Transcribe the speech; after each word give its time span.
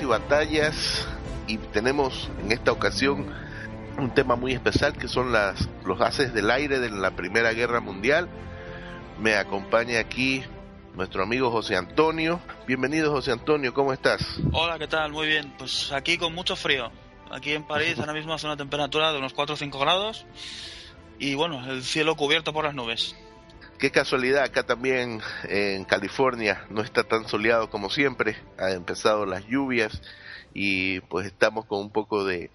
Y 0.00 0.04
Batallas 0.06 1.06
y 1.46 1.58
tenemos 1.58 2.30
en 2.42 2.52
esta 2.52 2.72
ocasión 2.72 3.26
un 3.98 4.14
tema 4.14 4.36
muy 4.36 4.52
especial 4.54 4.94
que 4.94 5.06
son 5.06 5.32
las, 5.32 5.68
los 5.84 6.00
haces 6.00 6.32
del 6.32 6.50
aire 6.50 6.78
de 6.78 6.88
la 6.90 7.10
Primera 7.10 7.52
Guerra 7.52 7.80
Mundial. 7.80 8.28
Me 9.20 9.34
acompaña 9.34 9.98
aquí 9.98 10.42
nuestro 10.94 11.22
amigo 11.22 11.50
José 11.50 11.76
Antonio. 11.76 12.40
Bienvenido 12.66 13.10
José 13.10 13.32
Antonio, 13.32 13.74
¿cómo 13.74 13.92
estás? 13.92 14.22
Hola, 14.52 14.78
¿qué 14.78 14.88
tal? 14.88 15.12
Muy 15.12 15.26
bien. 15.26 15.52
Pues 15.58 15.92
aquí 15.92 16.16
con 16.16 16.34
mucho 16.34 16.56
frío. 16.56 16.90
Aquí 17.30 17.52
en 17.52 17.64
París 17.64 17.98
ahora 17.98 18.14
mismo 18.14 18.32
hace 18.32 18.46
una 18.46 18.56
temperatura 18.56 19.12
de 19.12 19.18
unos 19.18 19.34
4 19.34 19.54
o 19.54 19.58
5 19.58 19.78
grados 19.78 20.24
y 21.18 21.34
bueno, 21.34 21.70
el 21.70 21.82
cielo 21.82 22.16
cubierto 22.16 22.52
por 22.52 22.64
las 22.64 22.74
nubes. 22.74 23.14
Qué 23.82 23.90
casualidad, 23.90 24.44
acá 24.44 24.62
también 24.62 25.20
en 25.48 25.84
California 25.84 26.64
no 26.70 26.82
está 26.82 27.02
tan 27.02 27.26
soleado 27.26 27.68
como 27.68 27.90
siempre, 27.90 28.36
han 28.56 28.70
empezado 28.70 29.26
las 29.26 29.44
lluvias 29.48 30.00
y 30.54 31.00
pues 31.00 31.26
estamos 31.26 31.66
con 31.66 31.80
un 31.80 31.90
poco 31.90 32.24
de, 32.24 32.52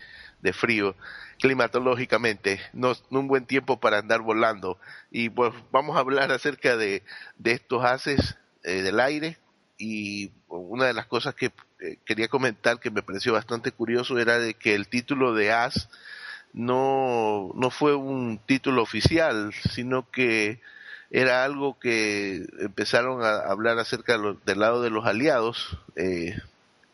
frío 0.54 0.96
climatológicamente, 1.38 2.62
no, 2.72 2.94
un 3.10 3.28
buen 3.28 3.46
tiempo 3.46 3.78
para 3.78 3.98
andar 3.98 4.22
volando. 4.22 4.80
Y 5.12 5.28
pues 5.28 5.54
vamos 5.70 5.98
a 5.98 6.00
hablar 6.00 6.32
acerca 6.32 6.78
de, 6.78 7.04
estos 7.44 7.84
haces 7.84 8.38
eh, 8.64 8.82
del 8.82 9.02
aire 9.02 9.38
y 9.78 10.32
una 10.48 10.86
de 10.86 10.94
las 10.94 11.08
cosas 11.08 11.36
que 11.36 11.52
eh, 11.82 11.98
quería 12.06 12.30
comentar 12.30 12.80
que 12.80 12.90
me 12.90 13.04
pareció 13.04 13.34
bastante 13.34 13.74
curioso 13.74 14.18
era 14.18 14.40
de 14.40 14.54
que 14.54 14.76
el 14.76 14.88
título 14.88 15.34
de 15.34 15.52
as 15.52 15.90
no, 16.54 17.52
no 17.54 17.70
fue 17.70 17.96
un 17.96 18.40
título 18.46 18.82
oficial, 18.82 19.54
sino 19.74 20.10
que 20.10 20.62
era 21.10 21.44
algo 21.44 21.80
que 21.80 22.46
empezaron 22.60 23.24
a 23.24 23.38
hablar 23.38 23.80
acerca 23.80 24.18
del 24.46 24.60
lado 24.60 24.82
de 24.82 24.90
los 24.90 25.06
aliados, 25.06 25.78
eh, 25.96 26.38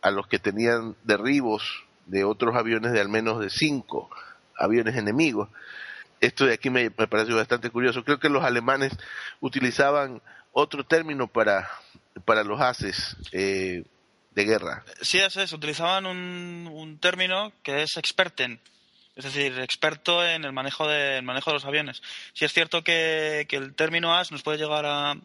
a 0.01 0.11
los 0.11 0.27
que 0.27 0.37
tenían 0.37 0.95
derribos 1.03 1.83
de 2.05 2.23
otros 2.23 2.55
aviones 2.55 2.91
de 2.91 3.01
al 3.01 3.09
menos 3.09 3.39
de 3.39 3.49
cinco 3.49 4.09
aviones 4.57 4.95
enemigos. 4.95 5.49
Esto 6.19 6.45
de 6.45 6.53
aquí 6.53 6.69
me, 6.69 6.91
pareció 6.91 7.35
bastante 7.35 7.69
curioso. 7.69 8.03
Creo 8.03 8.19
que 8.19 8.29
los 8.29 8.43
alemanes 8.43 8.93
utilizaban 9.41 10.21
otro 10.51 10.85
término 10.85 11.27
para, 11.27 11.69
para 12.25 12.43
los 12.43 12.61
haces 12.61 13.17
eh, 13.31 13.83
de 14.31 14.45
guerra. 14.45 14.83
Sí, 15.01 15.19
es, 15.19 15.53
utilizaban 15.53 16.05
un, 16.05 16.69
un 16.71 16.97
término 16.99 17.51
que 17.63 17.83
es 17.83 17.97
experten, 17.97 18.59
es 19.15 19.25
decir, 19.25 19.59
experto 19.59 20.25
en 20.25 20.43
el 20.43 20.53
manejo 20.53 20.87
de, 20.87 21.21
manejo 21.21 21.51
de 21.51 21.55
los 21.55 21.65
aviones. 21.65 22.01
Sí 22.33 22.45
es 22.45 22.53
cierto 22.53 22.83
que, 22.83 23.47
el 23.49 23.75
término 23.75 24.15
AS 24.15 24.31
nos 24.31 24.41
puede 24.41 24.57
llegar 24.57 24.85
a, 24.85 25.15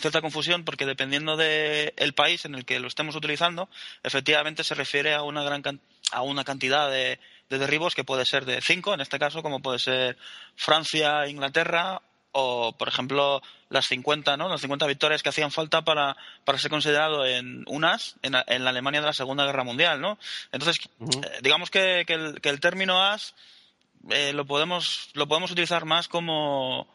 cierta 0.00 0.20
confusión 0.20 0.64
porque 0.64 0.86
dependiendo 0.86 1.36
del 1.36 2.14
país 2.14 2.44
en 2.44 2.54
el 2.54 2.64
que 2.64 2.78
lo 2.78 2.88
estemos 2.88 3.16
utilizando, 3.16 3.68
efectivamente 4.02 4.64
se 4.64 4.74
refiere 4.74 5.14
a 5.14 5.22
una 5.22 5.42
gran 5.42 5.62
a 6.12 6.22
una 6.22 6.44
cantidad 6.44 6.90
de, 6.90 7.18
de 7.48 7.58
derribos 7.58 7.94
que 7.94 8.04
puede 8.04 8.26
ser 8.26 8.44
de 8.44 8.60
cinco, 8.60 8.92
en 8.92 9.00
este 9.00 9.18
caso, 9.18 9.42
como 9.42 9.60
puede 9.60 9.78
ser 9.78 10.18
Francia, 10.56 11.26
Inglaterra 11.26 12.02
o, 12.32 12.72
por 12.72 12.88
ejemplo, 12.88 13.42
las 13.68 13.86
50, 13.86 14.36
¿no? 14.36 14.48
Las 14.48 14.60
50 14.62 14.86
victorias 14.86 15.22
que 15.22 15.28
hacían 15.28 15.50
falta 15.50 15.82
para, 15.82 16.16
para 16.44 16.58
ser 16.58 16.70
considerado 16.70 17.26
en 17.26 17.64
un 17.68 17.84
as 17.84 18.16
en, 18.22 18.34
en, 18.46 18.64
la 18.64 18.70
Alemania 18.70 19.00
de 19.00 19.06
la 19.06 19.12
Segunda 19.12 19.44
Guerra 19.44 19.64
Mundial, 19.64 20.00
¿no? 20.00 20.18
Entonces, 20.50 20.88
eh, 21.00 21.38
digamos 21.42 21.70
que, 21.70 22.04
que, 22.06 22.14
el, 22.14 22.40
que, 22.40 22.48
el, 22.48 22.60
término 22.60 23.02
as 23.02 23.34
eh, 24.10 24.32
lo 24.32 24.46
podemos 24.46 25.10
lo 25.14 25.28
podemos 25.28 25.50
utilizar 25.50 25.84
más 25.84 26.08
como 26.08 26.88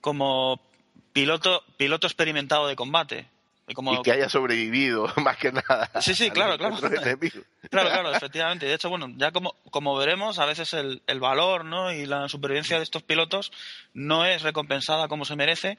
como 0.00 0.60
piloto 1.12 1.64
piloto 1.76 2.06
experimentado 2.06 2.66
de 2.66 2.76
combate 2.76 3.26
y, 3.68 4.02
que 4.02 4.12
haya 4.12 4.28
sobrevivido, 4.28 5.12
más 5.16 5.36
que 5.36 5.52
nada. 5.52 5.90
Sí, 6.00 6.14
sí, 6.14 6.30
claro, 6.30 6.56
claro. 6.56 6.76
Claro, 6.76 7.30
claro, 7.70 8.12
efectivamente. 8.14 8.66
De 8.66 8.74
hecho, 8.74 8.88
bueno, 8.88 9.08
ya 9.16 9.32
como, 9.32 9.56
como 9.70 9.96
veremos, 9.96 10.38
a 10.38 10.46
veces 10.46 10.72
el, 10.74 11.02
el 11.06 11.20
valor 11.20 11.64
¿no? 11.64 11.92
y 11.92 12.06
la 12.06 12.28
supervivencia 12.28 12.76
de 12.76 12.84
estos 12.84 13.02
pilotos 13.02 13.52
no 13.92 14.24
es 14.24 14.42
recompensada 14.42 15.08
como 15.08 15.24
se 15.24 15.36
merece. 15.36 15.78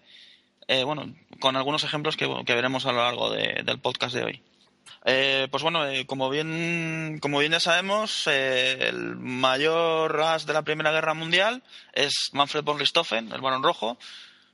Eh, 0.68 0.84
bueno, 0.84 1.16
con 1.40 1.56
algunos 1.56 1.86
ejemplos 1.86 2.18
que, 2.18 2.30
que, 2.46 2.56
veremos 2.56 2.86
a 2.86 2.92
lo 2.92 2.98
largo 2.98 3.31
del 3.31 3.80
podcast 3.80 4.14
de 4.14 4.24
hoy. 4.24 4.44
Eh, 5.06 5.48
pues 5.50 5.64
bueno, 5.64 5.88
eh, 5.88 6.06
como 6.06 6.30
bien 6.30 7.19
como 7.22 7.40
bien 7.40 7.54
ya 7.54 7.62
sabemos, 7.62 8.28
el 8.28 9.16
mayor 9.16 10.19
as 10.19 10.46
de 10.46 10.52
la 10.52 10.64
Primera 10.64 10.92
Guerra 10.92 11.14
Mundial 11.14 11.64
es 11.94 12.31
Manfred 12.34 12.66
von 12.66 12.80
Richthofen, 12.80 13.31
el 13.31 13.40
Barón 13.40 13.64
Rojo, 13.64 13.98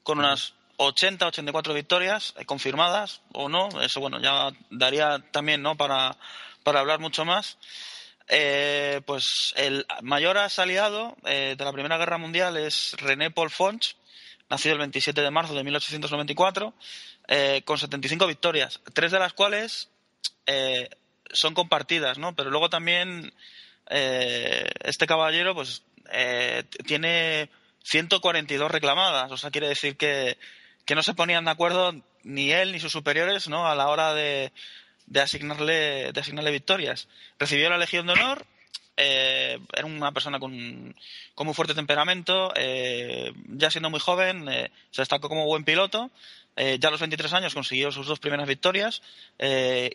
con 0.04 0.20
unas 0.20 0.54
80, 0.78 1.28
84 1.28 1.74
victorias 1.74 2.34
eh, 2.38 2.46
confirmadas 2.46 3.22
o 3.34 3.50
no, 3.50 3.70
eso 3.82 4.00
bueno, 4.00 4.20
ya 4.20 4.52
daría 4.70 5.20
también 5.32 5.62
¿no? 5.62 5.76
para, 5.76 6.18
para 6.64 6.80
hablar 6.80 7.00
mucho 7.00 7.26
más. 7.26 7.58
Eh, 8.30 9.02
pues 9.06 9.54
el 9.58 9.86
mayor 10.02 10.38
aliado 10.38 11.18
eh, 11.26 11.56
de 11.58 11.66
la 11.66 11.74
Primera 11.74 11.98
Guerra 11.98 12.18
Mundial 12.18 12.56
es 12.58 12.96
René 12.98 13.32
Paul 13.32 13.50
Fonch, 13.50 13.98
nacido 14.50 14.74
el 14.74 14.80
27 14.80 15.22
de 15.22 15.32
marzo 15.32 15.54
de 15.54 15.64
1894, 15.64 16.74
con 17.66 17.78
75 17.78 18.28
victorias, 18.28 18.82
tres 18.94 19.12
de 19.12 19.20
las 19.20 19.34
cuales 19.34 19.90
son 21.32 21.54
compartidas, 21.54 22.18
¿no? 22.18 22.36
Pero 22.36 22.50
luego 22.50 22.70
también 22.70 23.34
este 23.90 25.08
caballero 25.08 25.56
pues 25.56 25.84
tiene 26.86 27.50
142 27.84 28.72
reclamadas, 28.72 29.32
o 29.32 29.38
sea, 29.38 29.52
quiere 29.52 29.70
decir 29.70 29.98
que, 29.98 30.38
que 30.86 30.96
no 30.96 31.04
se 31.04 31.14
ponían 31.14 31.46
de 31.46 31.52
acuerdo 31.52 31.94
ni 32.24 32.52
él 32.52 32.72
ni 32.72 32.80
sus 32.80 32.92
superiores 32.92 33.48
¿no? 33.48 33.68
a 33.68 33.76
la 33.76 33.88
hora 33.88 34.14
de, 34.14 34.52
de, 35.08 35.22
asignarle, 35.22 36.12
de 36.12 36.20
asignarle 36.20 36.52
victorias. 36.52 37.08
Recibió 37.40 37.70
la 37.70 37.78
Legión 37.78 38.08
de 38.08 38.14
Honor, 38.14 38.46
eh, 38.96 39.60
era 39.76 39.86
una 39.86 40.12
persona 40.12 40.40
con, 40.40 40.96
con 41.36 41.48
muy 41.48 41.56
fuerte 41.56 41.74
temperamento, 41.74 42.54
eh, 42.56 43.34
ya 43.48 43.72
siendo 43.72 43.90
muy 43.90 44.00
joven, 44.00 44.48
eh, 44.50 44.72
se 44.92 45.02
destacó 45.02 45.30
como 45.30 45.46
buen 45.46 45.64
piloto. 45.64 46.12
ya 46.56 46.88
a 46.88 46.92
los 46.92 47.00
23 47.00 47.34
años 47.34 47.54
consiguió 47.56 47.92
sus 47.92 48.06
dos 48.06 48.20
primeras 48.20 48.48
victorias 48.48 49.02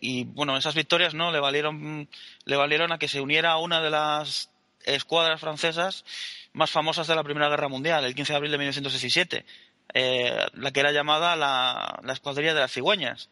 y 0.00 0.25
bueno, 0.25 0.56
esas 0.56 0.75
victorias 0.75 1.14
no 1.14 1.31
le 1.31 1.38
valieron, 1.38 2.08
le 2.44 2.56
valieron 2.56 2.91
a 2.91 2.99
que 2.99 3.06
se 3.06 3.20
uniera 3.20 3.52
a 3.52 3.58
una 3.58 3.81
de 3.81 3.91
las 3.91 4.50
escuadras 4.84 5.41
francesas 5.41 6.05
más 6.52 6.70
famosas 6.70 7.06
de 7.06 7.14
la 7.14 7.23
Primera 7.23 7.49
Guerra 7.49 7.69
Mundial, 7.69 8.05
el 8.05 8.14
15 8.14 8.32
de 8.32 8.37
abril 8.37 8.50
de 8.50 8.58
1917. 8.58 9.44
Eh, 9.94 10.46
la 10.52 10.70
que 10.70 10.81
era 10.81 10.93
llamada 10.93 11.35
la, 11.37 12.12
escuadrilla 12.12 12.55
de 12.55 12.61
las 12.61 12.73
cigüeñas. 12.73 13.31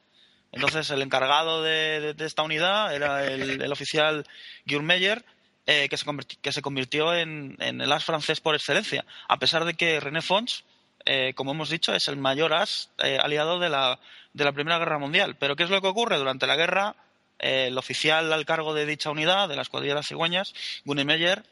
Entonces, 0.53 0.91
el 0.91 1.03
encargado 1.03 1.63
de, 1.63 2.15
esta 2.19 2.43
unidad 2.43 2.95
era 2.95 3.27
el, 3.27 3.71
oficial 3.71 4.25
Guillaume 4.65 4.95
Meyer, 4.95 5.25
eh, 5.67 5.89
que, 5.89 5.97
se 5.97 6.07
que, 6.41 6.53
se 6.53 6.63
convirtió 6.63 7.15
en, 7.15 7.57
el 7.61 7.93
as 7.93 8.05
francés 8.05 8.41
por 8.41 8.55
excelencia, 8.55 9.05
a 9.29 9.39
pesar 9.39 9.65
de 9.65 9.75
que 9.75 10.01
René 10.01 10.23
Fons, 10.23 10.65
eh, 11.05 11.35
como 11.35 11.51
hemos 11.51 11.69
dicho, 11.69 11.95
es 11.95 12.09
el 12.09 12.17
mayor 12.17 12.55
as 12.55 12.91
aliado 12.99 13.59
de 13.59 13.69
la, 13.69 14.01
de 14.33 14.45
la 14.45 14.53
Primera 14.53 14.79
Guerra 14.79 14.99
Mundial. 14.99 15.37
Pero, 15.37 15.57
¿qué 15.57 15.65
es 15.65 15.71
lo 15.71 15.83
que 15.83 15.89
ocurre? 15.89 16.17
Durante 16.17 16.47
la 16.47 16.57
guerra, 16.57 16.97
el 17.39 17.77
oficial 17.77 18.33
al 18.33 18.47
cargo 18.47 18.73
de 18.73 18.87
dicha 18.87 19.11
unidad, 19.11 19.49
de 19.49 19.57
la 19.57 19.63
escuadrilla 19.63 19.93
de 19.93 20.01
las 20.01 20.09
cigüeñas, 20.09 20.55
Guillaume 20.85 21.05
Meyer, 21.05 21.45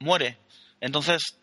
muere. 0.00 0.38
Entonces, 0.80 1.36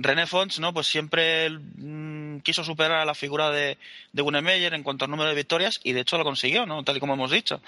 René 0.00 0.26
Fons, 0.26 0.60
¿no? 0.60 0.72
Pues 0.72 0.86
siempre 0.86 1.50
mm, 1.50 2.38
quiso 2.40 2.62
superar 2.62 3.00
a 3.00 3.04
la 3.04 3.14
figura 3.14 3.50
de, 3.50 3.78
de 4.12 4.22
Gunemeyer 4.22 4.72
en 4.74 4.84
cuanto 4.84 5.04
al 5.04 5.10
número 5.10 5.28
de 5.28 5.34
victorias 5.34 5.80
y 5.82 5.92
de 5.92 6.00
hecho 6.00 6.16
lo 6.16 6.24
consiguió, 6.24 6.66
¿no? 6.66 6.84
Tal 6.84 6.96
y 6.96 7.00
como 7.00 7.14
hemos 7.14 7.32
dicho. 7.32 7.60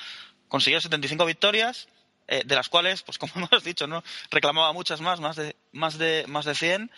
Consiguió 0.49 0.81
75 0.81 1.27
victorias, 1.27 1.89
eh, 2.29 2.43
de 2.47 2.55
las 2.55 2.69
cuales, 2.69 3.03
pues 3.03 3.19
como 3.19 3.33
hemos 3.35 3.65
dicho, 3.65 3.89
¿no? 3.89 4.05
Reclamaba 4.31 4.73
muchas 4.73 5.01
más, 5.01 5.21
más 5.21 5.37
de, 5.37 5.57
más 5.73 5.99
de, 5.99 6.25
más 6.29 6.45
de 6.45 6.55
100. 6.55 6.91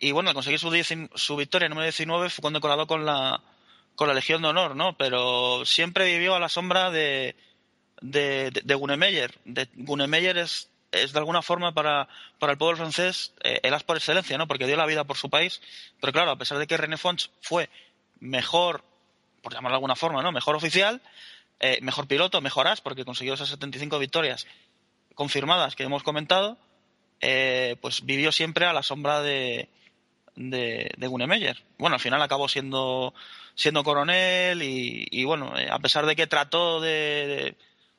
Y 0.00 0.10
bueno, 0.10 0.30
al 0.30 0.34
conseguir 0.34 0.58
su, 0.58 0.70
su 1.14 1.36
victoria 1.36 1.68
número 1.68 1.84
19 1.84 2.28
fue 2.28 2.42
condecorado 2.42 2.88
con 2.88 3.06
la, 3.06 3.40
con 3.94 4.08
la 4.08 4.14
Legión 4.14 4.42
de 4.42 4.48
Honor, 4.48 4.74
¿no? 4.74 4.96
Pero 4.98 5.64
siempre 5.64 6.06
vivió 6.06 6.34
a 6.34 6.40
la 6.40 6.48
sombra 6.48 6.90
de, 6.90 7.36
de, 8.00 8.50
de. 8.50 8.62
De, 8.64 8.74
Gunemeyer 8.74 10.38
es, 10.38 10.71
es 10.92 11.12
de 11.12 11.18
alguna 11.18 11.42
forma 11.42 11.72
para, 11.72 12.08
para 12.38 12.52
el 12.52 12.58
pueblo 12.58 12.76
francés 12.76 13.32
eh, 13.42 13.60
el 13.62 13.74
as 13.74 13.82
por 13.82 13.96
excelencia, 13.96 14.38
¿no? 14.38 14.46
Porque 14.46 14.66
dio 14.66 14.76
la 14.76 14.86
vida 14.86 15.04
por 15.04 15.16
su 15.16 15.30
país. 15.30 15.60
Pero 16.00 16.12
claro, 16.12 16.30
a 16.30 16.36
pesar 16.36 16.58
de 16.58 16.66
que 16.66 16.76
René 16.76 16.96
Fons 16.96 17.30
fue 17.40 17.68
mejor, 18.20 18.84
por 19.42 19.52
llamarlo 19.52 19.74
de 19.74 19.78
alguna 19.78 19.96
forma, 19.96 20.22
¿no? 20.22 20.30
Mejor 20.30 20.54
oficial, 20.54 21.00
eh, 21.60 21.78
mejor 21.82 22.06
piloto, 22.06 22.40
mejor 22.40 22.68
as, 22.68 22.80
porque 22.80 23.04
consiguió 23.04 23.34
esas 23.34 23.48
75 23.48 23.98
victorias 23.98 24.46
confirmadas 25.14 25.74
que 25.74 25.84
hemos 25.84 26.02
comentado, 26.02 26.58
eh, 27.20 27.76
pues 27.80 28.04
vivió 28.04 28.32
siempre 28.32 28.66
a 28.66 28.72
la 28.72 28.82
sombra 28.82 29.22
de, 29.22 29.68
de, 30.36 30.90
de 30.96 31.06
Gunemeyer. 31.06 31.62
Bueno, 31.78 31.94
al 31.94 32.00
final 32.00 32.20
acabó 32.22 32.48
siendo, 32.48 33.14
siendo 33.54 33.84
coronel 33.84 34.62
y, 34.62 35.24
bueno, 35.24 35.52
a 35.70 35.78
pesar 35.78 36.06
de 36.06 36.16
que 36.16 36.26
trató 36.26 36.80
de 36.80 37.54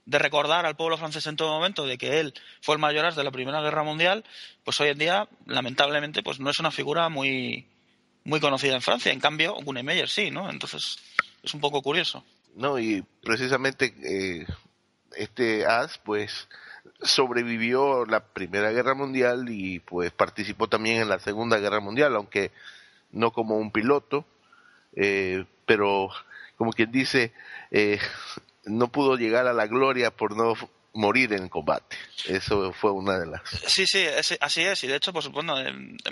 recordar 0.05 0.65
al 0.65 0.75
pueblo 0.75 0.97
francés 0.97 1.25
en 1.27 1.35
todo 1.35 1.53
momento 1.53 1.85
de 1.85 1.97
que 1.97 2.19
él 2.19 2.33
fue 2.61 2.75
el 2.75 2.81
mayor 2.81 3.13
de 3.13 3.23
la 3.23 3.31
Primera 3.31 3.61
Guerra 3.61 3.83
Mundial, 3.83 4.23
pues 4.63 4.79
hoy 4.81 4.89
en 4.89 4.97
día, 4.97 5.27
lamentablemente, 5.45 6.23
pues 6.23 6.39
no 6.39 6.49
es 6.49 6.59
una 6.59 6.71
figura 6.71 7.09
muy, 7.09 7.65
muy 8.23 8.39
conocida 8.39 8.75
en 8.75 8.81
Francia. 8.81 9.11
En 9.11 9.19
cambio, 9.19 9.55
Gunemeyer 9.63 10.09
sí, 10.09 10.31
¿no? 10.31 10.49
Entonces, 10.49 10.97
es 11.41 11.53
un 11.53 11.61
poco 11.61 11.81
curioso. 11.81 12.23
No, 12.55 12.77
y 12.79 13.03
precisamente 13.23 13.93
eh, 14.03 14.45
este 15.15 15.65
as, 15.65 15.97
pues, 15.97 16.47
sobrevivió 17.01 18.05
la 18.05 18.21
Primera 18.23 18.71
Guerra 18.71 18.93
Mundial 18.93 19.47
y 19.49 19.79
pues 19.79 20.11
participó 20.11 20.67
también 20.67 21.01
en 21.01 21.09
la 21.09 21.19
Segunda 21.19 21.57
Guerra 21.57 21.79
Mundial, 21.79 22.15
aunque 22.15 22.51
no 23.11 23.31
como 23.31 23.57
un 23.57 23.71
piloto, 23.71 24.25
eh, 24.95 25.45
pero 25.65 26.09
como 26.57 26.71
quien 26.71 26.91
dice, 26.91 27.33
eh, 27.71 27.99
no 28.65 28.91
pudo 28.91 29.17
llegar 29.17 29.47
a 29.47 29.53
la 29.53 29.67
gloria 29.67 30.11
por 30.11 30.35
no 30.35 30.55
morir 30.93 31.33
en 31.33 31.49
combate. 31.49 31.97
Eso 32.25 32.71
fue 32.71 32.91
una 32.91 33.19
de 33.19 33.25
las. 33.25 33.41
Sí, 33.67 33.85
sí, 33.85 34.05
así 34.39 34.61
es. 34.61 34.83
Y 34.83 34.87
de 34.87 34.95
hecho, 34.95 35.11
pues 35.11 35.27
bueno, 35.27 35.55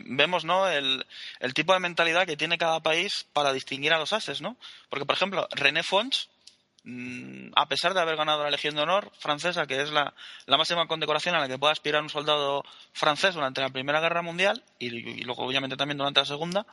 vemos 0.06 0.44
¿no? 0.44 0.68
El, 0.68 1.06
el, 1.40 1.54
tipo 1.54 1.74
de 1.74 1.80
mentalidad 1.80 2.26
que 2.26 2.38
tiene 2.38 2.58
cada 2.58 2.82
país 2.82 3.28
para 3.32 3.54
distinguir 3.54 3.94
a 3.94 4.00
los 4.00 4.14
ases, 4.14 4.42
¿no? 4.42 4.58
Porque, 4.90 5.06
por 5.06 5.16
ejemplo, 5.16 5.48
René 5.52 5.84
Fons, 5.84 6.30
mm, 6.84 7.52
a 7.56 7.68
pesar 7.68 7.94
de 7.94 8.02
haber 8.02 8.18
ganado 8.18 8.44
la 8.44 8.50
Legión 8.50 8.76
de 8.76 8.82
Honor 8.82 9.12
francesa, 9.20 9.68
que 9.68 9.82
es 9.82 9.92
la, 9.92 10.14
la 10.48 10.58
máxima 10.58 10.88
condecoración 10.88 11.36
a 11.36 11.40
la 11.40 11.48
que 11.48 11.60
puede 11.60 11.74
aspirar 11.74 12.02
un 12.02 12.10
soldado 12.10 12.64
francés 12.92 13.36
durante 13.36 13.62
la 13.62 13.70
Primera 13.70 14.02
Guerra 14.02 14.24
Mundial 14.24 14.64
y, 14.80 14.88
y 14.88 15.24
luego, 15.24 15.46
obviamente, 15.46 15.78
también 15.78 16.00
durante 16.00 16.22
la 16.22 16.26
Segunda, 16.26 16.66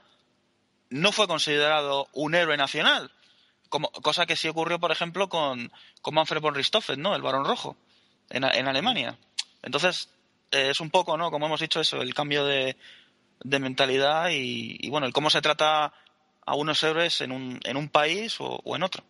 no 0.91 1.13
fue 1.13 1.29
considerado 1.29 2.09
un 2.15 2.35
héroe 2.35 2.57
nacional 2.57 3.11
como, 3.69 3.91
cosa 3.91 4.27
que 4.27 4.37
sí 4.37 4.49
ocurrió, 4.49 4.79
por 4.79 4.93
ejemplo, 4.93 5.29
con, 5.29 5.71
con 6.03 6.15
Manfred 6.15 6.41
von 6.41 6.55
Richthofen, 6.55 7.01
¿no? 7.01 7.15
El 7.15 7.23
Barón 7.23 7.45
Rojo, 7.45 7.77
en, 8.31 8.45
en 8.45 8.69
Alemania. 8.69 9.19
Entonces, 9.63 10.09
eh, 10.51 10.71
es 10.71 10.81
un 10.81 10.91
poco, 10.91 11.17
¿no? 11.17 11.31
Como 11.31 11.47
hemos 11.47 11.61
dicho, 11.61 11.81
eso, 11.81 12.01
el 12.01 12.15
cambio 12.15 12.45
de, 12.45 12.77
de 13.43 13.59
mentalidad 13.59 14.31
y, 14.31 14.89
bueno, 14.91 15.07
el 15.07 15.13
cómo 15.13 15.31
se 15.31 15.43
trata 15.43 15.93
a 16.47 16.55
unos 16.55 16.83
héroes 16.83 17.21
en 17.21 17.33
un, 17.33 17.61
en 17.65 17.77
un 17.77 17.89
país 17.89 18.37
o, 18.41 18.61
en 18.75 18.83
otro. 18.83 19.05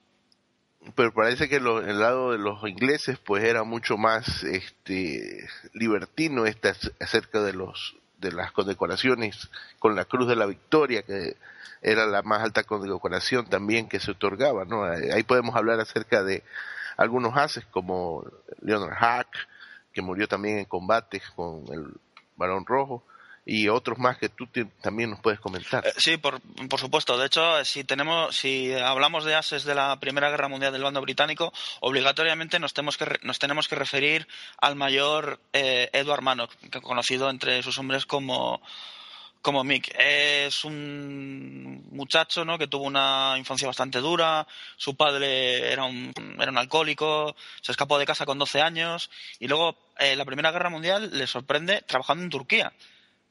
Pero 0.94 1.12
parece 1.12 1.48
que 1.48 1.56
el 1.56 1.98
lado 1.98 2.32
de 2.32 2.38
los 2.38 2.62
ingleses, 2.68 3.18
pues 3.18 3.44
era 3.44 3.64
mucho 3.64 3.96
más 3.96 4.42
este, 4.44 5.48
libertino 5.74 6.46
este, 6.46 6.72
acerca 7.00 7.42
de 7.42 7.52
los 7.52 7.96
de 8.18 8.32
las 8.32 8.52
condecoraciones 8.52 9.48
con 9.78 9.94
la 9.94 10.04
Cruz 10.04 10.28
de 10.28 10.36
la 10.36 10.46
Victoria, 10.46 11.02
que 11.02 11.36
era 11.82 12.06
la 12.06 12.22
más 12.22 12.42
alta 12.42 12.64
condecoración 12.64 13.46
también 13.46 13.88
que 13.88 14.00
se 14.00 14.10
otorgaba, 14.10 14.64
¿no? 14.64 14.84
Ahí 14.84 15.22
podemos 15.22 15.54
hablar 15.54 15.80
acerca 15.80 16.22
de 16.22 16.42
algunos 16.96 17.36
haces 17.36 17.64
como 17.66 18.24
Leonard 18.60 18.94
Hack, 18.94 19.28
que 19.92 20.02
murió 20.02 20.26
también 20.26 20.58
en 20.58 20.64
combates 20.64 21.22
con 21.36 21.64
el 21.72 21.94
Barón 22.36 22.66
Rojo, 22.66 23.04
y 23.48 23.70
otros 23.70 23.98
más 23.98 24.18
que 24.18 24.28
tú 24.28 24.46
también 24.82 25.08
nos 25.08 25.20
puedes 25.20 25.40
comentar. 25.40 25.86
Eh, 25.86 25.92
sí, 25.96 26.18
por, 26.18 26.38
por, 26.68 26.78
supuesto. 26.78 27.16
De 27.16 27.26
hecho, 27.26 27.64
si 27.64 27.82
tenemos, 27.82 28.36
si 28.36 28.74
hablamos 28.74 29.24
de 29.24 29.34
ases 29.34 29.64
de 29.64 29.74
la 29.74 29.98
Primera 29.98 30.28
Guerra 30.28 30.48
Mundial 30.48 30.70
del 30.70 30.82
bando 30.82 31.00
británico, 31.00 31.50
obligatoriamente 31.80 32.58
nos 32.58 32.74
tenemos 32.74 32.98
que 32.98 33.06
nos 33.22 33.38
tenemos 33.38 33.66
que 33.66 33.74
referir 33.74 34.28
al 34.60 34.76
mayor 34.76 35.40
eh, 35.54 35.88
Edward 35.94 36.20
Manock, 36.20 36.52
conocido 36.82 37.30
entre 37.30 37.62
sus 37.62 37.78
hombres 37.78 38.04
como 38.04 38.60
como 39.40 39.64
Mick. 39.64 39.94
Es 39.98 40.66
un 40.66 41.88
muchacho 41.90 42.44
¿no? 42.44 42.58
que 42.58 42.66
tuvo 42.66 42.84
una 42.84 43.34
infancia 43.38 43.66
bastante 43.66 44.00
dura, 44.00 44.46
su 44.76 44.94
padre 44.94 45.72
era 45.72 45.84
un, 45.84 46.12
era 46.38 46.50
un 46.50 46.58
alcohólico, 46.58 47.34
se 47.62 47.72
escapó 47.72 47.98
de 47.98 48.04
casa 48.04 48.26
con 48.26 48.38
12 48.38 48.60
años 48.60 49.08
y 49.38 49.48
luego 49.48 49.74
eh, 49.98 50.16
la 50.16 50.26
Primera 50.26 50.50
Guerra 50.50 50.68
Mundial 50.68 51.10
le 51.14 51.26
sorprende 51.26 51.80
trabajando 51.86 52.24
en 52.24 52.30
Turquía. 52.30 52.74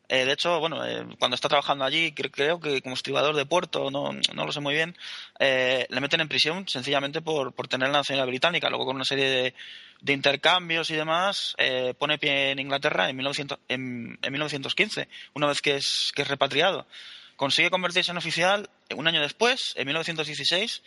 Eh, 0.09 0.25
de 0.25 0.31
hecho, 0.33 0.59
bueno, 0.59 0.85
eh, 0.85 1.05
cuando 1.19 1.35
está 1.35 1.49
trabajando 1.49 1.83
allí, 1.83 2.13
creo 2.13 2.59
que 2.61 2.81
como 2.81 2.95
estribador 2.95 3.35
de 3.35 3.45
puerto, 3.45 3.91
no, 3.91 4.11
no 4.33 4.45
lo 4.45 4.51
sé 4.53 4.61
muy 4.61 4.73
bien, 4.73 4.95
eh, 5.39 5.85
le 5.89 6.01
meten 6.01 6.21
en 6.21 6.29
prisión 6.29 6.67
sencillamente 6.67 7.21
por, 7.21 7.53
por 7.53 7.67
tener 7.67 7.89
la 7.89 7.99
nacionalidad 7.99 8.27
británica. 8.27 8.69
Luego, 8.69 8.85
con 8.85 8.95
una 8.95 9.03
serie 9.03 9.29
de, 9.29 9.53
de 9.99 10.13
intercambios 10.13 10.89
y 10.91 10.95
demás, 10.95 11.55
eh, 11.57 11.93
pone 11.97 12.17
pie 12.17 12.51
en 12.51 12.59
Inglaterra 12.59 13.09
en, 13.09 13.17
1900, 13.17 13.59
en, 13.67 14.17
en 14.21 14.31
1915, 14.31 15.09
una 15.33 15.47
vez 15.47 15.61
que 15.61 15.75
es, 15.75 16.11
que 16.15 16.21
es 16.21 16.27
repatriado. 16.27 16.87
Consigue 17.35 17.69
convertirse 17.69 18.11
en 18.11 18.17
oficial 18.17 18.69
un 18.95 19.07
año 19.07 19.21
después, 19.21 19.73
en 19.75 19.87
1916, 19.87 20.83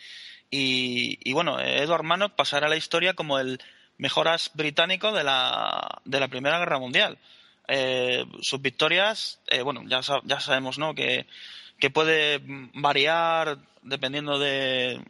y, 0.49 1.19
y 1.23 1.33
bueno, 1.33 1.59
Edward 1.59 2.03
Manock 2.03 2.33
pasará 2.33 2.65
a 2.65 2.69
la 2.69 2.75
historia 2.75 3.13
como 3.13 3.39
el 3.39 3.59
mejor 3.97 4.27
as 4.27 4.49
británico 4.55 5.11
de 5.13 5.23
la, 5.23 6.01
de 6.05 6.19
la 6.19 6.27
Primera 6.27 6.57
Guerra 6.57 6.79
Mundial 6.79 7.19
eh, 7.67 8.25
sus 8.41 8.61
victorias, 8.61 9.39
eh, 9.47 9.61
bueno, 9.61 9.83
ya, 9.87 10.01
ya 10.23 10.39
sabemos, 10.39 10.77
¿no? 10.77 10.93
Que, 10.95 11.27
que 11.79 11.89
puede 11.89 12.41
variar 12.73 13.57
dependiendo 13.81 14.39
de, 14.39 15.01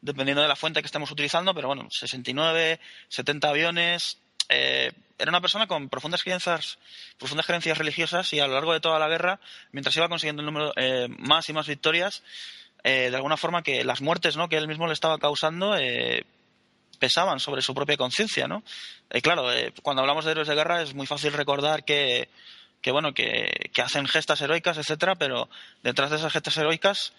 dependiendo 0.00 0.42
de 0.42 0.48
la 0.48 0.56
fuente 0.56 0.80
que 0.80 0.86
estemos 0.86 1.10
utilizando, 1.10 1.54
pero 1.54 1.68
bueno, 1.68 1.88
69, 1.90 2.80
70 3.08 3.48
aviones. 3.48 4.18
Eh, 4.48 4.92
era 5.18 5.30
una 5.30 5.40
persona 5.40 5.66
con 5.66 5.88
profundas 5.88 6.22
creencias, 6.22 6.78
profundas 7.18 7.46
creencias 7.46 7.78
religiosas 7.78 8.32
y 8.32 8.40
a 8.40 8.46
lo 8.46 8.54
largo 8.54 8.72
de 8.72 8.80
toda 8.80 8.98
la 8.98 9.08
guerra, 9.08 9.40
mientras 9.72 9.96
iba 9.96 10.08
consiguiendo 10.08 10.42
el 10.42 10.46
número 10.46 10.72
eh, 10.76 11.08
más 11.08 11.48
y 11.48 11.52
más 11.52 11.66
victorias, 11.66 12.22
eh, 12.84 13.10
de 13.10 13.16
alguna 13.16 13.36
forma 13.36 13.62
que 13.62 13.84
las 13.84 14.02
muertes 14.02 14.36
¿no? 14.36 14.48
que 14.48 14.56
él 14.56 14.68
mismo 14.68 14.86
le 14.86 14.92
estaba 14.92 15.18
causando 15.18 15.76
eh, 15.76 16.24
pesaban 16.98 17.40
sobre 17.40 17.62
su 17.62 17.74
propia 17.74 17.96
conciencia, 17.96 18.48
¿no? 18.48 18.62
Y 19.12 19.20
claro, 19.20 19.52
eh, 19.52 19.72
cuando 19.82 20.02
hablamos 20.02 20.24
de 20.24 20.32
héroes 20.32 20.48
de 20.48 20.54
guerra 20.54 20.82
es 20.82 20.94
muy 20.94 21.06
fácil 21.06 21.32
recordar 21.32 21.84
que, 21.84 22.28
que 22.80 22.90
bueno, 22.90 23.14
que, 23.14 23.70
hacen 23.82 24.06
gestas 24.06 24.40
heroicas, 24.40 24.78
etcétera, 24.78 25.14
pero 25.16 25.48
detrás 25.82 26.10
de 26.10 26.16
esas 26.16 26.32
gestas 26.32 26.56
heroicas 26.56 27.12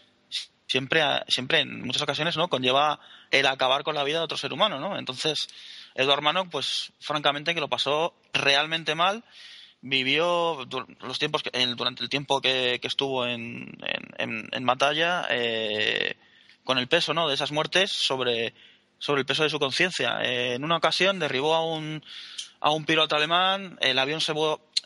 siempre, 0.68 1.02
siempre 1.28 1.62
en 1.62 1.86
muchas 1.86 2.02
ocasiones, 2.02 2.38
¿no? 2.38 2.50
Conlleva 2.50 3.00
el 3.32 3.46
acabar 3.48 3.84
con 3.84 3.96
la 3.96 4.04
vida 4.04 4.20
de 4.20 4.26
otro 4.26 4.38
ser 4.38 4.54
humano, 4.54 4.80
¿no? 4.80 4.98
Entonces, 4.98 5.48
Eduard 5.96 6.22
Manock, 6.22 6.50
pues, 6.50 6.92
francamente, 7.00 7.54
que 7.54 7.62
lo 7.62 7.70
pasó 7.70 8.14
realmente 8.34 8.96
mal, 8.96 9.24
vivió 9.82 10.66
los 11.02 11.20
tiempos 11.20 11.44
durante 11.76 12.04
el 12.04 12.10
tiempo 12.10 12.42
que, 12.42 12.80
estuvo 12.82 13.26
en, 13.26 13.78
en, 14.18 14.50
en 14.52 14.66
batalla 14.66 15.28
eh, 15.30 16.18
con 16.64 16.78
el 16.78 16.88
peso, 16.88 17.14
¿no? 17.14 17.28
De 17.28 17.36
esas 17.36 17.52
muertes 17.52 17.92
sobre 17.92 18.54
sobre 19.00 19.22
el 19.22 19.26
peso 19.26 19.44
de 19.44 19.50
su 19.50 19.60
conciencia. 19.60 20.20
Eh, 20.24 20.56
en 20.56 20.64
una 20.64 20.78
ocasión 20.78 21.20
derribó 21.20 21.56
a 21.56 21.66
un, 21.66 22.04
a 22.60 22.72
un 22.72 22.86
piloto 22.86 23.16
alemán, 23.16 23.78
el 23.82 24.00
avión 24.00 24.22
se 24.22 24.34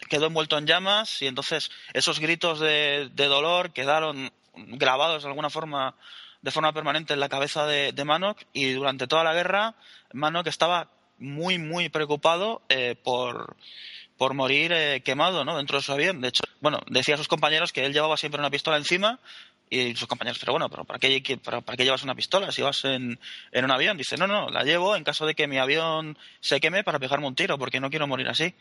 quedó 0.09 0.27
envuelto 0.27 0.57
en 0.57 0.67
llamas 0.67 1.21
y 1.21 1.27
entonces 1.27 1.71
esos 1.93 2.19
gritos 2.19 2.59
de, 2.59 3.09
de 3.13 3.25
dolor 3.25 3.71
quedaron 3.71 4.31
grabados 4.55 5.23
de 5.23 5.29
alguna 5.29 5.49
forma 5.49 5.95
de 6.41 6.51
forma 6.51 6.73
permanente 6.73 7.13
en 7.13 7.19
la 7.19 7.29
cabeza 7.29 7.67
de, 7.67 7.91
de 7.91 8.03
Manock 8.03 8.41
y 8.51 8.71
durante 8.73 9.07
toda 9.07 9.23
la 9.23 9.33
guerra 9.33 9.75
Manock 10.11 10.47
estaba 10.47 10.89
muy 11.19 11.59
muy 11.59 11.89
preocupado 11.89 12.63
eh, 12.67 12.95
por, 13.01 13.55
por 14.17 14.33
morir 14.33 14.71
eh, 14.73 15.01
quemado 15.01 15.45
¿no? 15.45 15.57
dentro 15.57 15.77
de 15.77 15.83
su 15.83 15.91
avión. 15.91 16.19
De 16.19 16.29
hecho, 16.29 16.43
bueno, 16.59 16.81
decía 16.87 17.15
a 17.15 17.17
sus 17.17 17.27
compañeros 17.27 17.71
que 17.71 17.85
él 17.85 17.93
llevaba 17.93 18.17
siempre 18.17 18.39
una 18.39 18.49
pistola 18.49 18.77
encima 18.77 19.19
y 19.71 19.95
sus 19.95 20.07
compañeros, 20.07 20.37
pero 20.37 20.51
bueno, 20.51 20.69
pero 20.69 20.83
¿para 20.83 20.99
qué, 20.99 21.39
para, 21.43 21.61
para 21.61 21.77
qué 21.77 21.85
llevas 21.85 22.03
una 22.03 22.13
pistola 22.13 22.51
si 22.51 22.61
vas 22.61 22.83
en, 22.83 23.17
en, 23.51 23.65
un 23.65 23.71
avión? 23.71 23.97
Dice, 23.97 24.17
no, 24.17 24.27
no, 24.27 24.49
la 24.49 24.63
llevo 24.63 24.97
en 24.97 25.05
caso 25.05 25.25
de 25.25 25.33
que 25.33 25.47
mi 25.47 25.57
avión 25.57 26.17
se 26.41 26.59
queme 26.59 26.83
para 26.83 26.99
pegarme 26.99 27.25
un 27.25 27.35
tiro, 27.35 27.57
porque 27.57 27.79
no 27.79 27.89
quiero 27.89 28.05
morir 28.05 28.27
así. 28.27 28.53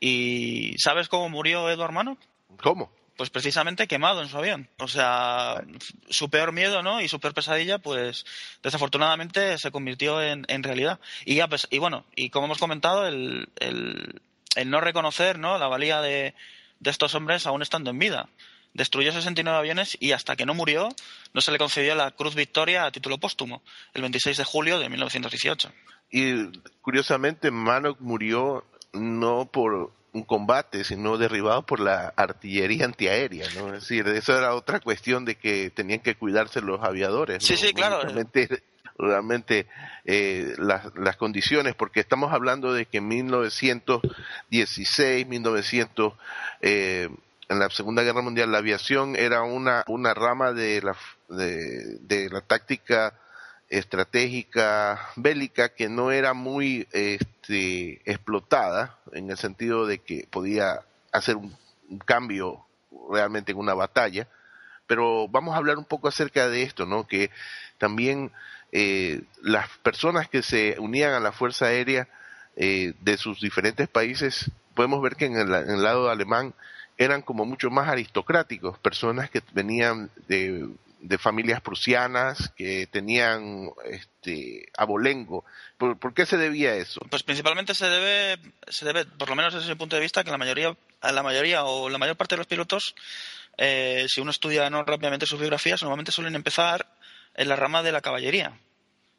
¿Y 0.00 0.74
sabes 0.78 1.08
cómo 1.08 1.28
murió 1.28 1.70
Edward 1.70 1.92
Manock? 1.92 2.18
¿Cómo? 2.60 2.92
pues 3.16 3.30
precisamente 3.30 3.86
quemado 3.86 4.20
en 4.22 4.28
su 4.28 4.36
avión. 4.36 4.68
O 4.78 4.88
sea, 4.88 5.64
su 6.10 6.28
peor 6.28 6.52
miedo, 6.52 6.82
¿no? 6.82 7.00
Y 7.00 7.08
su 7.08 7.18
peor 7.18 7.32
pesadilla, 7.32 7.78
pues 7.78 8.26
desafortunadamente 8.62 9.56
se 9.56 9.70
convirtió 9.70 10.22
en, 10.22 10.44
en 10.48 10.62
realidad. 10.62 11.00
Y, 11.24 11.40
y 11.70 11.78
bueno, 11.78 12.04
y 12.14 12.30
como 12.30 12.46
hemos 12.46 12.58
comentado, 12.58 13.06
el, 13.06 13.48
el, 13.58 14.20
el 14.54 14.70
no 14.70 14.80
reconocer, 14.80 15.38
¿no? 15.38 15.58
La 15.58 15.66
valía 15.66 16.02
de, 16.02 16.34
de 16.80 16.90
estos 16.90 17.14
hombres 17.14 17.46
aún 17.46 17.62
estando 17.62 17.90
en 17.90 17.98
vida. 17.98 18.28
Destruyó 18.74 19.12
69 19.12 19.58
aviones 19.58 19.96
y 20.00 20.12
hasta 20.12 20.36
que 20.36 20.46
no 20.46 20.54
murió 20.54 20.88
no 21.32 21.40
se 21.40 21.52
le 21.52 21.58
concedió 21.58 21.94
la 21.94 22.10
Cruz 22.10 22.34
Victoria 22.34 22.84
a 22.84 22.90
título 22.90 23.18
póstumo, 23.18 23.62
el 23.94 24.02
26 24.02 24.36
de 24.36 24.44
julio 24.44 24.78
de 24.78 24.88
1918. 24.88 25.72
Y 26.10 26.46
curiosamente, 26.82 27.50
Manock 27.50 28.00
murió 28.00 28.64
no 28.92 29.46
por 29.46 29.92
un 30.12 30.24
combate, 30.24 30.84
sino 30.84 31.18
derribado 31.18 31.66
por 31.66 31.80
la 31.80 32.12
artillería 32.16 32.86
antiaérea, 32.86 33.46
¿no? 33.54 33.74
Es 33.74 33.82
decir, 33.82 34.08
eso 34.08 34.36
era 34.36 34.54
otra 34.54 34.80
cuestión 34.80 35.26
de 35.26 35.36
que 35.36 35.70
tenían 35.70 36.00
que 36.00 36.14
cuidarse 36.14 36.62
los 36.62 36.82
aviadores. 36.82 37.44
Sí, 37.44 37.56
sí, 37.56 37.74
claro. 37.74 38.00
Realmente, 38.00 38.62
realmente 38.98 39.66
eh, 40.04 40.54
las, 40.58 40.92
las 40.96 41.16
condiciones, 41.16 41.74
porque 41.74 42.00
estamos 42.00 42.32
hablando 42.32 42.72
de 42.72 42.86
que 42.86 42.98
en 42.98 43.08
1916, 43.08 45.26
1900, 45.26 46.12
eh, 46.62 47.08
en 47.48 47.58
la 47.58 47.70
Segunda 47.70 48.02
Guerra 48.02 48.22
Mundial, 48.22 48.50
la 48.50 48.58
aviación 48.58 49.16
era 49.16 49.42
una, 49.42 49.84
una 49.86 50.14
rama 50.14 50.52
de 50.52 50.82
la, 50.82 50.96
de, 51.28 52.28
la 52.30 52.40
táctica 52.40 53.14
estratégica 53.68 55.00
bélica 55.16 55.70
que 55.70 55.88
no 55.88 56.12
era 56.12 56.34
muy 56.34 56.86
este, 56.92 58.00
explotada 58.10 58.98
en 59.12 59.30
el 59.30 59.36
sentido 59.36 59.86
de 59.86 59.98
que 59.98 60.26
podía 60.30 60.82
hacer 61.12 61.36
un, 61.36 61.56
cambio 62.04 62.64
realmente 63.10 63.52
en 63.52 63.58
una 63.58 63.74
batalla. 63.74 64.26
Pero 64.88 65.28
vamos 65.28 65.54
a 65.54 65.58
hablar 65.58 65.78
un 65.78 65.84
poco 65.84 66.08
acerca 66.08 66.48
de 66.48 66.62
esto 66.62 66.86
no 66.86 67.06
que 67.06 67.30
también 67.78 68.32
eh, 68.72 69.22
las 69.40 69.68
personas 69.78 70.28
que 70.28 70.42
se 70.42 70.76
unían 70.78 71.12
a 71.12 71.20
la 71.20 71.32
fuerza 71.32 71.66
aérea 71.66 72.08
eh, 72.56 72.94
de 73.00 73.16
sus 73.16 73.40
diferentes 73.40 73.88
países 73.88 74.50
podemos 74.74 75.00
ver 75.02 75.16
que 75.16 75.26
en 75.26 75.36
el 75.36 75.82
lado 75.82 76.10
alemán 76.10 76.54
eran 76.98 77.22
como 77.22 77.44
mucho 77.44 77.70
más 77.70 77.88
aristocráticos 77.88 78.78
personas 78.78 79.30
que 79.30 79.42
venían 79.52 80.10
de 80.28 80.68
de 81.00 81.18
familias 81.18 81.60
prusianas 81.60 82.52
que 82.56 82.86
tenían 82.86 83.70
este 83.84 84.66
abolengo. 84.76 85.44
¿Por, 85.76 86.14
qué 86.14 86.26
se 86.26 86.36
debía 86.36 86.74
eso? 86.74 87.00
Pues 87.10 87.22
principalmente 87.22 87.74
se 87.74 87.86
debe, 87.88 88.40
se 88.68 88.84
debe, 88.84 89.04
por 89.04 89.28
lo 89.28 89.36
menos 89.36 89.54
desde 89.54 89.66
ese 89.66 89.76
punto 89.76 89.96
de 89.96 90.02
vista, 90.02 90.24
que 90.24 90.30
la 90.30 90.38
mayoría, 90.38 90.76
la 91.02 91.22
mayoría 91.22 91.64
o 91.64 91.88
la 91.88 91.98
mayor 91.98 92.16
parte 92.16 92.34
de 92.34 92.38
los 92.38 92.46
pilotos, 92.46 92.94
eh, 93.56 94.06
si 94.08 94.20
uno 94.20 94.30
estudia 94.30 94.68
no 94.70 94.82
rápidamente 94.84 95.26
sus 95.26 95.38
biografías, 95.38 95.82
normalmente 95.82 96.12
suelen 96.12 96.34
empezar 96.34 96.86
en 97.34 97.48
la 97.48 97.56
rama 97.56 97.82
de 97.82 97.92
la 97.92 98.00
caballería. 98.00 98.58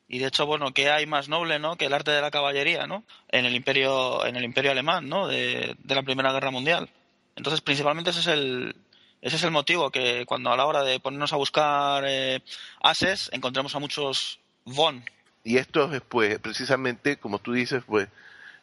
Y 0.10 0.20
de 0.20 0.28
hecho, 0.28 0.46
bueno, 0.46 0.74
¿qué 0.74 0.90
hay 0.90 1.06
más 1.06 1.28
noble, 1.28 1.60
no? 1.60 1.76
Que 1.76 1.86
el 1.86 1.94
arte 1.94 2.12
de 2.12 2.22
la 2.22 2.32
caballería, 2.32 2.88
¿no? 2.88 3.04
En 3.30 3.46
el 3.46 3.56
imperio, 3.56 4.26
en 4.26 4.36
el 4.36 4.46
imperio 4.46 4.72
alemán, 4.72 5.08
¿no? 5.10 5.28
De, 5.28 5.76
de 5.78 5.96
la 5.96 6.04
Primera 6.04 6.32
Guerra 6.32 6.50
Mundial. 6.50 6.90
Entonces, 7.38 7.62
principalmente 7.62 8.10
ese 8.10 8.20
es 8.20 8.28
el, 8.28 8.76
ese 9.22 9.36
es 9.38 9.44
el 9.44 9.52
motivo 9.52 9.92
que 9.92 10.26
cuando 10.26 10.52
a 10.52 10.58
la 10.58 10.66
hora 10.66 10.84
de 10.84 11.00
ponernos 11.00 11.32
a 11.32 11.38
buscar 11.38 12.04
eh, 12.06 12.42
ases 12.82 13.30
encontremos 13.32 13.74
a 13.76 13.80
muchos 13.80 14.40
von. 14.66 15.04
Y 15.44 15.58
estos, 15.58 16.02
pues, 16.10 16.40
precisamente, 16.40 17.18
como 17.18 17.40
tú 17.40 17.54
dices, 17.54 17.84
pues, 17.86 18.10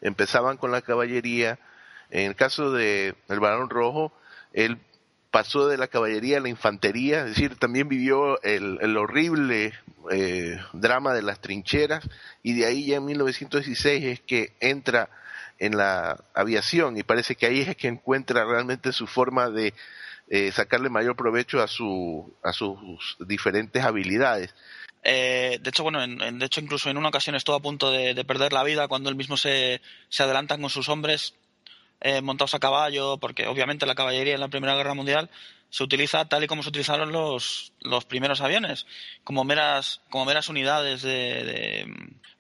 empezaban 0.03 0.59
con 0.59 0.73
la 0.73 0.83
caballería. 0.83 1.59
En 2.11 2.27
el 2.27 2.37
caso 2.37 2.73
de 2.73 3.15
el 3.29 3.41
Barón 3.41 3.71
Rojo, 3.71 4.13
él 4.53 4.79
pasó 5.31 5.67
de 5.67 5.79
la 5.79 5.89
caballería 5.89 6.39
a 6.39 6.41
la 6.41 6.49
infantería, 6.49 7.21
es 7.21 7.31
decir, 7.31 7.57
también 7.57 7.89
vivió 7.89 8.41
el, 8.43 8.79
el 8.81 8.97
horrible 8.97 9.73
eh, 10.13 10.61
drama 10.73 11.13
de 11.13 11.23
las 11.23 11.41
trincheras 11.41 12.09
y 12.43 12.53
de 12.53 12.67
ahí 12.67 12.87
ya 12.87 12.97
en 12.97 13.07
1916 13.07 14.05
es 14.05 14.21
que 14.21 14.53
entra 14.61 15.09
en 15.59 15.77
la 15.77 16.25
aviación 16.35 16.97
y 16.97 17.03
parece 17.03 17.37
que 17.37 17.47
ahí 17.47 17.61
es 17.61 17.77
que 17.77 17.89
encuentra 17.89 18.45
realmente 18.45 18.93
su 18.93 19.07
forma 19.07 19.51
de 19.51 19.75
eh, 20.29 20.51
sacarle 20.53 20.89
mayor 20.89 21.17
provecho 21.17 21.63
a, 21.63 21.69
su, 21.69 22.35
a 22.43 22.53
sus 22.53 23.17
diferentes 23.21 23.85
habilidades. 23.85 24.55
Eh, 25.03 25.59
de 25.61 25.69
hecho, 25.69 25.83
bueno, 25.83 26.03
en, 26.03 26.39
de 26.39 26.47
hecho 26.47 26.61
incluso 26.61 26.89
en 26.89 26.97
una 26.97 27.11
ocasión 27.11 27.37
estuvo 27.37 27.57
a 27.57 27.61
punto 27.61 27.91
de, 27.91 28.25
perder 28.25 28.55
la 28.55 28.65
vida 28.65 28.89
cuando 28.89 29.11
él 29.11 29.17
mismo 29.17 29.37
se, 29.37 29.83
se 30.09 30.23
adelantan 30.23 30.63
con 30.63 30.71
sus 30.71 30.89
hombres 30.89 31.35
eh, 32.01 32.23
montados 32.23 32.55
a 32.55 32.59
caballo, 32.59 33.19
porque 33.19 33.47
obviamente 33.47 33.85
la 33.85 33.95
caballería 33.95 34.35
en 34.35 34.41
la 34.41 34.49
Primera 34.49 34.75
Guerra 34.75 34.95
Mundial 34.95 35.29
se 35.69 35.85
utiliza 35.85 36.25
tal 36.25 36.45
y 36.45 36.47
como 36.47 36.63
se 36.63 36.71
utilizaron 36.71 37.13
los, 37.13 37.73
los 37.81 38.05
primeros 38.07 38.41
aviones, 38.41 38.87
como 39.25 39.45
meras, 39.45 40.01
como 40.09 40.25
meras 40.25 40.49
unidades 40.49 41.03
de, 41.03 41.87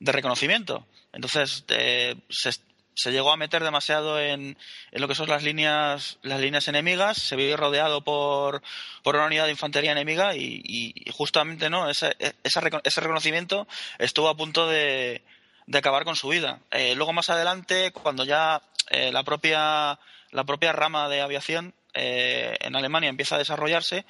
de, 0.00 0.12
reconocimiento. 0.12 0.86
Entonces, 1.12 1.64
se, 1.66 2.50
se 2.94 3.12
llegó 3.12 3.32
a 3.32 3.36
meter 3.36 3.62
demasiado 3.62 4.20
en, 4.20 4.56
en, 4.92 5.00
lo 5.00 5.08
que 5.08 5.14
son 5.14 5.28
las 5.28 5.42
líneas, 5.42 6.18
las 6.22 6.40
líneas 6.40 6.68
enemigas, 6.68 7.18
se 7.18 7.36
vio 7.36 7.56
rodeado 7.56 8.02
por, 8.02 8.62
por 9.02 9.16
una 9.16 9.26
unidad 9.26 9.46
de 9.46 9.50
infantería 9.50 9.92
enemiga 9.92 10.36
y, 10.36 10.62
y 10.64 11.10
justamente 11.10 11.70
no 11.70 11.90
ese, 11.90 12.16
ese, 12.42 13.00
reconocimiento 13.00 13.66
estuvo 13.98 14.28
a 14.28 14.36
punto 14.36 14.68
de, 14.68 15.22
de 15.66 15.78
acabar 15.78 16.04
con 16.04 16.16
su 16.16 16.28
vida. 16.28 16.60
Eh, 16.70 16.94
luego 16.94 17.12
más 17.12 17.30
adelante, 17.30 17.90
cuando 17.92 18.24
ya 18.24 18.62
eh, 18.90 19.10
la, 19.12 19.24
propia, 19.24 19.98
la 20.30 20.44
propia 20.44 20.72
rama 20.72 21.08
de 21.08 21.20
aviación 21.20 21.74
eh, 21.94 22.56
en 22.60 22.76
Alemania 22.76 23.10
empieza 23.10 23.34
a 23.34 23.38
desarrollarse, 23.38 24.04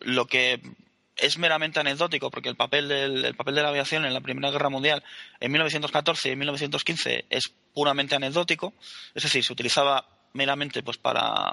lo 0.00 0.26
que 0.26 0.60
es 1.18 1.38
meramente 1.38 1.80
anecdótico 1.80 2.30
porque 2.30 2.48
el 2.48 2.56
papel, 2.56 2.88
del, 2.88 3.34
papel 3.34 3.54
de 3.54 3.62
la 3.62 3.68
aviación 3.68 4.04
en 4.04 4.14
la 4.14 4.20
Primera 4.20 4.50
Guerra 4.50 4.68
Mundial 4.68 5.02
en 5.40 5.52
1914 5.52 6.28
y 6.28 6.32
en 6.32 6.38
1915 6.38 7.24
es 7.28 7.52
puramente 7.74 8.14
anecdótico, 8.14 8.72
es 9.14 9.22
decir, 9.24 9.44
se 9.44 9.52
utilizaba 9.52 10.06
meramente 10.32 10.82
pues 10.82 10.98
para, 10.98 11.52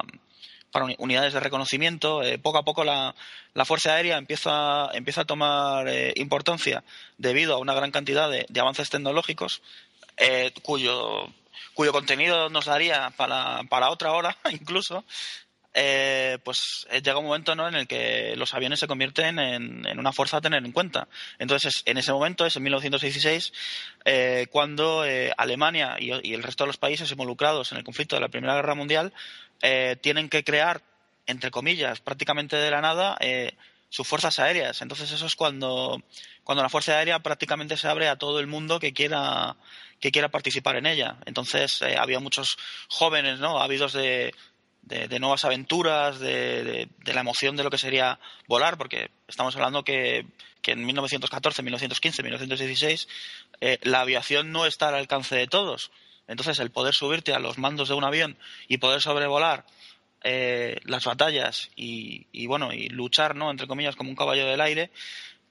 para 0.71 0.85
unidades 0.97 1.33
de 1.33 1.39
reconocimiento. 1.39 2.21
Eh, 2.23 2.37
poco 2.37 2.57
a 2.57 2.65
poco 2.65 2.83
la, 2.83 3.15
la, 3.53 3.65
Fuerza 3.65 3.95
Aérea 3.95 4.17
empieza, 4.17 4.89
empieza 4.93 5.21
a 5.21 5.25
tomar 5.25 5.87
eh, 5.87 6.13
importancia 6.17 6.83
debido 7.17 7.55
a 7.55 7.59
una 7.59 7.73
gran 7.73 7.91
cantidad 7.91 8.29
de, 8.29 8.45
avances 8.59 8.89
tecnológicos 8.89 9.61
eh, 10.17 10.51
cuyo 10.61 11.27
cuyo 11.73 11.91
contenido 11.91 12.49
nos 12.49 12.65
daría 12.65 13.11
para, 13.17 13.61
para 13.69 13.89
otra 13.89 14.13
hora 14.13 14.37
incluso, 14.51 15.03
eh, 15.77 16.37
pues 16.41 16.87
eh, 16.89 17.01
llega 17.01 17.17
un 17.17 17.25
momento 17.25 17.53
¿no? 17.53 17.67
en 17.67 17.75
el 17.75 17.85
que 17.85 18.33
los 18.37 18.53
aviones 18.53 18.79
se 18.79 18.87
convierten 18.87 19.37
en, 19.39 19.99
una 19.99 20.13
fuerza 20.13 20.37
a 20.37 20.41
tener 20.41 20.63
en 20.63 20.71
cuenta. 20.71 21.09
Entonces, 21.37 21.83
en 21.85 21.97
ese 21.97 22.13
momento, 22.13 22.45
es 22.45 22.55
en 22.55 22.63
1916, 22.63 23.51
eh, 24.05 24.47
cuando 24.49 25.03
Alemania 25.35 25.97
y, 25.99 26.11
el 26.33 26.43
resto 26.43 26.63
de 26.63 26.67
los 26.67 26.77
países 26.77 27.11
involucrados 27.11 27.73
en 27.73 27.77
el 27.77 27.83
conflicto 27.83 28.15
de 28.15 28.21
la 28.21 28.29
Primera 28.29 28.55
Guerra 28.55 28.73
Mundial 28.73 29.11
tienen 30.01 30.29
que 30.29 30.43
crear, 30.43 30.81
entre 31.25 31.51
comillas, 31.51 31.99
prácticamente 31.99 32.55
de 32.55 32.71
la 32.71 32.81
nada, 32.81 33.17
sus 33.89 34.07
fuerzas 34.07 34.39
aéreas. 34.39 34.81
Entonces, 34.81 35.11
eso 35.11 35.25
es 35.25 35.35
cuando, 35.35 36.01
cuando 36.43 36.63
la 36.63 36.69
Fuerza 36.69 36.97
Aérea 36.97 37.19
prácticamente 37.19 37.75
se 37.75 37.87
abre 37.87 38.07
a 38.07 38.17
todo 38.17 38.39
el 38.39 38.47
mundo 38.47 38.79
que 38.79 38.93
quiera 38.93 39.57
que 39.99 40.11
quiera 40.11 40.29
participar 40.29 40.75
en 40.75 40.85
ella. 40.85 41.17
Entonces 41.25 41.81
había 41.81 42.19
muchos 42.19 42.57
jóvenes, 42.89 43.39
¿no? 43.39 43.61
Ávidos 43.61 43.93
de, 43.93 44.33
de, 44.85 45.19
nuevas 45.19 45.45
aventuras, 45.45 46.19
de, 46.19 46.87
la 47.05 47.21
emoción 47.21 47.55
de 47.55 47.63
lo 47.63 47.69
que 47.69 47.77
sería 47.77 48.19
volar, 48.47 48.77
porque 48.77 49.09
estamos 49.27 49.55
hablando 49.55 49.83
que, 49.83 50.25
en 50.65 50.85
1914, 50.85 51.61
1915, 51.63 52.23
1916 52.23 53.07
la 53.83 54.01
aviación 54.01 54.51
no 54.51 54.65
está 54.65 54.89
al 54.89 54.95
alcance 54.95 55.35
de 55.35 55.47
todos. 55.47 55.91
Entonces, 56.27 56.59
el 56.59 56.71
poder 56.71 56.93
subirte 56.93 57.33
a 57.33 57.39
los 57.39 57.57
mandos 57.57 57.89
de 57.89 57.93
un 57.93 58.03
avión 58.03 58.37
y 58.67 58.77
poder 58.77 59.01
sobrevolar 59.01 59.65
eh, 60.23 60.79
las 60.85 61.05
batallas 61.05 61.69
y, 61.75 62.47
bueno 62.47 62.73
y 62.73 62.89
luchar, 62.89 63.35
no, 63.35 63.51
entre 63.51 63.67
comillas, 63.67 63.95
como 63.95 64.09
un 64.09 64.15
caballo 64.15 64.47
del 64.47 64.61
aire, 64.61 64.89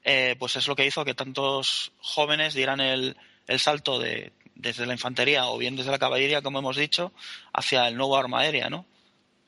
eh, 0.03 0.35
pues 0.39 0.57
es 0.57 0.67
lo 0.67 0.75
que 0.75 0.85
hizo 0.85 1.05
que 1.05 1.15
tantos 1.15 1.93
jóvenes 2.01 2.55
dieran 2.55 2.81
el, 2.81 3.17
el 3.47 3.61
salto 3.61 4.01
de, 4.01 4.33
desde 4.55 4.87
la 4.87 4.95
infantería 4.95 5.47
o 5.47 5.59
bien 5.59 5.77
desde 5.77 5.93
la 5.93 5.99
caballería, 5.99 6.43
como 6.43 6.59
hemos 6.59 6.77
dicho, 6.77 7.13
hacia 7.53 7.87
el 7.87 7.97
nuevo 7.97 8.17
arma 8.17 8.41
aérea, 8.41 8.69
¿no? 8.69 8.85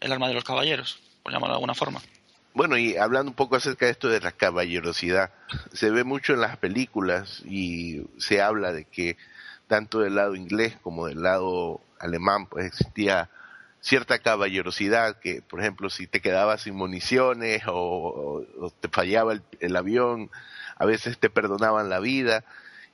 El 0.00 0.12
arma 0.12 0.28
de 0.28 0.34
los 0.34 0.44
caballeros, 0.44 1.00
por 1.22 1.32
llamarlo 1.32 1.54
de 1.54 1.58
alguna 1.58 1.74
forma. 1.74 2.00
Bueno, 2.54 2.78
y 2.78 2.96
hablando 2.96 3.30
un 3.30 3.36
poco 3.36 3.56
acerca 3.56 3.84
de 3.84 3.92
esto 3.92 4.08
de 4.08 4.20
la 4.20 4.32
caballerosidad, 4.32 5.30
se 5.72 5.90
ve 5.90 6.04
mucho 6.04 6.32
en 6.32 6.40
las 6.40 6.56
películas 6.56 7.42
y 7.44 8.06
se 8.18 8.40
habla 8.40 8.72
de 8.72 8.84
que 8.84 9.18
tanto 9.66 10.00
del 10.00 10.14
lado 10.14 10.34
inglés 10.34 10.76
como 10.82 11.06
del 11.06 11.22
lado 11.22 11.80
alemán 11.98 12.46
pues 12.46 12.66
existía 12.66 13.28
cierta 13.80 14.18
caballerosidad 14.18 15.18
que, 15.18 15.42
por 15.42 15.60
ejemplo, 15.60 15.90
si 15.90 16.06
te 16.06 16.20
quedabas 16.20 16.62
sin 16.62 16.74
municiones 16.74 17.62
o, 17.66 18.44
te 18.80 18.88
fallaba 18.88 19.32
el, 19.32 19.42
el, 19.60 19.76
avión, 19.76 20.30
a 20.76 20.86
veces 20.86 21.18
te 21.18 21.30
perdonaban 21.30 21.88
la 21.88 22.00
vida 22.00 22.44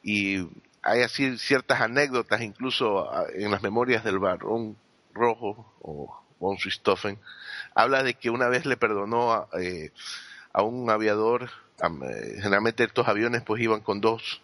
y 0.02 0.49
hay 0.82 1.02
así 1.02 1.38
ciertas 1.38 1.80
anécdotas 1.80 2.42
incluso 2.42 3.11
ah, 3.11 3.26
en 3.35 3.50
las 3.50 3.62
memorias 3.62 4.04
del 4.04 4.18
barón 4.18 4.76
rojo 5.14 5.73
o 5.80 6.21
von 6.42 6.58
Richthofen, 6.58 7.18
habla 7.75 8.02
de 8.02 8.14
que 8.14 8.28
una 8.28 8.49
vez 8.49 8.66
le 8.66 8.76
perdonó 8.76 9.32
a, 9.32 9.49
a 10.52 10.62
un 10.62 10.90
aviador, 10.90 11.50
generalmente 12.37 12.84
estos 12.84 13.08
aviones 13.08 13.42
pues 13.42 13.62
iban 13.62 13.80
con 13.80 14.00
dos 14.00 14.42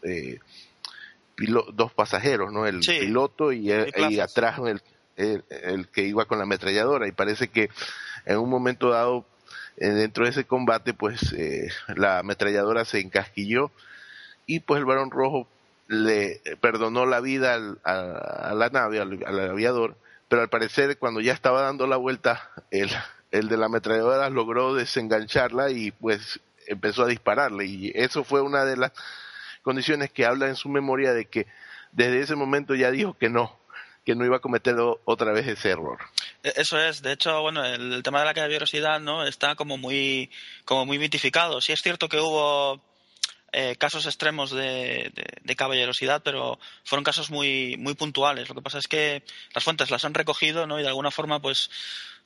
dos 1.73 1.93
pasajeros, 1.93 2.53
¿no? 2.53 2.67
El 2.67 2.81
piloto 2.81 3.53
y, 3.53 3.71
atrás 3.73 4.59
el, 5.17 5.45
el, 5.49 5.89
que 5.89 6.03
iba 6.03 6.25
con 6.25 6.39
la 6.39 6.45
ametralladora. 6.45 7.07
Y 7.07 7.13
parece 7.13 7.49
que 7.49 7.71
en 8.25 8.39
un 8.39 8.51
momento 8.51 8.91
dado, 8.91 9.25
eh, 9.77 9.89
dentro 9.89 10.25
de 10.25 10.31
ese 10.31 10.45
combate, 10.45 10.95
pues 10.95 11.33
eh, 11.33 11.69
la 11.95 12.21
ametralladora 12.21 12.85
se 12.85 13.01
encasquilló 13.01 13.71
y 14.47 14.61
pues 14.61 14.79
el 14.79 14.85
varón 14.85 15.11
rojo 15.11 15.47
le 15.87 16.41
perdonó 16.61 17.07
la 17.07 17.21
vida 17.21 17.55
al, 17.55 17.79
a, 17.85 18.53
la 18.55 18.69
nave, 18.71 19.01
al, 19.01 19.51
aviador, 19.51 19.97
pero 20.29 20.43
al 20.43 20.49
parecer 20.49 20.99
cuando 20.99 21.21
ya 21.21 21.33
estaba 21.33 21.63
dando 21.63 21.87
la 21.87 21.97
vuelta, 21.97 22.51
el, 22.71 22.91
el 23.31 23.49
de 23.49 23.57
la 23.57 23.67
ametralladora 23.67 24.31
logró 24.31 24.75
desengancharla 24.75 25.71
y 25.71 25.91
pues 25.91 26.41
empezó 26.67 27.05
a 27.05 27.09
dispararle. 27.09 27.67
Y 27.67 27.93
eso 27.95 28.25
fue 28.25 28.41
una 28.41 28.65
de 28.65 28.77
las 28.77 28.93
condiciones 29.63 30.13
que 30.13 30.25
habla 30.25 30.49
en 30.49 30.57
su 30.57 30.69
memoria 30.69 31.13
de 31.13 31.27
que 31.27 31.47
desde 31.93 32.21
ese 32.21 32.37
momento 32.37 32.75
ya 32.75 32.91
dijo 32.91 33.15
que 33.15 33.29
no, 33.29 33.59
que 34.05 34.15
no 34.15 34.25
iba 34.25 34.37
a 34.37 34.41
cometer 34.41 34.77
otra 35.05 35.33
vez 35.33 35.47
ese 35.47 35.71
error. 35.71 35.99
E, 36.43 36.53
eso 36.57 36.79
es, 36.81 37.03
de 37.03 37.13
hecho, 37.13 37.41
bueno, 37.43 37.65
el, 37.65 38.03
tema 38.03 38.21
de 38.21 38.27
la 38.27 38.35
caballerosidad 38.35 39.01
no 39.01 39.25
está 39.25 39.55
como 39.55 39.77
muy, 39.77 40.31
como 40.65 40.87
muy 40.87 40.99
mitificado. 40.99 41.61
Sí 41.61 41.73
es 41.73 41.81
cierto 41.83 42.09
que 42.09 42.19
hubo 42.19 42.81
eh, 43.53 43.77
casos 43.77 44.07
extremos 44.07 44.51
de, 44.51 45.13
caballerosidad, 45.57 46.23
pero 46.23 46.59
fueron 46.85 47.05
casos 47.05 47.31
muy, 47.31 47.77
muy 47.79 47.95
puntuales. 47.95 48.49
Lo 48.49 48.55
que 48.55 48.63
pasa 48.63 48.79
es 48.79 48.89
que 48.89 49.23
las 49.55 49.65
fuentes 49.65 49.91
las 49.91 50.05
han 50.05 50.15
recogido, 50.15 50.67
¿no? 50.67 50.79
Y 50.79 50.83
de 50.83 50.89
alguna 50.89 51.11
forma, 51.11 51.41
pues, 51.41 51.71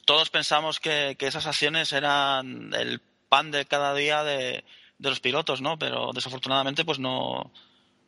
todos 0.05 0.31
pensamos 0.31 0.81
que 0.81 1.17
esas 1.19 1.47
acciones 1.47 1.93
eran 1.93 2.73
el 2.75 3.00
pan 3.29 3.50
de 3.50 3.64
cada 3.64 3.95
día 3.95 4.25
de, 4.25 4.64
de 5.02 5.11
los 5.11 5.21
pilotos, 5.21 5.61
¿no? 5.61 5.79
Pero 5.79 6.12
desafortunadamente, 6.14 6.85
pues 6.85 6.99
no, 6.99 7.50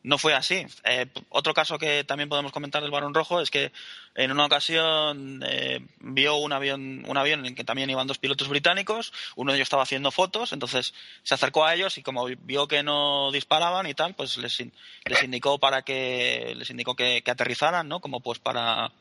no 0.05 0.19
fue 0.19 0.35
así. 0.35 0.65
Eh, 0.83 1.07
otro 1.29 1.53
caso 1.55 1.79
que 1.79 2.03
también 2.03 2.29
podemos 2.29 2.51
comentar 2.51 2.81
del 2.83 2.91
Barón 2.91 3.15
Rojo 3.15 3.41
es 3.41 3.49
que 3.49 3.71
en 4.13 4.31
una 4.31 4.45
ocasión 4.45 5.43
eh, 5.47 5.79
vio 5.99 6.35
un 6.35 6.53
avión, 6.53 7.03
un 7.07 7.17
avión 7.17 7.39
en 7.39 7.47
el 7.47 7.55
que 7.55 7.63
también 7.63 7.89
iban 7.89 8.05
dos 8.05 8.19
pilotos 8.19 8.47
británicos, 8.47 9.11
uno 9.35 9.51
de 9.51 9.57
ellos 9.57 9.65
estaba 9.65 9.81
haciendo 9.81 10.11
fotos, 10.11 10.53
entonces 10.53 10.93
se 11.23 11.33
acercó 11.33 11.65
a 11.65 11.73
ellos 11.73 11.97
y 11.97 12.03
como 12.03 12.25
vio 12.25 12.67
que 12.67 12.83
no 12.83 13.31
disparaban 13.31 13.87
y 13.87 13.95
tal, 13.95 14.13
pues 14.13 14.37
les, 14.37 14.59
les 14.59 15.23
indicó 15.23 15.57
para 15.57 15.81
que 15.81 16.53
les 16.55 16.69
indicó 16.69 16.95
que, 16.95 17.23
que 17.23 17.31
aterrizaran, 17.31 17.87
¿no? 17.87 17.99
Como 17.99 18.19
pues 18.19 18.37
para 18.37 18.91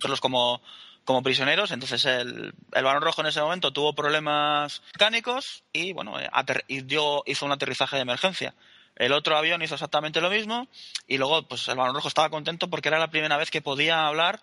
verlos 0.00 0.20
como 0.20 0.60
como 1.04 1.22
prisioneros. 1.22 1.70
Entonces 1.70 2.04
el, 2.04 2.52
el 2.72 2.84
Barón 2.84 3.02
Rojo 3.02 3.20
en 3.20 3.28
ese 3.28 3.40
momento 3.40 3.72
tuvo 3.72 3.92
problemas 3.92 4.82
mecánicos 4.94 5.62
y 5.72 5.92
bueno, 5.92 6.18
eh, 6.20 6.28
hizo 6.68 7.46
un 7.46 7.52
aterrizaje 7.52 7.96
de 7.96 8.02
emergencia. 8.02 8.54
El 8.96 9.12
otro 9.12 9.36
avión 9.36 9.62
hizo 9.62 9.74
exactamente 9.74 10.20
lo 10.20 10.30
mismo 10.30 10.68
y 11.06 11.18
luego 11.18 11.42
pues 11.48 11.66
el 11.68 11.76
Barón 11.76 11.94
Rojo 11.94 12.08
estaba 12.08 12.30
contento 12.30 12.68
porque 12.68 12.88
era 12.88 12.98
la 12.98 13.10
primera 13.10 13.36
vez 13.36 13.50
que 13.50 13.62
podía 13.62 14.06
hablar 14.06 14.42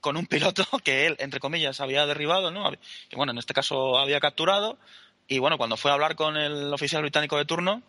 con 0.00 0.16
un 0.16 0.26
piloto 0.26 0.64
que 0.84 1.06
él, 1.06 1.16
entre 1.18 1.40
comillas, 1.40 1.80
había 1.80 2.06
derribado, 2.06 2.50
¿no? 2.50 2.70
Que 3.08 3.16
bueno, 3.16 3.32
en 3.32 3.38
este 3.38 3.54
caso 3.54 3.98
había 3.98 4.20
capturado 4.20 4.78
y 5.28 5.38
bueno, 5.38 5.58
cuando 5.58 5.76
fue 5.76 5.90
a 5.90 5.94
hablar 5.94 6.16
con 6.16 6.36
el 6.36 6.72
oficial 6.74 7.02
británico 7.02 7.38
de 7.38 7.44
turno, 7.44 7.82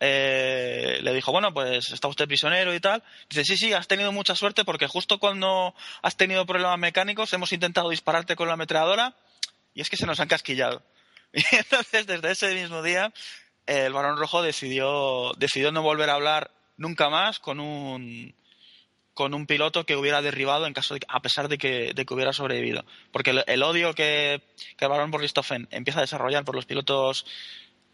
eh, 0.00 0.98
le 1.02 1.12
dijo, 1.12 1.30
bueno, 1.30 1.52
pues 1.52 1.92
está 1.92 2.08
usted 2.08 2.26
prisionero 2.26 2.74
y 2.74 2.80
tal. 2.80 3.02
Dice, 3.28 3.44
sí, 3.44 3.56
sí, 3.56 3.72
has 3.72 3.86
tenido 3.86 4.12
mucha 4.12 4.34
suerte 4.34 4.64
porque 4.64 4.86
justo 4.86 5.18
cuando 5.18 5.74
has 6.02 6.16
tenido 6.16 6.46
problemas 6.46 6.78
mecánicos 6.78 7.32
hemos 7.32 7.52
intentado 7.52 7.90
dispararte 7.90 8.34
con 8.34 8.48
la 8.48 8.54
ametralladora 8.54 9.14
y 9.74 9.80
es 9.80 9.90
que 9.90 9.96
se 9.96 10.06
nos 10.06 10.20
han 10.20 10.28
casquillado. 10.28 10.82
Y 11.36 11.56
entonces, 11.56 12.06
desde 12.06 12.30
ese 12.30 12.54
mismo 12.54 12.80
día, 12.80 13.12
el 13.66 13.92
varón 13.92 14.18
rojo 14.18 14.42
decidió, 14.42 15.32
decidió 15.36 15.72
no 15.72 15.82
volver 15.82 16.10
a 16.10 16.14
hablar 16.14 16.50
nunca 16.76 17.08
más 17.08 17.38
con 17.38 17.60
un, 17.60 18.34
con 19.14 19.32
un 19.32 19.46
piloto 19.46 19.86
que 19.86 19.96
hubiera 19.96 20.20
derribado 20.22 20.66
en 20.66 20.74
caso 20.74 20.94
de, 20.94 21.00
a 21.08 21.22
pesar 21.22 21.48
de 21.48 21.56
que, 21.56 21.92
de 21.94 22.04
que 22.04 22.14
hubiera 22.14 22.32
sobrevivido. 22.32 22.84
Porque 23.12 23.42
el, 23.46 23.62
odio 23.62 23.94
que, 23.94 24.42
el 24.78 24.88
varón 24.88 25.10
Borristofen 25.10 25.68
empieza 25.70 26.00
a 26.00 26.02
desarrollar 26.02 26.44
por 26.44 26.56
los 26.56 26.66
pilotos 26.66 27.24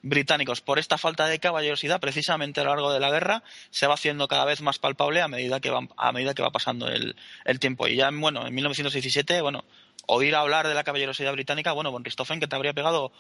británicos 0.03 0.63
por 0.63 0.79
esta 0.79 0.97
falta 0.97 1.27
de 1.27 1.39
caballerosidad 1.39 2.01
precisamente 2.01 2.63
a 2.63 2.65
lo 2.65 2.71
largo 2.71 2.91
de 2.91 3.01
la 3.01 3.11
guerra 3.11 3.43
se 3.69 3.87
va 3.87 3.93
haciendo 3.93 4.29
cada 4.29 4.47
vez 4.47 4.63
más 4.63 4.79
palpable 4.79 5.21
a 5.21 5.29
medida 5.29 5.61
que 5.61 5.69
va, 5.69 5.87
a 5.95 6.13
medida 6.13 6.33
que 6.33 6.41
va 6.41 6.51
pasando 6.51 6.89
el, 6.89 7.15
tiempo 7.61 7.87
y 7.87 7.97
ya 7.97 8.11
bueno 8.11 8.47
en 8.47 8.55
1917 8.55 9.43
bueno 9.43 9.63
oír 10.07 10.35
hablar 10.37 10.67
de 10.67 10.73
la 10.73 10.85
caballerosidad 10.85 11.33
británica 11.33 11.73
bueno 11.73 11.93
von 11.93 12.03
que 12.03 12.47
te 12.47 12.57
habría 12.57 12.73
pegado 12.73 13.13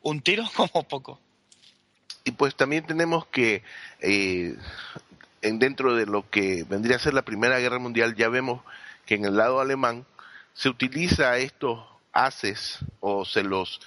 un 0.00 0.20
tiro 0.20 0.44
como 0.54 0.86
poco 0.86 1.18
y 2.24 2.32
pues 2.32 2.54
también 2.54 2.86
tenemos 2.86 3.26
que 3.26 3.62
eh, 4.00 4.56
en 5.42 5.58
dentro 5.58 5.94
de 5.94 6.06
lo 6.06 6.28
que 6.28 6.64
vendría 6.68 6.96
a 6.96 7.00
ser 7.00 7.14
la 7.14 7.22
primera 7.22 7.58
guerra 7.58 7.78
mundial 7.78 8.14
ya 8.16 8.28
vemos 8.28 8.62
que 9.06 9.14
en 9.14 9.24
el 9.24 9.36
lado 9.36 9.60
alemán 9.60 10.04
se 10.54 10.68
utiliza 10.68 11.38
estos 11.38 11.84
haces 12.12 12.78
o 13.00 13.24
se 13.24 13.42
los 13.42 13.80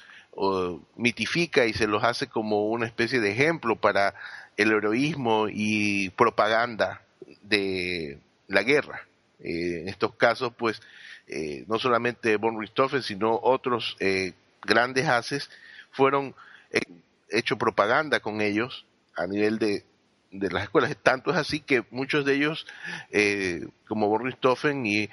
mitifica 0.96 1.66
y 1.66 1.74
se 1.74 1.88
los 1.88 2.04
hace 2.06 2.28
como 2.28 2.70
una 2.70 2.86
especie 2.86 3.20
de 3.20 3.32
ejemplo 3.32 3.76
para 3.76 4.16
el 4.58 4.72
heroísmo 4.72 5.48
y 5.50 6.10
propaganda 6.12 7.02
de 7.42 8.20
la 8.48 8.64
guerra. 8.64 9.08
Eh, 9.40 9.82
en 9.82 9.90
estos 9.90 10.16
casos, 10.16 10.54
pues, 10.58 10.82
eh, 11.28 11.64
no 11.68 11.80
solamente 11.80 12.38
von 12.38 12.60
Richthofen, 12.60 13.02
sino 13.02 13.40
otros 13.42 13.96
eh, 14.00 14.34
grandes 14.62 15.08
haces 15.08 15.50
fueron 15.92 16.36
hecho 17.32 17.58
propaganda 17.58 18.20
con 18.20 18.42
ellos 18.42 18.86
a 19.16 19.28
nivel 19.28 19.60
de, 19.60 19.86
de 20.32 20.52
las 20.52 20.64
escuelas. 20.64 20.96
Tanto 21.02 21.32
es 21.32 21.38
así 21.38 21.60
que 21.60 21.84
muchos 21.92 22.26
de 22.26 22.36
ellos, 22.36 22.66
como 23.88 24.08
von 24.08 24.26
Richthofen 24.26 24.86
y 24.86 25.10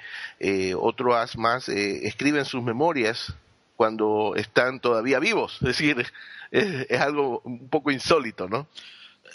otro 0.75 1.15
as 1.15 1.37
más, 1.37 1.69
escriben 1.69 2.45
sus 2.45 2.63
memorias 2.63 3.33
cuando 3.79 4.35
están 4.35 4.81
todavía 4.81 5.19
vivos. 5.19 5.53
Es 5.61 5.67
decir, 5.69 6.05
es, 6.51 6.99
algo 6.99 7.41
un 7.45 7.69
poco 7.69 7.91
insólito, 7.91 8.49
¿no? 8.49 8.67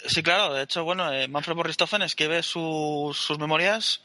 Sí, 0.05 0.21
claro. 0.21 0.53
De 0.53 0.61
hecho, 0.61 0.83
bueno, 0.83 1.11
eh, 1.11 1.27
Manfred 1.27 1.55
Borristofen 1.55 2.03
escribe 2.03 2.43
sus, 2.43 3.17
sus 3.17 3.39
memorias 3.39 4.03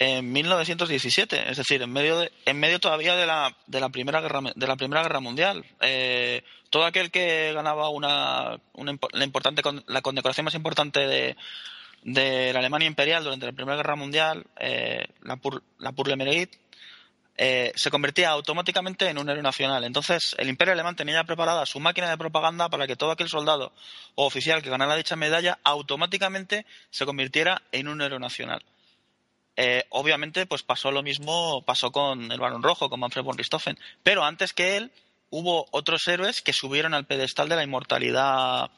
en 0.00 0.32
1917, 0.32 1.50
es 1.50 1.56
decir, 1.56 1.82
en 1.82 1.92
medio 1.92 2.18
de, 2.18 2.32
en 2.46 2.58
medio 2.58 2.80
todavía 2.80 3.14
de 3.14 3.26
la, 3.26 3.56
de 3.68 3.80
la 3.80 3.88
primera 3.88 4.20
guerra 4.20 4.40
de 4.54 4.66
la 4.66 4.74
primera 4.74 5.02
guerra 5.02 5.20
mundial. 5.20 5.64
Eh, 5.80 6.42
todo 6.76 6.84
aquel 6.84 7.10
que 7.10 7.54
ganaba 7.54 7.88
una, 7.88 8.60
la 9.12 9.24
importante 9.24 9.62
la 9.86 10.02
condecoración 10.02 10.44
más 10.44 10.54
importante 10.54 11.00
de, 11.06 11.34
de 12.02 12.52
la 12.52 12.58
Alemania 12.58 12.86
imperial 12.86 13.24
durante 13.24 13.46
la 13.46 13.52
primera 13.52 13.78
guerra 13.78 13.96
mundial, 13.96 14.44
eh, 14.60 15.06
la 15.22 15.36
Pur, 15.36 15.62
eh, 17.38 17.72
se 17.74 17.90
convertía 17.90 18.28
automáticamente 18.28 19.08
en 19.08 19.16
un 19.16 19.30
héroe 19.30 19.42
nacional. 19.42 19.84
Entonces, 19.84 20.36
el 20.36 20.50
Imperio 20.50 20.74
Alemán 20.74 20.96
tenía 20.96 21.24
preparada 21.24 21.64
su 21.64 21.80
máquina 21.80 22.10
de 22.10 22.18
propaganda 22.18 22.68
para 22.68 22.86
que 22.86 22.94
todo 22.94 23.10
aquel 23.10 23.30
soldado 23.30 23.72
o 24.14 24.26
oficial 24.26 24.60
que 24.60 24.68
ganara 24.68 24.96
dicha 24.96 25.16
medalla 25.16 25.58
automáticamente 25.64 26.66
se 26.90 27.06
convirtiera 27.06 27.62
en 27.72 27.88
un 27.88 28.02
héroe 28.02 28.20
nacional. 28.20 28.62
Eh, 29.56 29.84
obviamente, 29.88 30.44
pues 30.44 30.62
pasó 30.62 30.90
lo 30.90 31.02
mismo, 31.02 31.62
pasó 31.64 31.90
con 31.90 32.30
el 32.30 32.38
Barón 32.38 32.62
Rojo, 32.62 32.90
con 32.90 33.00
Manfred 33.00 33.24
von 33.24 33.38
Richthofen, 33.38 33.78
pero 34.02 34.24
antes 34.24 34.52
que 34.52 34.76
él 34.76 34.92
hubo 35.30 35.66
otros 35.70 36.06
héroes 36.08 36.42
que 36.42 36.52
subieron 36.52 36.94
al 36.94 37.06
pedestal 37.06 37.48
de 37.48 37.56
la 37.56 37.64
inmortalidad 37.64 38.70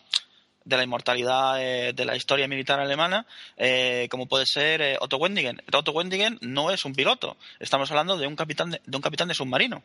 de 0.69 0.77
la 0.77 0.83
inmortalidad 0.83 1.63
eh, 1.63 1.95
de 1.95 2.05
la 2.05 2.15
historia 2.15 2.47
militar 2.47 2.79
alemana, 2.79 3.27
eh, 3.57 4.07
como 4.11 4.27
puede 4.27 4.45
ser 4.45 4.83
eh, 4.83 4.97
Otto 5.01 5.17
Wendigen. 5.17 5.63
Otto 5.73 5.93
Wendigen 5.93 6.39
no 6.43 6.71
es 6.71 6.85
un 6.85 6.95
piloto, 6.95 7.39
estamos 7.59 7.91
hablando 7.91 8.19
de 8.19 8.27
un 8.27 8.37
capitán 8.37 8.71
de, 8.71 8.81
un 8.93 9.01
capitán 9.01 9.29
de 9.29 9.35
submarino 9.35 9.83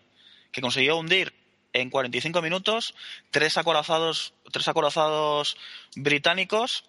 que 0.52 0.60
consiguió 0.60 0.97
hundir 0.97 1.34
en 1.71 1.89
45 1.89 2.41
minutos 2.41 2.93
tres 3.32 3.58
acorazados, 3.58 4.34
tres 4.52 4.67
acorazados 4.67 5.56
británicos, 5.95 6.84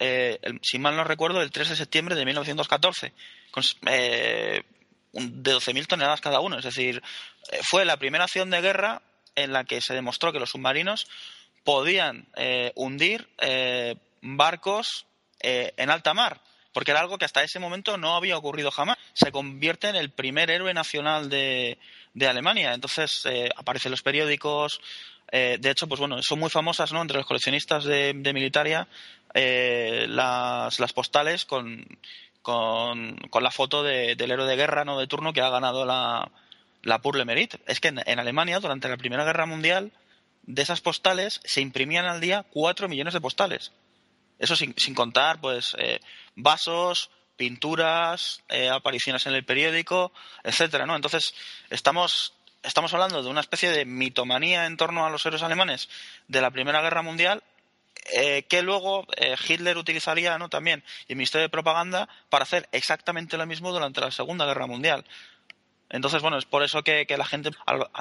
si 0.60 0.78
mal 0.78 0.94
no 0.94 1.04
recuerdo, 1.04 1.40
el 1.40 1.50
3 1.50 1.70
de 1.70 1.76
septiembre 1.76 2.14
de 2.16 2.26
1914, 2.26 3.14
con, 3.50 3.62
de 3.82 4.62
12.000 5.14 5.87
toneladas 5.87 6.20
cada 6.20 6.40
uno. 6.40 6.58
Es 6.58 6.64
decir, 6.66 7.02
fue 7.62 7.87
la 7.87 7.96
primera 7.96 8.24
acción 8.24 8.50
de 8.50 8.60
guerra 8.60 9.00
en 9.34 9.52
la 9.52 9.64
que 9.64 9.80
se 9.80 9.94
demostró 9.94 10.32
que 10.32 10.40
los 10.40 10.50
submarinos 10.50 11.06
podían 11.64 12.26
eh, 12.36 12.72
hundir 12.76 13.28
eh, 13.38 13.96
barcos 14.20 15.06
eh, 15.40 15.72
en 15.76 15.90
alta 15.90 16.14
mar, 16.14 16.40
porque 16.72 16.90
era 16.90 17.00
algo 17.00 17.18
que 17.18 17.24
hasta 17.24 17.42
ese 17.42 17.58
momento 17.58 17.96
no 17.96 18.14
había 18.14 18.36
ocurrido 18.36 18.70
jamás. 18.70 18.98
Se 19.14 19.32
convierte 19.32 19.88
en 19.88 19.96
el 19.96 20.10
primer 20.10 20.50
héroe 20.50 20.74
nacional 20.74 21.28
de, 21.28 21.78
Alemania. 22.20 22.74
Entonces 22.74 23.24
aparecen 23.56 23.90
los 23.90 24.02
periódicos. 24.02 24.80
de 25.30 25.70
hecho, 25.70 25.88
pues 25.88 26.00
bueno, 26.00 26.22
son 26.22 26.38
muy 26.38 26.50
famosas 26.50 26.92
¿no? 26.92 27.02
entre 27.02 27.18
los 27.18 27.26
coleccionistas 27.26 27.84
de, 27.84 28.14
Militaria 28.14 28.88
las, 29.34 30.80
las 30.80 30.92
postales 30.92 31.44
con, 31.44 31.86
con, 32.42 33.16
con 33.30 33.42
la 33.42 33.50
foto 33.50 33.82
del 33.82 34.30
héroe 34.30 34.46
de 34.46 34.56
guerra 34.56 34.84
no 34.84 34.98
de 34.98 35.06
turno 35.06 35.32
que 35.32 35.40
ha 35.40 35.50
ganado 35.50 35.84
la, 35.84 36.30
la 36.84 37.00
Purle 37.00 37.24
Merit. 37.24 37.56
Es 37.66 37.80
que 37.80 37.88
en, 37.88 38.18
Alemania, 38.18 38.60
durante 38.60 38.88
la 38.88 38.96
Primera 38.96 39.24
Guerra 39.24 39.46
Mundial, 39.46 39.92
de 40.42 40.62
esas 40.62 40.80
postales 40.80 41.40
se 41.44 41.60
imprimían 41.60 42.04
al 42.04 42.20
día 42.20 42.44
4 42.50 42.88
millones 42.88 43.14
de 43.14 43.20
postales. 43.20 43.72
Eso 44.38 44.56
sin, 44.56 44.74
contar, 44.94 45.40
pues, 45.40 45.74
eh, 45.78 46.00
vasos, 46.36 47.10
pinturas, 47.36 48.42
eh, 48.48 48.68
apariciones 48.68 49.26
en 49.26 49.34
el 49.34 49.44
periódico, 49.44 50.12
etcétera, 50.42 50.86
¿no? 50.86 50.94
Entonces, 50.94 51.34
estamos, 51.70 52.34
estamos 52.62 52.92
hablando 52.92 53.22
de 53.22 53.30
una 53.30 53.40
especie 53.40 53.70
de 53.70 53.84
mitomanía 53.84 54.66
en 54.66 54.76
torno 54.76 55.06
a 55.06 55.10
los 55.10 55.24
héroes 55.24 55.42
alemanes 55.42 55.88
de 56.28 56.40
la 56.40 56.50
Primera 56.50 56.82
Guerra 56.82 57.02
Mundial 57.02 57.42
eh, 58.12 58.42
que 58.42 58.60
luego 58.60 59.06
Hitler 59.48 59.78
utilizaría 59.78 60.36
¿no? 60.36 60.50
también 60.50 60.84
y 61.08 61.12
el 61.12 61.16
Ministerio 61.16 61.44
de 61.44 61.48
Propaganda 61.48 62.06
para 62.28 62.42
hacer 62.42 62.68
exactamente 62.70 63.38
lo 63.38 63.46
mismo 63.46 63.72
durante 63.72 64.02
la 64.02 64.10
Segunda 64.10 64.44
Guerra 64.44 64.66
Mundial. 64.66 65.06
Entonces, 65.90 66.22
bueno, 66.22 66.38
es 66.38 66.44
por 66.44 66.62
eso 66.62 66.82
que, 66.82 67.06
la 67.16 67.24
gente 67.24 67.50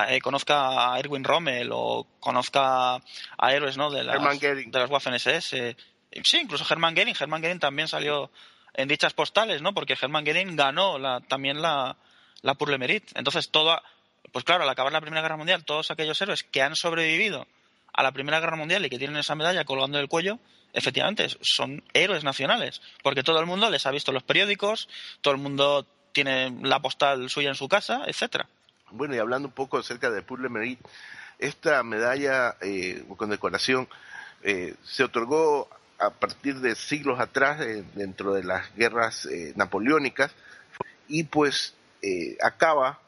eh, 0.07 0.19
conozca 0.21 0.93
a 0.93 0.99
Erwin 0.99 1.23
Rommel 1.23 1.69
o 1.71 2.07
conozca 2.19 2.95
a 2.95 3.53
héroes 3.53 3.77
¿no? 3.77 3.91
de, 3.91 4.03
las, 4.03 4.39
de 4.39 4.65
las 4.71 4.89
Waffen 4.89 5.13
SS. 5.13 5.75
Sí, 6.23 6.37
incluso 6.39 6.65
Hermann 6.69 6.95
Goering. 6.95 7.15
Hermann 7.19 7.41
Goering 7.41 7.59
también 7.59 7.87
salió 7.87 8.31
en 8.73 8.87
dichas 8.87 9.13
postales, 9.13 9.61
¿no? 9.61 9.73
Porque 9.73 9.97
Hermann 9.99 10.25
Goering 10.25 10.55
ganó 10.55 10.97
la, 10.97 11.19
también 11.21 11.61
la, 11.61 11.97
la 12.41 12.55
Pour 12.55 12.71
Entonces, 12.71 13.49
todo, 13.49 13.79
pues 14.31 14.45
claro, 14.45 14.63
al 14.63 14.69
acabar 14.69 14.91
la 14.91 15.01
Primera 15.01 15.21
Guerra 15.21 15.37
Mundial, 15.37 15.63
todos 15.63 15.91
aquellos 15.91 16.19
héroes 16.21 16.43
que 16.43 16.61
han 16.61 16.75
sobrevivido 16.75 17.47
a 17.93 18.03
la 18.03 18.11
Primera 18.11 18.39
Guerra 18.39 18.57
Mundial 18.57 18.85
y 18.85 18.89
que 18.89 18.97
tienen 18.97 19.17
esa 19.17 19.35
medalla 19.35 19.65
colgando 19.65 19.97
del 19.97 20.07
cuello, 20.07 20.39
efectivamente, 20.73 21.27
son 21.41 21.83
héroes 21.93 22.23
nacionales, 22.23 22.81
porque 23.03 23.23
todo 23.23 23.39
el 23.39 23.45
mundo 23.45 23.69
les 23.69 23.85
ha 23.85 23.91
visto 23.91 24.11
en 24.11 24.15
los 24.15 24.23
periódicos, 24.23 24.89
todo 25.21 25.33
el 25.33 25.39
mundo 25.39 25.87
tiene 26.13 26.55
la 26.61 26.79
postal 26.79 27.29
suya 27.29 27.49
en 27.49 27.55
su 27.55 27.67
casa, 27.67 28.03
etcétera. 28.07 28.47
Bueno, 28.91 29.15
y 29.15 29.19
hablando 29.19 29.47
un 29.49 29.53
poco 29.53 29.79
acerca 29.79 30.09
de 30.11 30.21
Pour 30.21 30.39
le 30.39 30.77
esta 31.39 31.83
medalla 31.83 32.55
eh, 32.61 33.03
con 33.17 33.29
decoración 33.29 33.87
eh, 34.43 34.75
se 34.83 35.03
otorgó 35.05 35.69
a 35.97 36.09
partir 36.09 36.59
de 36.59 36.75
siglos 36.75 37.19
atrás 37.19 37.61
eh, 37.61 37.83
dentro 37.95 38.33
de 38.33 38.43
las 38.43 38.75
guerras 38.75 39.25
eh, 39.25 39.53
napoleónicas 39.55 40.31
y 41.07 41.23
pues 41.23 41.75
acaba 42.41 42.99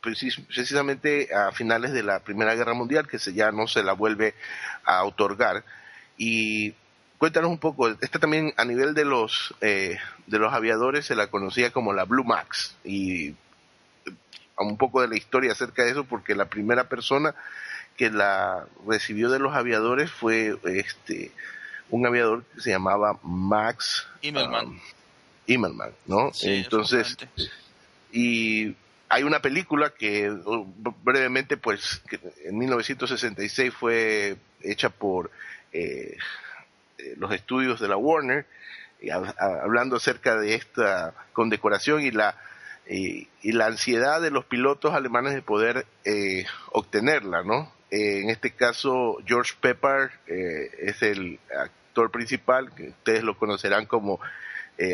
precisamente 0.00 1.28
a 1.34 1.52
finales 1.52 1.92
de 1.92 2.02
la 2.02 2.20
Primera 2.20 2.54
Guerra 2.54 2.72
Mundial, 2.72 3.06
que 3.06 3.18
se, 3.18 3.34
ya 3.34 3.52
no 3.52 3.66
se 3.66 3.82
la 3.82 3.92
vuelve 3.92 4.34
a 4.84 5.04
otorgar. 5.04 5.64
Y 6.16 6.72
cuéntanos 7.18 7.50
un 7.50 7.58
poco, 7.58 7.88
esta 7.88 8.18
también 8.18 8.54
a 8.56 8.64
nivel 8.64 8.94
de 8.94 9.04
los, 9.04 9.54
eh, 9.60 9.98
de 10.26 10.38
los 10.38 10.52
aviadores 10.52 11.06
se 11.06 11.16
la 11.16 11.26
conocía 11.26 11.72
como 11.72 11.92
la 11.92 12.04
Blue 12.04 12.24
Max. 12.24 12.76
Y 12.84 13.34
un 14.56 14.76
poco 14.76 15.02
de 15.02 15.08
la 15.08 15.16
historia 15.16 15.52
acerca 15.52 15.84
de 15.84 15.90
eso, 15.90 16.04
porque 16.04 16.34
la 16.34 16.46
primera 16.46 16.88
persona 16.88 17.34
que 17.96 18.10
la 18.10 18.66
recibió 18.86 19.30
de 19.30 19.38
los 19.38 19.54
aviadores 19.54 20.10
fue 20.10 20.56
este 20.64 21.32
un 21.90 22.06
aviador 22.06 22.44
que 22.54 22.60
se 22.60 22.70
llamaba 22.70 23.18
Max 23.22 24.06
Immelman. 24.20 24.78
Um, 25.48 25.94
¿no? 26.06 26.30
Entonces, 26.42 27.16
y 28.12 28.76
hay 29.08 29.22
una 29.22 29.40
película 29.40 29.90
que 29.90 30.30
uh, 30.30 30.66
brevemente, 31.02 31.56
pues, 31.56 32.02
en 32.44 32.58
1966 32.58 33.72
fue 33.72 34.36
hecha 34.62 34.90
por 34.90 35.30
eh, 35.72 36.16
eh, 36.16 36.16
los 37.16 37.32
estudios 37.32 37.80
de 37.80 37.88
la 37.88 37.96
Warner, 37.96 38.46
hablando 39.38 39.96
acerca 39.96 40.36
de 40.36 40.54
esta 40.54 41.14
condecoración 41.32 42.02
y 42.02 42.10
la 42.10 42.36
y, 42.90 43.28
la 43.42 43.66
ansiedad 43.66 44.20
de 44.22 44.30
los 44.30 44.46
pilotos 44.46 44.94
alemanes 44.94 45.34
de 45.34 45.42
poder 45.42 45.86
eh, 46.04 46.46
obtenerla, 46.72 47.42
¿no? 47.42 47.70
en 47.90 48.28
este 48.28 48.50
caso, 48.50 49.18
George 49.26 49.54
Pepper 49.60 50.10
es 50.26 51.00
el 51.02 51.38
actor 51.58 52.10
principal, 52.10 52.74
que 52.74 52.90
ustedes 52.90 53.22
lo 53.22 53.38
conocerán 53.38 53.86
como 53.86 54.20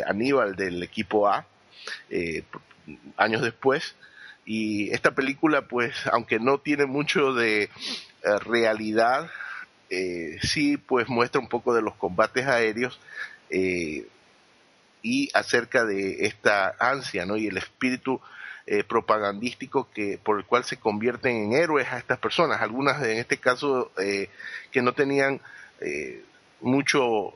Aníbal 0.06 0.54
del 0.54 0.80
equipo 0.80 1.28
A, 1.28 1.44
años 3.16 3.42
después. 3.42 3.96
Y 4.44 4.90
esta 4.92 5.14
película, 5.14 5.62
pues, 5.62 5.94
aunque 6.12 6.38
no 6.38 6.58
tiene 6.58 6.86
mucho 6.86 7.32
de 7.32 7.64
eh, 7.64 7.70
realidad, 8.40 9.30
eh, 9.90 10.38
sí, 10.42 10.76
pues 10.76 11.08
muestra 11.08 11.40
un 11.40 11.48
poco 11.48 11.74
de 11.74 11.82
los 11.82 11.94
combates 11.94 12.46
aéreos 12.46 13.00
eh, 13.50 14.06
y 15.02 15.30
acerca 15.34 15.84
de 15.84 16.26
esta 16.26 16.74
ansia, 16.78 17.26
¿no? 17.26 17.36
Y 17.36 17.46
el 17.46 17.56
espíritu 17.56 18.20
propagandístico 18.88 19.90
que 19.90 20.18
por 20.24 20.38
el 20.38 20.46
cual 20.46 20.64
se 20.64 20.78
convierten 20.78 21.36
en 21.36 21.52
héroes 21.52 21.86
a 21.92 21.98
estas 21.98 22.18
personas. 22.18 22.62
Algunas, 22.62 23.02
en 23.02 23.18
este 23.18 23.36
caso, 23.36 23.92
que 23.94 24.80
no 24.80 24.94
tenían 24.94 25.42
mucho 26.62 27.34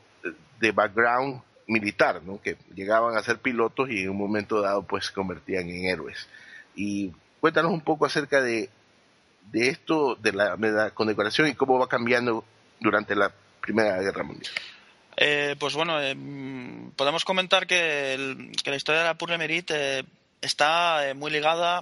de 0.58 0.72
background 0.72 1.42
militar, 1.66 2.22
¿no? 2.24 2.40
Que 2.40 2.56
llegaban 2.74 3.16
a 3.16 3.22
ser 3.22 3.38
pilotos 3.38 3.90
y 3.90 4.02
en 4.02 4.10
un 4.10 4.16
momento 4.16 4.60
dado, 4.60 4.82
pues, 4.82 5.06
se 5.06 5.12
convertían 5.12 5.68
en 5.68 5.84
héroes. 5.84 6.28
Y 6.74 7.12
cuéntanos 7.40 7.72
un 7.72 7.82
poco 7.82 8.06
acerca 8.06 8.40
de, 8.40 8.70
de 9.50 9.68
esto, 9.68 10.16
de 10.16 10.32
la, 10.32 10.90
condecoración 10.90 11.48
y 11.48 11.54
cómo 11.54 11.78
va 11.78 11.88
cambiando 11.88 12.44
durante 12.80 13.14
la 13.14 13.32
Primera 13.60 14.00
Guerra 14.00 14.22
Mundial. 14.22 14.52
Eh, 15.16 15.56
pues 15.58 15.74
bueno, 15.74 16.00
eh, 16.00 16.14
podemos 16.94 17.24
comentar 17.24 17.66
que, 17.66 18.16
la 18.64 18.76
historia 18.76 19.00
de 19.00 19.06
la 19.08 19.14
Pour 19.14 19.30
eh, 19.32 20.04
está 20.40 21.12
muy 21.16 21.32
ligada 21.32 21.80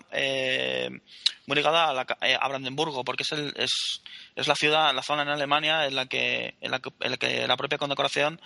muy 1.47 1.57
ligada 1.57 1.91
a, 1.91 2.49
Brandenburgo 2.49 3.05
porque 3.05 3.23
es, 3.23 3.33
el, 3.33 3.53
es, 3.57 4.03
es, 4.35 4.49
la 4.49 4.55
ciudad 4.55 4.95
la 4.95 5.03
zona 5.03 5.23
en 5.23 5.29
Alemania 5.29 5.87
en 5.87 5.95
la 5.95 6.07
que 6.07 6.55
en 6.63 6.71
la, 6.71 6.81
que, 6.81 7.47
la 7.47 7.57
propia 7.59 7.77
condecoración 7.77 8.41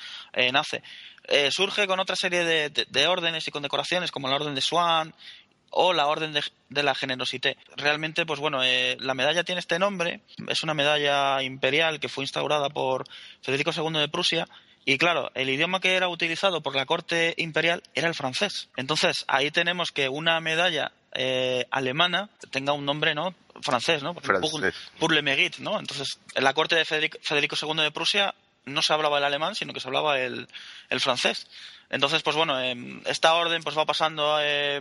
nace 0.52 0.82
surge 1.52 1.86
con 1.86 2.00
otra 2.00 2.16
serie 2.16 2.44
de, 2.44 2.70
de, 2.70 3.06
órdenes 3.06 3.46
y 3.46 3.52
condecoraciones 3.52 4.10
como 4.10 4.28
la 4.28 4.34
orden 4.34 4.56
de 4.56 4.60
Swan 4.60 5.14
o 5.70 5.92
la 5.92 6.06
Orden 6.06 6.32
de, 6.32 6.82
la 6.82 6.94
Generosité. 6.94 7.56
Realmente, 7.76 8.26
pues 8.26 8.40
bueno, 8.40 8.62
eh, 8.62 8.96
la 9.00 9.14
medalla 9.14 9.44
tiene 9.44 9.60
este 9.60 9.78
nombre, 9.78 10.20
es 10.48 10.62
una 10.62 10.74
medalla 10.74 11.42
imperial 11.42 12.00
que 12.00 12.08
fue 12.08 12.24
instaurada 12.24 12.68
por 12.68 13.04
Federico 13.42 13.70
II 13.74 13.98
de 13.98 14.08
Prusia 14.08 14.46
y 14.84 14.98
claro, 14.98 15.30
el 15.34 15.50
idioma 15.50 15.80
que 15.80 15.94
era 15.94 16.08
utilizado 16.08 16.62
por 16.62 16.74
la 16.74 16.86
corte 16.86 17.34
imperial 17.36 17.82
era 17.94 18.08
el 18.08 18.14
francés. 18.14 18.68
Entonces, 18.76 19.24
ahí 19.28 19.50
tenemos 19.50 19.92
que 19.92 20.08
una 20.08 20.40
medalla 20.40 20.92
eh, 21.12 21.66
alemana 21.70 22.30
tenga 22.50 22.72
un 22.72 22.84
nombre 22.84 23.14
no 23.14 23.34
francés, 23.62 24.02
¿no? 24.02 24.14
Francés. 24.14 24.74
Pour, 24.98 25.12
le 25.12 25.22
mérite, 25.22 25.60
¿no? 25.60 25.78
Entonces, 25.78 26.18
en 26.34 26.44
la 26.44 26.54
corte 26.54 26.76
de 26.76 26.84
Federico, 26.84 27.18
Federico 27.22 27.56
II 27.60 27.82
de 27.82 27.90
Prusia 27.90 28.34
no 28.64 28.82
se 28.82 28.92
hablaba 28.92 29.18
el 29.18 29.24
alemán, 29.24 29.54
sino 29.54 29.72
que 29.72 29.80
se 29.80 29.88
hablaba 29.88 30.18
el, 30.18 30.48
el 30.88 31.00
francés. 31.00 31.46
Entonces, 31.90 32.22
pues 32.22 32.36
bueno, 32.36 32.58
em, 32.60 33.02
esta 33.04 33.34
orden 33.34 33.62
pues 33.62 33.76
va 33.76 33.84
pasando 33.84 34.38
eh, 34.40 34.80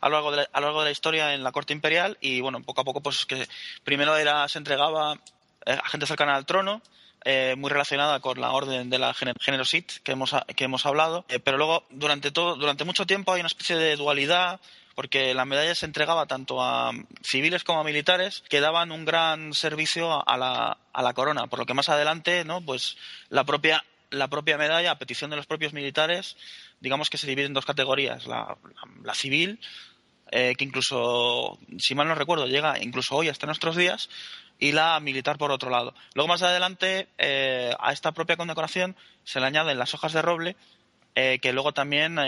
a, 0.00 0.08
lo 0.08 0.14
largo 0.14 0.80
de 0.80 0.86
la, 0.86 0.90
historia 0.90 1.34
en 1.34 1.44
la 1.44 1.52
corte 1.52 1.74
imperial 1.74 2.16
y 2.20 2.40
bueno, 2.40 2.62
poco 2.62 2.80
a 2.80 2.84
poco 2.84 3.02
pues 3.02 3.26
que 3.26 3.46
primero 3.84 4.16
era 4.16 4.48
se 4.48 4.58
entregaba 4.58 5.18
eh, 5.66 5.78
a 5.82 5.88
gente 5.88 6.06
cercana 6.06 6.34
al 6.34 6.46
trono, 6.46 6.80
eh, 7.24 7.54
muy 7.58 7.70
relacionada 7.70 8.20
con 8.20 8.40
la 8.40 8.52
orden 8.52 8.88
de 8.88 8.98
la 8.98 9.14
Generosit 9.14 9.92
que 10.02 10.12
hemos, 10.12 10.34
que 10.56 10.64
hemos 10.64 10.86
hablado, 10.86 11.26
pero 11.44 11.58
luego 11.58 11.84
durante, 11.90 12.30
todo, 12.30 12.56
durante 12.56 12.84
mucho 12.84 13.06
tiempo 13.06 13.32
hay 13.32 13.40
una 13.40 13.48
especie 13.48 13.76
de 13.76 13.96
dualidad 13.96 14.60
porque 14.94 15.34
la 15.34 15.44
medalla 15.44 15.74
se 15.74 15.86
entregaba 15.86 16.26
tanto 16.26 16.60
a 16.62 16.90
civiles 17.22 17.62
como 17.62 17.80
a 17.80 17.84
militares 17.84 18.42
que 18.48 18.60
daban 18.60 18.90
un 18.90 19.04
gran 19.04 19.52
servicio 19.52 20.28
a 20.28 20.36
la, 20.36 20.78
a 20.92 21.02
la 21.02 21.12
corona, 21.12 21.46
por 21.46 21.60
lo 21.60 21.66
que 21.66 21.74
más 21.74 21.88
adelante, 21.88 22.44
¿no? 22.44 22.62
Pues 22.62 22.96
la 23.28 23.44
propia 23.44 23.84
la 24.10 24.28
propia 24.28 24.58
medalla, 24.58 24.92
a 24.92 24.98
petición 24.98 25.30
de 25.30 25.36
los 25.36 25.46
propios 25.46 25.72
militares, 25.72 26.36
digamos 26.80 27.10
que 27.10 27.18
se 27.18 27.26
divide 27.26 27.46
en 27.46 27.54
dos 27.54 27.66
categorías. 27.66 28.26
La, 28.26 28.56
civil, 29.14 29.60
eh, 30.30 30.54
que 30.56 30.64
incluso, 30.64 31.58
si 31.78 31.94
mal 31.94 32.08
no 32.08 32.14
recuerdo, 32.14 32.46
llega 32.46 32.82
incluso 32.82 33.16
hoy 33.16 33.28
hasta 33.28 33.46
nuestros 33.46 33.76
días, 33.76 34.08
y 34.58 34.72
la 34.72 34.98
militar 35.00 35.38
por 35.38 35.52
otro 35.52 35.70
lado. 35.70 35.94
Luego 36.14 36.28
más 36.28 36.42
adelante, 36.42 37.08
eh, 37.18 37.72
a 37.78 37.92
esta 37.92 38.12
propia 38.12 38.36
condecoración 38.36 38.96
se 39.24 39.40
le 39.40 39.46
añaden 39.46 39.78
las 39.78 39.94
hojas 39.94 40.12
de 40.12 40.22
roble, 40.22 40.56
eh, 41.14 41.38
que 41.40 41.52
luego 41.52 41.72
también 41.72 42.18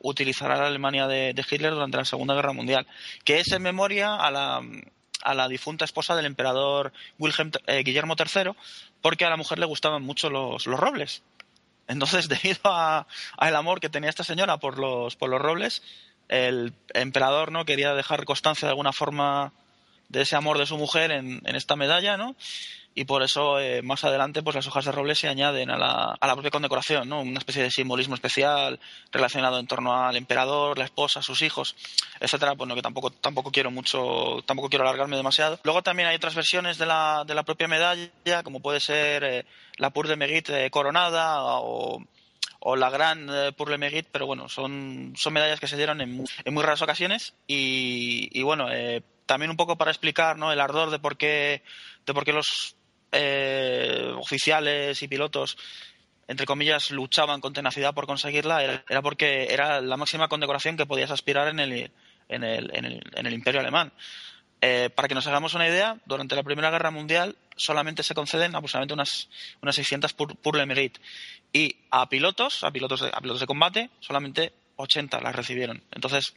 utilizará 0.00 0.56
la 0.56 0.66
Alemania 0.66 1.06
de, 1.06 1.34
Hitler 1.50 1.72
durante 1.72 1.98
la 1.98 2.04
Segunda 2.04 2.34
Guerra 2.34 2.52
Mundial, 2.52 2.86
que 3.24 3.40
es 3.40 3.52
en 3.52 3.62
memoria 3.62 4.14
a 4.14 4.30
la, 4.30 4.62
a 5.24 5.34
la 5.34 5.48
difunta 5.48 5.84
esposa 5.84 6.14
del 6.14 6.26
emperador 6.26 6.92
Wilhelm, 7.18 7.50
Guillermo 7.82 8.14
III, 8.18 8.52
porque 9.02 9.24
a 9.24 9.30
la 9.30 9.36
mujer 9.36 9.58
le 9.58 9.66
gustaban 9.66 10.02
mucho 10.02 10.30
los, 10.30 10.66
los 10.66 10.78
robles. 10.78 11.22
Entonces, 11.88 12.28
debido 12.28 12.60
al 12.64 13.56
amor 13.56 13.80
que 13.80 13.88
tenía 13.88 14.10
esta 14.10 14.24
señora 14.24 14.58
por 14.58 14.78
los, 14.78 15.16
por 15.16 15.30
los 15.30 15.40
robles, 15.40 15.82
el 16.28 16.72
emperador 16.94 17.52
no 17.52 17.64
quería 17.64 17.94
dejar 17.94 18.24
constancia 18.24 18.66
de 18.66 18.70
alguna 18.70 18.92
forma 18.92 19.52
de 20.08 20.22
ese 20.22 20.36
amor 20.36 20.58
de 20.58 20.66
su 20.66 20.76
mujer 20.76 21.10
en, 21.10 21.40
en 21.44 21.56
esta 21.56 21.76
medalla, 21.76 22.16
¿no? 22.16 22.34
y 22.96 23.06
por 23.06 23.24
eso 23.24 23.58
eh, 23.58 23.82
más 23.82 24.04
adelante 24.04 24.42
pues 24.42 24.54
las 24.54 24.66
hojas 24.68 24.84
de 24.84 24.92
roble 24.92 25.16
se 25.16 25.28
añaden 25.28 25.68
a 25.70 25.76
la, 25.76 26.16
a 26.18 26.26
la 26.26 26.34
propia 26.34 26.52
condecoración, 26.52 27.08
¿no? 27.08 27.22
Una 27.22 27.38
especie 27.38 27.62
de 27.62 27.70
simbolismo 27.70 28.14
especial 28.14 28.78
relacionado 29.10 29.58
en 29.58 29.66
torno 29.66 29.92
al 29.94 30.16
emperador, 30.16 30.78
la 30.78 30.84
esposa, 30.84 31.20
sus 31.20 31.42
hijos, 31.42 31.74
etcétera, 32.20 32.54
pues 32.54 32.68
no, 32.68 32.76
que 32.76 32.82
tampoco 32.82 33.10
tampoco 33.10 33.50
quiero 33.50 33.72
mucho, 33.72 34.42
tampoco 34.46 34.68
quiero 34.68 34.84
alargarme 34.84 35.16
demasiado. 35.16 35.58
Luego 35.64 35.82
también 35.82 36.08
hay 36.08 36.16
otras 36.16 36.36
versiones 36.36 36.78
de 36.78 36.86
la, 36.86 37.24
de 37.26 37.34
la 37.34 37.42
propia 37.42 37.66
medalla, 37.66 38.44
como 38.44 38.60
puede 38.60 38.78
ser 38.78 39.24
eh, 39.24 39.44
la 39.76 39.90
Pur 39.90 40.06
de 40.06 40.14
Megit 40.16 40.50
coronada 40.70 41.40
o 41.42 42.00
o 42.66 42.76
la 42.76 42.88
gran 42.88 43.28
eh, 43.28 43.52
Purle 43.52 43.76
Megit, 43.76 44.06
pero 44.10 44.26
bueno, 44.26 44.48
son, 44.48 45.12
son 45.16 45.34
medallas 45.34 45.60
que 45.60 45.66
se 45.66 45.76
dieron 45.76 46.00
en, 46.00 46.24
en 46.46 46.54
muy 46.54 46.62
raras 46.62 46.80
ocasiones 46.80 47.34
y, 47.46 48.30
y 48.32 48.42
bueno, 48.42 48.72
eh, 48.72 49.02
también 49.26 49.50
un 49.50 49.56
poco 49.56 49.76
para 49.76 49.90
explicar 49.90 50.38
¿no? 50.38 50.52
el 50.52 50.60
ardor 50.60 50.90
de 50.90 50.98
por 50.98 51.16
qué, 51.16 51.62
de 52.06 52.14
por 52.14 52.24
qué 52.24 52.32
los 52.32 52.76
eh, 53.12 54.12
oficiales 54.16 55.02
y 55.02 55.08
pilotos 55.08 55.56
entre 56.28 56.46
comillas, 56.46 56.90
luchaban 56.90 57.40
con 57.40 57.52
tenacidad 57.52 57.94
por 57.94 58.06
conseguirla, 58.06 58.62
era, 58.62 59.02
porque 59.02 59.52
era 59.52 59.80
la 59.80 59.96
máxima 59.96 60.28
condecoración 60.28 60.76
que 60.76 60.86
podías 60.86 61.10
aspirar 61.10 61.48
en 61.48 61.60
el, 61.60 61.90
en 62.28 62.44
el, 62.44 62.70
en 62.74 63.26
el, 63.26 63.34
Imperio 63.34 63.60
Alemán. 63.60 63.92
Eh, 64.60 64.88
para 64.94 65.08
que 65.08 65.14
nos 65.14 65.26
hagamos 65.26 65.54
una 65.54 65.68
idea, 65.68 65.98
durante 66.06 66.34
la 66.34 66.42
Primera 66.42 66.70
Guerra 66.70 66.90
Mundial 66.90 67.36
solamente 67.56 68.02
se 68.02 68.14
conceden 68.14 68.54
aproximadamente 68.56 68.94
unas, 68.94 69.28
unas 69.60 69.74
600 69.74 70.14
por, 70.14 70.36
por 70.36 70.56
le 70.56 70.64
mérite. 70.64 71.00
Y 71.52 71.76
a 71.90 72.08
pilotos, 72.08 72.64
a 72.64 72.70
pilotos, 72.70 73.02
de, 73.02 73.08
a 73.08 73.20
pilotos 73.20 73.40
de 73.40 73.46
combate, 73.46 73.90
solamente 74.00 74.52
80 74.76 75.20
las 75.20 75.36
recibieron. 75.36 75.82
Entonces, 75.92 76.34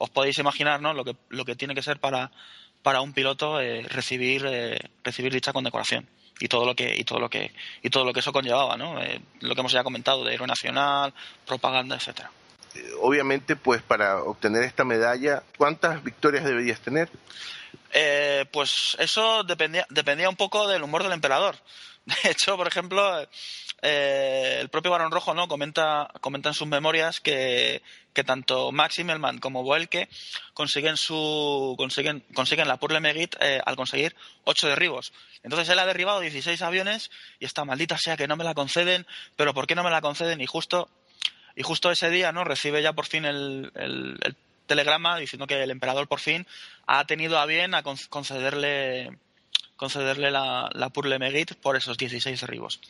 os 0.00 0.10
podéis 0.10 0.38
imaginar 0.38 0.80
¿no? 0.80 0.94
lo, 0.94 1.04
que, 1.04 1.14
lo 1.28 1.44
que 1.44 1.54
tiene 1.54 1.74
que 1.74 1.82
ser 1.82 2.00
para, 2.00 2.32
para 2.82 3.02
un 3.02 3.12
piloto 3.12 3.60
eh, 3.60 3.82
recibir, 3.82 4.46
eh, 4.46 4.80
recibir 5.04 5.32
dicha 5.32 5.52
condecoración 5.52 6.08
y 6.40 6.48
todo 6.48 6.64
lo 6.64 6.74
que 6.74 6.96
y 6.96 7.04
todo 7.04 7.20
lo 7.20 7.28
que 7.28 7.52
y 7.82 7.90
todo 7.90 8.04
lo 8.04 8.12
que 8.12 8.20
eso 8.20 8.32
conllevaba 8.32 8.76
no 8.76 9.00
eh, 9.00 9.20
lo 9.40 9.54
que 9.54 9.60
hemos 9.60 9.72
ya 9.72 9.84
comentado 9.84 10.24
de 10.24 10.34
héroe 10.34 10.48
nacional 10.48 11.12
propaganda 11.46 11.96
etcétera. 11.96 12.30
Obviamente 13.00 13.56
pues 13.56 13.82
para 13.82 14.22
obtener 14.22 14.62
esta 14.62 14.84
medalla 14.84 15.42
cuántas 15.58 16.02
victorias 16.02 16.44
deberías 16.44 16.80
tener 16.80 17.10
eh, 17.92 18.46
pues 18.50 18.96
eso 18.98 19.44
dependía 19.44 19.86
dependía 19.90 20.30
un 20.30 20.36
poco 20.36 20.66
del 20.66 20.82
humor 20.82 21.02
del 21.02 21.12
emperador. 21.12 21.56
De 22.06 22.30
hecho 22.30 22.56
por 22.56 22.66
ejemplo 22.66 23.28
eh, 23.82 24.58
el 24.60 24.68
propio 24.68 24.90
Barón 24.90 25.10
Rojo 25.10 25.34
no 25.34 25.48
comenta, 25.48 26.10
comenta 26.20 26.50
en 26.50 26.54
sus 26.54 26.68
memorias 26.68 27.20
que, 27.20 27.82
tanto 28.26 28.70
Max 28.70 28.98
Immelman 28.98 29.38
como 29.38 29.62
Boelke 29.62 30.10
consiguen 30.52 30.98
su 30.98 31.74
consiguen, 31.78 32.22
consiguen 32.34 32.68
la 32.68 32.76
Purle 32.76 33.00
Megit 33.00 33.34
eh, 33.40 33.62
al 33.64 33.76
conseguir 33.76 34.14
ocho 34.44 34.68
derribos. 34.68 35.14
Entonces 35.42 35.68
él 35.70 35.78
ha 35.78 35.86
derribado 35.86 36.20
16 36.20 36.60
aviones 36.60 37.10
y 37.38 37.46
esta 37.46 37.64
maldita 37.64 37.96
sea 37.96 38.18
que 38.18 38.28
no 38.28 38.36
me 38.36 38.44
la 38.44 38.52
conceden, 38.52 39.06
pero 39.36 39.54
¿por 39.54 39.66
qué 39.66 39.74
no 39.74 39.82
me 39.82 39.90
la 39.90 40.02
conceden? 40.02 40.42
Y 40.42 40.46
justo 40.46 40.90
y 41.56 41.62
justo 41.62 41.90
ese 41.90 42.10
día 42.10 42.30
no 42.32 42.44
recibe 42.44 42.82
ya 42.82 42.92
por 42.92 43.06
fin 43.06 43.24
el 43.24 43.72
telegrama 44.70 45.18
diciendo 45.18 45.48
que 45.48 45.60
el 45.60 45.70
emperador 45.72 46.06
por 46.06 46.20
fin 46.20 46.46
ha 46.86 47.04
tenido 47.04 47.38
a 47.38 47.46
bien 47.46 47.74
a 47.74 47.82
concederle 47.82 49.18
concederle 49.76 50.30
la, 50.30 50.70
la 50.72 50.90
Purle 50.90 51.18
Megit 51.18 51.54
por 51.54 51.74
esos 51.74 51.98
16 51.98 52.40
derribos 52.40 52.80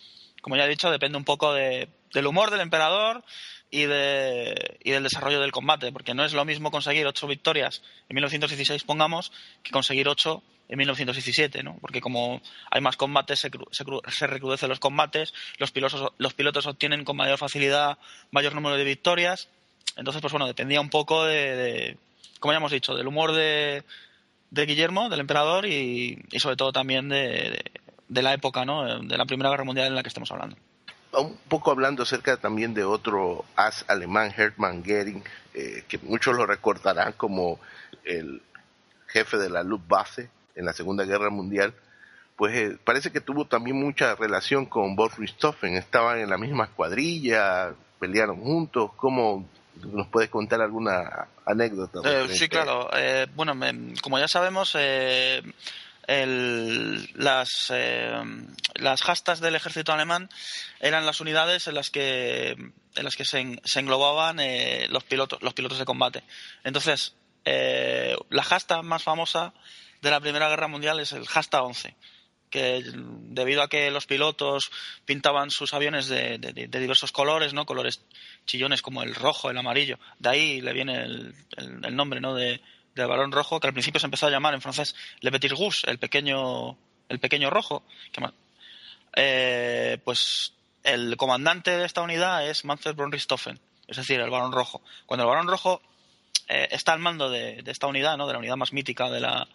como 0.41 0.57
ya 0.57 0.65
he 0.65 0.69
dicho, 0.69 0.91
depende 0.91 1.19
un 1.19 1.25
poco 1.25 1.53
de, 1.53 1.89
del 2.13 2.27
humor 2.27 2.51
del 2.51 2.61
emperador 2.61 3.25
y, 3.71 3.85
de, 3.85 4.79
y 4.83 4.91
del 4.91 5.03
desarrollo 5.03 5.41
del 5.41 5.53
combate, 5.53 5.93
porque 5.93 6.15
no 6.15 6.25
es 6.25 6.33
lo 6.33 6.45
mismo 6.45 6.71
conseguir 6.71 7.07
ocho 7.07 7.27
victorias 7.27 7.83
en 8.09 8.15
1916, 8.15 8.85
pongamos, 8.85 9.33
que 9.63 9.71
conseguir 9.71 10.09
ocho 10.09 10.43
en 10.69 10.79
1917, 10.79 11.63
¿no? 11.63 11.79
Porque 11.81 12.01
como 12.01 12.41
hay 12.71 12.81
más 12.81 12.97
combates, 12.97 13.41
se, 13.41 13.51
se, 13.71 14.27
recrudecen 14.27 14.69
los 14.69 14.79
combates, 14.79 15.35
los 15.59 15.73
pilotos, 15.73 16.13
los 16.19 16.35
pilotos 16.35 16.67
obtienen 16.67 17.05
con 17.05 17.17
mayor 17.17 17.39
facilidad 17.39 17.99
mayor 18.31 18.55
número 18.55 18.77
de 18.77 18.85
victorias. 18.85 19.49
Entonces, 19.97 20.23
pues 20.23 20.33
bueno, 20.33 20.47
dependía 20.47 20.81
un 20.81 20.91
poco 20.91 21.25
de, 21.25 21.57
de 21.57 21.97
como 22.39 22.53
ya 22.53 22.59
hemos 22.59 22.73
dicho, 22.73 22.95
del 22.95 23.09
humor 23.09 23.33
de, 23.33 23.83
de 24.51 24.67
Guillermo, 24.67 25.09
del 25.09 25.21
emperador, 25.21 25.67
y 25.67 26.23
sobre 26.39 26.57
todo 26.57 26.73
también 26.73 27.09
de, 27.09 27.63
de 28.11 28.23
la 28.23 28.35
época, 28.35 28.65
¿no? 28.65 28.99
De 28.99 29.17
la 29.17 29.25
Primera 29.25 29.49
Guerra 29.51 29.65
Mundial 29.65 29.87
en 29.87 29.95
la 29.95 30.03
que 30.03 30.09
estamos 30.09 30.31
hablando. 30.33 30.57
Un 31.13 31.37
poco 31.49 31.71
hablando 31.71 32.03
acerca 32.03 32.37
también 32.37 32.75
de 32.75 32.85
otro 32.85 33.45
as 33.57 33.85
alemán, 33.89 34.33
Hermann 34.37 34.83
Goering, 34.83 35.25
eh, 35.55 35.85
que 35.89 35.99
muchos 35.99 36.37
lo 36.37 36.45
recordarán 36.45 37.15
como 37.15 37.59
el 38.05 38.43
jefe 39.07 39.39
de 39.39 39.49
la 39.49 39.63
Luftwaffe 39.63 40.29
en 40.55 40.65
la 40.65 40.73
Segunda 40.73 41.05
Guerra 41.05 41.31
Mundial, 41.31 41.73
pues 42.37 42.55
eh, 42.57 42.79
parece 42.85 43.11
que 43.11 43.21
tuvo 43.21 43.47
también 43.47 43.77
mucha 43.77 44.15
relación 44.15 44.67
con 44.67 44.97
Boris 44.97 45.19
Richthofen, 45.19 45.75
estaban 45.75 46.19
en 46.19 46.31
la 46.31 46.39
misma 46.39 46.65
escuadrilla, 46.65 47.75
pelearon 47.99 48.41
juntos, 48.41 48.91
¿cómo 48.97 49.47
nos 49.93 50.07
puedes 50.09 50.31
contar 50.31 50.61
alguna 50.61 51.29
anécdota? 51.45 52.01
Eh, 52.05 52.29
sí, 52.31 52.49
claro. 52.49 52.89
Eh, 52.95 53.27
bueno, 53.35 53.55
me, 53.55 53.95
como 54.01 54.19
ya 54.19 54.29
sabemos, 54.29 54.77
eh, 54.79 55.43
el, 56.11 57.09
las, 57.15 57.71
eh, 57.73 58.21
las 58.75 59.09
hastas 59.09 59.39
del 59.39 59.55
ejército 59.55 59.93
alemán 59.93 60.29
eran 60.81 61.07
las 61.07 61.21
unidades 61.21 61.69
en 61.69 61.77
las 61.77 61.91
que, 61.91 62.51
en 62.51 63.05
las 63.05 63.15
que 63.15 63.25
se, 63.25 63.39
englobaban 63.79 64.41
eh, 64.41 64.89
los, 64.91 65.05
pilotos, 65.05 65.41
los 65.41 65.55
pilotos 65.55 65.79
de 65.79 65.85
combate. 65.85 66.25
Entonces, 66.65 67.15
eh, 67.45 68.17
la 68.29 68.43
hasta 68.43 68.83
más 68.83 69.05
famosa 69.05 69.55
de 70.03 70.11
la 70.11 70.21
Primera 70.21 70.49
Guerra 70.49 70.67
Mundial 70.67 70.99
es 70.99 71.13
el 71.13 71.25
hasta 71.33 71.63
11 71.63 71.95
que 72.51 72.83
debido 72.85 73.63
a 73.63 73.69
que 73.69 73.93
los 73.93 74.07
pilotos 74.07 74.73
pintaban 75.05 75.53
sus 75.53 75.73
aviones 75.73 76.09
de, 76.09 76.39
diversos 76.69 77.13
colores, 77.13 77.55
¿no? 77.55 77.65
Colores 77.65 78.03
chillones 78.45 78.83
como 78.83 79.05
el 79.05 79.15
rojo, 79.15 79.51
el 79.51 79.59
amarillo. 79.59 80.01
De 80.19 80.31
ahí 80.31 80.61
le 80.61 80.73
viene 80.73 81.05
el, 81.05 81.33
el, 81.57 81.85
el 81.85 81.95
nombre, 81.95 82.21
¿no? 82.21 82.35
De, 82.35 82.61
del 83.01 83.09
balón 83.09 83.33
rojo, 83.33 83.61
que 83.61 83.67
al 83.67 83.73
principio 83.73 84.01
se 84.01 84.07
empezó 84.07 84.27
a 84.27 84.31
llamar 84.31 84.55
en 84.55 84.61
francés 84.61 84.95
Le 85.21 85.31
Petit 85.33 85.51
Rouge, 85.51 85.91
el 85.91 85.99
pequeño, 85.99 86.77
el 87.09 87.19
pequeño 87.19 87.51
rojo. 87.51 87.83
Que, 88.13 88.23
eh, 89.17 89.99
pues 90.05 90.55
el 90.85 91.17
comandante 91.17 91.77
de 91.77 91.85
esta 91.85 92.03
unidad 92.03 92.49
es 92.49 92.65
Manfred 92.65 92.95
von 92.95 93.13
Richthofen, 93.13 93.59
es 93.89 93.97
decir, 93.97 94.21
el 94.21 94.31
balón 94.31 94.53
rojo. 94.53 94.83
Cuando 95.07 95.25
el 95.25 95.29
balón 95.29 95.49
rojo 95.49 95.83
eh, 96.49 96.69
está 96.71 96.93
al 96.93 97.01
mando 97.01 97.31
de, 97.31 97.63
de, 97.63 97.71
esta 97.71 97.87
unidad, 97.87 98.17
¿no? 98.17 98.27
de 98.27 98.33
la 98.35 98.39
unidad 98.39 98.57
más 98.57 98.73
mítica 98.73 99.11
de 99.11 99.21
la, 99.21 99.49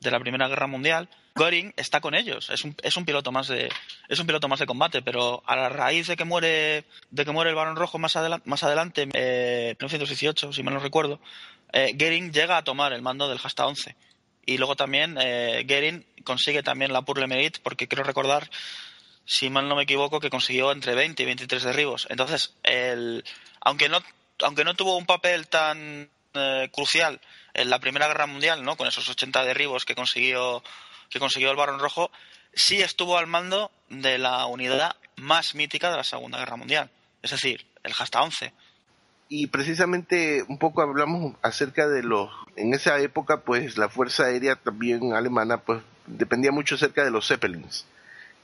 de 0.00 0.10
la 0.10 0.20
Primera 0.20 0.48
Guerra 0.48 0.66
Mundial, 0.66 1.08
Göring 1.34 1.72
está 1.76 2.00
con 2.00 2.14
ellos, 2.14 2.50
es 2.50 2.64
un, 2.64 2.74
es 2.82 2.96
un 2.96 3.04
piloto 3.04 3.30
más 3.30 3.46
de 3.48 3.70
es 4.08 4.18
un 4.18 4.26
piloto 4.26 4.48
más 4.48 4.58
de 4.58 4.66
combate, 4.66 5.00
pero 5.00 5.42
a 5.46 5.54
la 5.56 5.68
raíz 5.68 6.08
de 6.08 6.16
que 6.16 6.24
muere 6.24 6.84
de 7.10 7.24
que 7.24 7.30
muere 7.30 7.50
el 7.50 7.56
Barón 7.56 7.76
Rojo 7.76 7.98
más, 7.98 8.16
adela 8.16 8.42
más 8.44 8.62
adelante, 8.64 9.08
eh, 9.12 9.76
1918, 9.78 10.52
si 10.52 10.62
mal 10.62 10.74
no 10.74 10.80
recuerdo, 10.80 11.20
eh, 11.72 11.92
Goering 11.94 12.32
llega 12.32 12.56
a 12.56 12.64
tomar 12.64 12.92
el 12.92 13.02
mando 13.02 13.28
del 13.28 13.40
Hasta 13.42 13.66
11 13.66 13.96
y 14.46 14.58
luego 14.58 14.76
también 14.76 15.16
eh, 15.20 16.04
consigue 16.24 16.62
también 16.62 16.92
la 16.92 17.02
Purle 17.02 17.26
Merit 17.26 17.58
porque 17.62 17.88
quiero 17.88 18.04
recordar 18.04 18.50
si 19.24 19.48
mal 19.50 19.68
no 19.68 19.76
me 19.76 19.84
equivoco 19.84 20.18
que 20.18 20.30
consiguió 20.30 20.72
entre 20.72 20.94
20 20.94 21.22
y 21.22 21.26
23 21.26 21.62
derribos. 21.62 22.06
Entonces, 22.10 22.54
el, 22.64 23.24
aunque 23.60 23.88
no 23.88 24.02
aunque 24.42 24.64
no 24.64 24.74
tuvo 24.74 24.96
un 24.96 25.06
papel 25.06 25.48
tan 25.48 26.10
eh, 26.34 26.68
crucial 26.72 27.20
en 27.54 27.70
la 27.70 27.78
Primera 27.78 28.08
Guerra 28.08 28.26
Mundial, 28.26 28.64
¿no? 28.64 28.76
Con 28.76 28.88
esos 28.88 29.08
80 29.08 29.44
derribos 29.44 29.84
que 29.84 29.94
consiguió 29.94 30.62
que 31.10 31.18
consiguió 31.18 31.50
el 31.50 31.56
Barón 31.56 31.80
Rojo, 31.80 32.10
sí 32.54 32.80
estuvo 32.80 33.18
al 33.18 33.26
mando 33.26 33.70
de 33.88 34.18
la 34.18 34.46
unidad 34.46 34.96
más 35.16 35.54
mítica 35.54 35.90
de 35.90 35.96
la 35.96 36.04
Segunda 36.04 36.38
Guerra 36.38 36.56
Mundial, 36.56 36.90
es 37.22 37.32
decir, 37.32 37.66
el 37.82 37.92
Hasta 37.98 38.22
11. 38.22 38.52
Y 39.32 39.46
precisamente 39.46 40.44
un 40.48 40.58
poco 40.58 40.82
hablamos 40.82 41.36
acerca 41.40 41.86
de 41.86 42.02
los, 42.02 42.28
en 42.56 42.74
esa 42.74 42.98
época 42.98 43.42
pues 43.42 43.78
la 43.78 43.88
Fuerza 43.88 44.24
Aérea 44.24 44.56
también 44.56 45.12
alemana 45.12 45.58
pues 45.58 45.82
dependía 46.08 46.50
mucho 46.50 46.74
acerca 46.74 47.04
de 47.04 47.12
los 47.12 47.28
Zeppelins. 47.28 47.86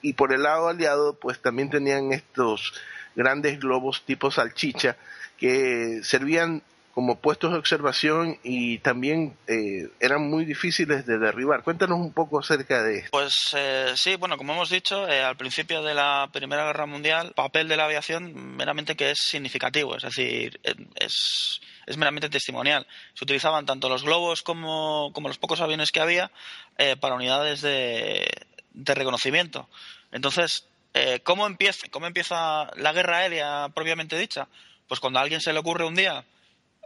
Y 0.00 0.12
por 0.12 0.32
el 0.32 0.44
lado 0.44 0.68
aliado 0.68 1.14
pues 1.14 1.42
también 1.42 1.70
tenían 1.70 2.12
estos 2.12 2.72
grandes 3.16 3.58
globos 3.58 4.04
tipo 4.06 4.30
salchicha 4.30 4.96
que 5.38 6.02
servían 6.04 6.62
como 6.96 7.20
puestos 7.20 7.52
de 7.52 7.58
observación 7.58 8.38
y 8.42 8.78
también 8.78 9.36
eh, 9.48 9.90
eran 10.00 10.30
muy 10.30 10.46
difíciles 10.46 11.04
de 11.04 11.18
derribar. 11.18 11.62
Cuéntanos 11.62 11.98
un 11.98 12.10
poco 12.10 12.38
acerca 12.38 12.82
de 12.82 13.00
esto. 13.00 13.10
Pues 13.10 13.34
eh, 13.54 13.92
sí, 13.96 14.16
bueno, 14.16 14.38
como 14.38 14.54
hemos 14.54 14.70
dicho, 14.70 15.06
eh, 15.06 15.22
al 15.22 15.36
principio 15.36 15.82
de 15.82 15.92
la 15.92 16.30
Primera 16.32 16.64
Guerra 16.64 16.86
Mundial, 16.86 17.26
el 17.26 17.32
papel 17.34 17.68
de 17.68 17.76
la 17.76 17.84
aviación 17.84 18.56
meramente 18.56 18.96
que 18.96 19.10
es 19.10 19.18
significativo, 19.18 19.94
es 19.94 20.04
decir, 20.04 20.58
es, 20.94 21.60
es 21.84 21.96
meramente 21.98 22.30
testimonial. 22.30 22.86
Se 23.12 23.24
utilizaban 23.24 23.66
tanto 23.66 23.90
los 23.90 24.02
globos 24.02 24.42
como, 24.42 25.10
como 25.12 25.28
los 25.28 25.36
pocos 25.36 25.60
aviones 25.60 25.92
que 25.92 26.00
había 26.00 26.30
eh, 26.78 26.96
para 26.96 27.16
unidades 27.16 27.60
de, 27.60 28.26
de 28.72 28.94
reconocimiento. 28.94 29.68
Entonces, 30.12 30.66
eh, 30.94 31.20
¿cómo, 31.22 31.46
empieza, 31.46 31.88
¿cómo 31.90 32.06
empieza 32.06 32.70
la 32.76 32.94
guerra 32.94 33.18
aérea 33.18 33.68
propiamente 33.74 34.16
dicha? 34.16 34.48
Pues 34.88 34.98
cuando 34.98 35.18
a 35.18 35.22
alguien 35.22 35.42
se 35.42 35.52
le 35.52 35.58
ocurre 35.58 35.84
un 35.84 35.94
día 35.94 36.24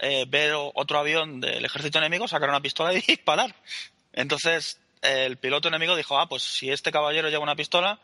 eh, 0.00 0.24
ver 0.28 0.52
otro 0.56 0.98
avión 0.98 1.40
del 1.40 1.64
ejército 1.64 1.98
enemigo, 1.98 2.28
sacar 2.28 2.48
una 2.48 2.60
pistola 2.60 2.92
y 2.94 3.00
disparar. 3.00 3.54
Entonces 4.12 4.80
el 5.02 5.36
piloto 5.38 5.68
enemigo 5.68 5.96
dijo, 5.96 6.18
ah, 6.18 6.28
pues 6.28 6.42
si 6.42 6.70
este 6.70 6.92
caballero 6.92 7.28
lleva 7.28 7.42
una 7.42 7.56
pistola, 7.56 8.00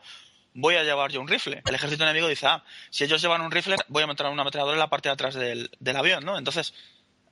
voy 0.53 0.75
a 0.75 0.83
llevar 0.83 1.11
yo 1.11 1.21
un 1.21 1.27
rifle. 1.27 1.61
El 1.65 1.75
ejército 1.75 2.03
enemigo 2.03 2.27
dice, 2.27 2.47
ah, 2.47 2.63
si 2.89 3.03
ellos 3.03 3.21
llevan 3.21 3.41
un 3.41 3.51
rifle, 3.51 3.75
voy 3.87 4.03
a 4.03 4.07
meter 4.07 4.25
una 4.25 4.41
ametralladora 4.41 4.75
en 4.75 4.79
la 4.79 4.89
parte 4.89 5.09
de 5.09 5.13
atrás 5.13 5.35
del, 5.35 5.69
avión, 5.95 6.25
¿no? 6.25 6.37
Entonces, 6.37 6.73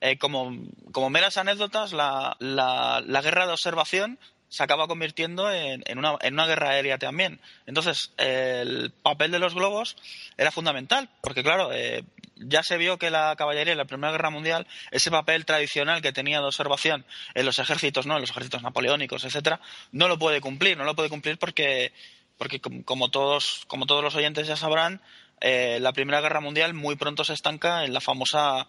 eh, 0.02 0.18
como, 0.18 0.56
como 0.92 1.10
meras 1.10 1.38
anécdotas, 1.38 1.94
la, 1.94 2.38
la, 2.40 3.22
guerra 3.22 3.48
de 3.48 3.54
observación 3.54 4.20
se 4.50 4.62
acaba 4.62 4.88
convirtiendo 4.88 5.52
en, 5.52 5.84
en, 5.88 5.98
una, 5.98 6.18
en, 6.22 6.36
una, 6.36 6.46
guerra 6.46 6.70
aérea 6.70 7.00
también. 7.00 7.42
Entonces, 7.66 8.12
el 8.18 8.92
papel 9.02 9.32
de 9.32 9.40
los 9.40 9.56
globos 9.56 9.98
era 10.38 10.52
fundamental, 10.52 11.10
porque 11.22 11.44
claro, 11.44 11.74
eh, 11.74 12.04
ya 12.36 12.64
se 12.64 12.78
vio 12.78 12.98
que 12.98 13.10
la 13.10 13.36
caballería 13.36 13.72
en 13.72 13.78
la 13.78 13.86
Primera 13.86 14.12
Guerra 14.12 14.30
Mundial, 14.30 14.68
ese 14.92 15.12
papel 15.12 15.46
tradicional 15.46 16.02
que 16.02 16.12
tenía 16.12 16.40
de 16.40 16.46
observación 16.46 17.06
en 17.34 17.46
los 17.46 17.60
ejércitos, 17.60 18.06
¿no? 18.06 18.16
en 18.16 18.22
los 18.22 18.30
ejércitos 18.30 18.62
napoleónicos, 18.62 19.24
etcétera, 19.24 19.60
no 19.92 20.08
lo 20.08 20.20
puede 20.20 20.42
cumplir, 20.42 20.78
no 20.78 20.84
lo 20.84 20.96
puede 20.96 21.10
cumplir 21.10 21.38
porque, 21.38 21.94
porque 22.38 22.60
como, 22.60 23.10
todos, 23.10 23.64
como 23.68 23.86
todos 23.86 24.04
los 24.04 24.16
oyentes 24.16 24.48
ya 24.48 24.56
sabrán, 24.56 25.02
eh, 25.42 25.80
la 25.82 25.94
Primera 25.94 26.22
Guerra 26.22 26.40
Mundial 26.40 26.74
muy 26.74 26.96
pronto 26.96 27.24
se 27.24 27.34
estanca 27.34 27.84
en 27.86 27.94
la 27.94 28.02
famosa 28.02 28.68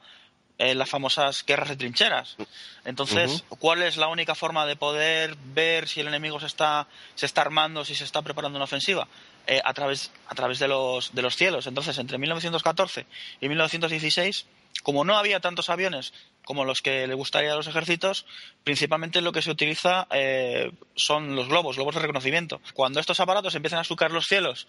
en 0.58 0.78
las 0.78 0.88
famosas 0.88 1.44
guerras 1.44 1.68
de 1.68 1.76
trincheras. 1.76 2.36
Entonces, 2.84 3.44
¿cuál 3.58 3.82
es 3.82 3.96
la 3.96 4.08
única 4.08 4.34
forma 4.34 4.66
de 4.66 4.76
poder 4.76 5.36
ver 5.54 5.88
si 5.88 6.00
el 6.00 6.08
enemigo 6.08 6.40
se 6.40 6.46
está, 6.46 6.86
se 7.14 7.26
está 7.26 7.42
armando, 7.42 7.84
si 7.84 7.94
se 7.94 8.04
está 8.04 8.22
preparando 8.22 8.56
una 8.56 8.64
ofensiva? 8.64 9.08
Eh, 9.48 9.60
a 9.64 9.74
través, 9.74 10.10
a 10.26 10.34
través 10.34 10.58
de, 10.58 10.66
los, 10.66 11.14
de 11.14 11.22
los 11.22 11.36
cielos. 11.36 11.68
Entonces, 11.68 11.96
entre 11.98 12.18
1914 12.18 13.06
y 13.40 13.48
1916, 13.48 14.46
como 14.82 15.04
no 15.04 15.16
había 15.16 15.38
tantos 15.40 15.70
aviones 15.70 16.12
como 16.44 16.64
los 16.64 16.80
que 16.80 17.06
le 17.06 17.14
gustaría 17.14 17.52
a 17.52 17.56
los 17.56 17.66
ejércitos, 17.66 18.24
principalmente 18.62 19.20
lo 19.20 19.32
que 19.32 19.42
se 19.42 19.50
utiliza 19.50 20.06
eh, 20.12 20.70
son 20.94 21.34
los 21.34 21.48
globos, 21.48 21.76
globos 21.76 21.94
de 21.94 22.00
reconocimiento. 22.00 22.60
Cuando 22.72 23.00
estos 23.00 23.20
aparatos 23.20 23.54
empiezan 23.54 23.80
a 23.80 23.84
sucar 23.84 24.12
los 24.12 24.26
cielos 24.26 24.68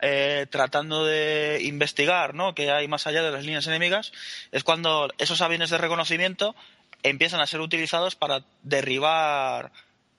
eh, 0.00 0.46
tratando 0.50 1.04
de 1.04 1.60
investigar 1.62 2.34
¿no? 2.34 2.54
qué 2.54 2.70
hay 2.70 2.86
más 2.88 3.06
allá 3.06 3.22
de 3.22 3.30
las 3.30 3.44
líneas 3.44 3.66
enemigas, 3.66 4.12
es 4.52 4.64
cuando 4.64 5.08
esos 5.18 5.40
aviones 5.40 5.70
de 5.70 5.78
reconocimiento 5.78 6.54
empiezan 7.02 7.40
a 7.40 7.46
ser 7.46 7.60
utilizados 7.60 8.16
para 8.16 8.42
derribar, 8.62 9.72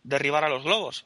derribar 0.03 0.43
a 0.43 0.49
los 0.49 0.63
globos. 0.63 1.05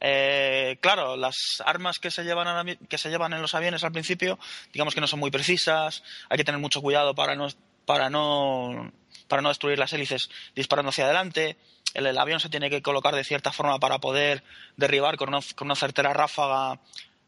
Eh, 0.00 0.78
claro, 0.80 1.16
las 1.16 1.62
armas 1.64 2.00
que 2.00 2.10
se, 2.10 2.24
llevan 2.24 2.76
que 2.88 2.98
se 2.98 3.08
llevan 3.08 3.34
en 3.34 3.42
los 3.42 3.54
aviones 3.54 3.84
al 3.84 3.92
principio, 3.92 4.36
digamos 4.72 4.94
que 4.94 5.00
no 5.00 5.06
son 5.06 5.20
muy 5.20 5.30
precisas, 5.30 6.02
hay 6.28 6.38
que 6.38 6.44
tener 6.44 6.60
mucho 6.60 6.82
cuidado 6.82 7.14
para 7.14 7.36
no, 7.36 7.46
para 7.86 8.10
no, 8.10 8.92
para 9.28 9.42
no 9.42 9.48
destruir 9.48 9.78
las 9.78 9.92
hélices 9.92 10.28
disparando 10.56 10.90
hacia 10.90 11.04
adelante. 11.04 11.56
El, 11.94 12.18
avión 12.18 12.40
se 12.40 12.48
tiene 12.48 12.68
que 12.68 12.82
colocar 12.82 13.14
de 13.14 13.22
cierta 13.22 13.52
forma 13.52 13.78
para 13.78 13.98
poder 13.98 14.42
derribar 14.76 15.16
con 15.16 15.28
una, 15.28 15.40
con 15.54 15.68
una 15.68 15.76
certera 15.76 16.12
ráfaga 16.12 16.80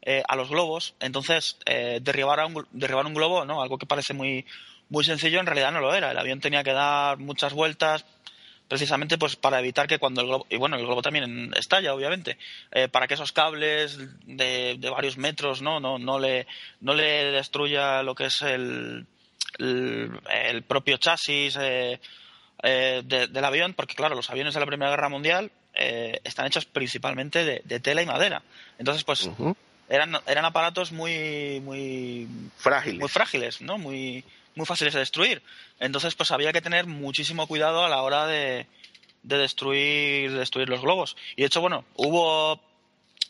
eh, 0.04 0.22
a 0.28 0.36
los 0.36 0.50
globos. 0.50 0.94
Entonces, 1.00 1.56
eh, 1.66 1.98
derribar, 2.02 2.44
un, 2.44 2.66
derribar 2.72 3.06
un 3.06 3.14
globo, 3.14 3.44
¿no? 3.44 3.62
algo 3.62 3.78
que 3.78 3.86
parece 3.86 4.12
muy, 4.12 4.44
muy 4.90 5.04
sencillo, 5.04 5.40
en 5.40 5.46
realidad 5.46 5.72
no 5.72 5.80
lo 5.80 5.94
era. 5.94 6.10
El 6.10 6.18
avión 6.18 6.40
tenía 6.40 6.62
que 6.62 6.72
dar 6.72 7.18
muchas 7.18 7.52
vueltas, 7.54 8.04
precisamente 8.68 9.18
pues 9.18 9.36
para 9.36 9.58
evitar 9.58 9.86
que 9.86 9.98
cuando 9.98 10.20
el 10.20 10.26
globo, 10.26 10.46
y 10.50 10.56
bueno, 10.56 10.76
el 10.76 10.84
globo 10.84 11.02
también 11.02 11.52
estalla, 11.56 11.94
obviamente, 11.94 12.38
eh, 12.70 12.88
para 12.88 13.06
que 13.06 13.14
esos 13.14 13.32
cables 13.32 13.98
de, 14.26 14.78
varios 14.90 15.16
metros 15.16 15.62
no, 15.62 15.80
no, 15.80 15.98
no, 15.98 16.18
le, 16.18 16.46
no 16.80 16.94
le 16.94 17.30
destruya 17.32 18.02
lo 18.02 18.14
que 18.14 18.26
es 18.26 18.42
el, 18.42 19.06
el, 19.58 20.62
propio 20.62 20.98
chasis 20.98 21.56
eh, 21.60 21.98
eh, 22.62 23.02
del 23.04 23.44
avión, 23.44 23.74
porque 23.74 23.94
claro, 23.94 24.14
los 24.14 24.30
aviones 24.30 24.54
de 24.54 24.60
la 24.60 24.66
Primera 24.66 24.90
Guerra 24.90 25.08
Mundial 25.08 25.50
están 25.76 26.46
hechos 26.46 26.66
principalmente 26.66 27.62
de, 27.64 27.80
tela 27.80 28.00
y 28.00 28.06
madera. 28.06 28.42
Entonces, 28.78 29.02
pues 29.02 29.28
eran, 29.88 30.18
eran 30.26 30.44
aparatos 30.44 30.92
muy, 30.92 31.60
muy 31.60 32.28
frágiles, 32.56 33.00
muy 33.00 33.08
frágiles, 33.08 33.60
¿no? 33.60 33.78
Muy, 33.78 34.24
muy 34.54 34.66
fáciles 34.66 34.94
de 34.94 35.00
destruir. 35.00 35.42
Entonces, 35.80 36.14
pues 36.14 36.30
había 36.30 36.52
que 36.52 36.62
tener 36.62 36.86
muchísimo 36.86 37.46
cuidado 37.46 37.84
a 37.84 37.88
la 37.88 38.02
hora 38.02 38.26
de, 38.26 38.66
destruir, 39.22 40.32
destruir 40.32 40.68
los 40.68 40.80
globos. 40.80 41.16
Y 41.36 41.42
de 41.42 41.46
hecho, 41.46 41.60
bueno, 41.60 41.84
hubo 41.96 42.60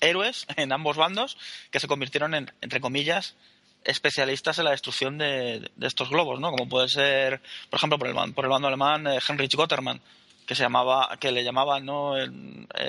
héroes 0.01 0.47
en 0.57 0.73
ambos 0.73 0.97
bandos 0.97 1.37
que 1.71 1.81
se 1.81 1.89
convirtieron 1.89 2.35
en, 2.35 2.53
entre 2.61 2.81
comillas, 2.81 3.35
especialistas 3.85 4.59
en 4.59 4.65
la 4.65 4.71
destrucción 4.71 5.19
de, 5.19 5.71
estos 5.81 6.09
globos, 6.09 6.41
¿no? 6.41 6.51
Como 6.51 6.69
puede 6.69 6.89
ser, 6.89 7.41
por 7.71 7.79
ejemplo, 7.79 7.99
por 7.99 8.09
el, 8.09 8.35
por 8.35 8.45
el 8.45 8.51
bando 8.51 8.69
alemán, 8.69 9.07
eh, 9.07 9.19
Heinrich 9.27 9.55
Gottermann, 9.55 10.01
que 10.47 10.55
se 10.55 10.63
llamaba 10.63 11.17
que 11.19 11.33
le 11.33 11.45
llamaban 11.45 11.85
¿no? 11.85 12.17
Eh, 12.17 12.29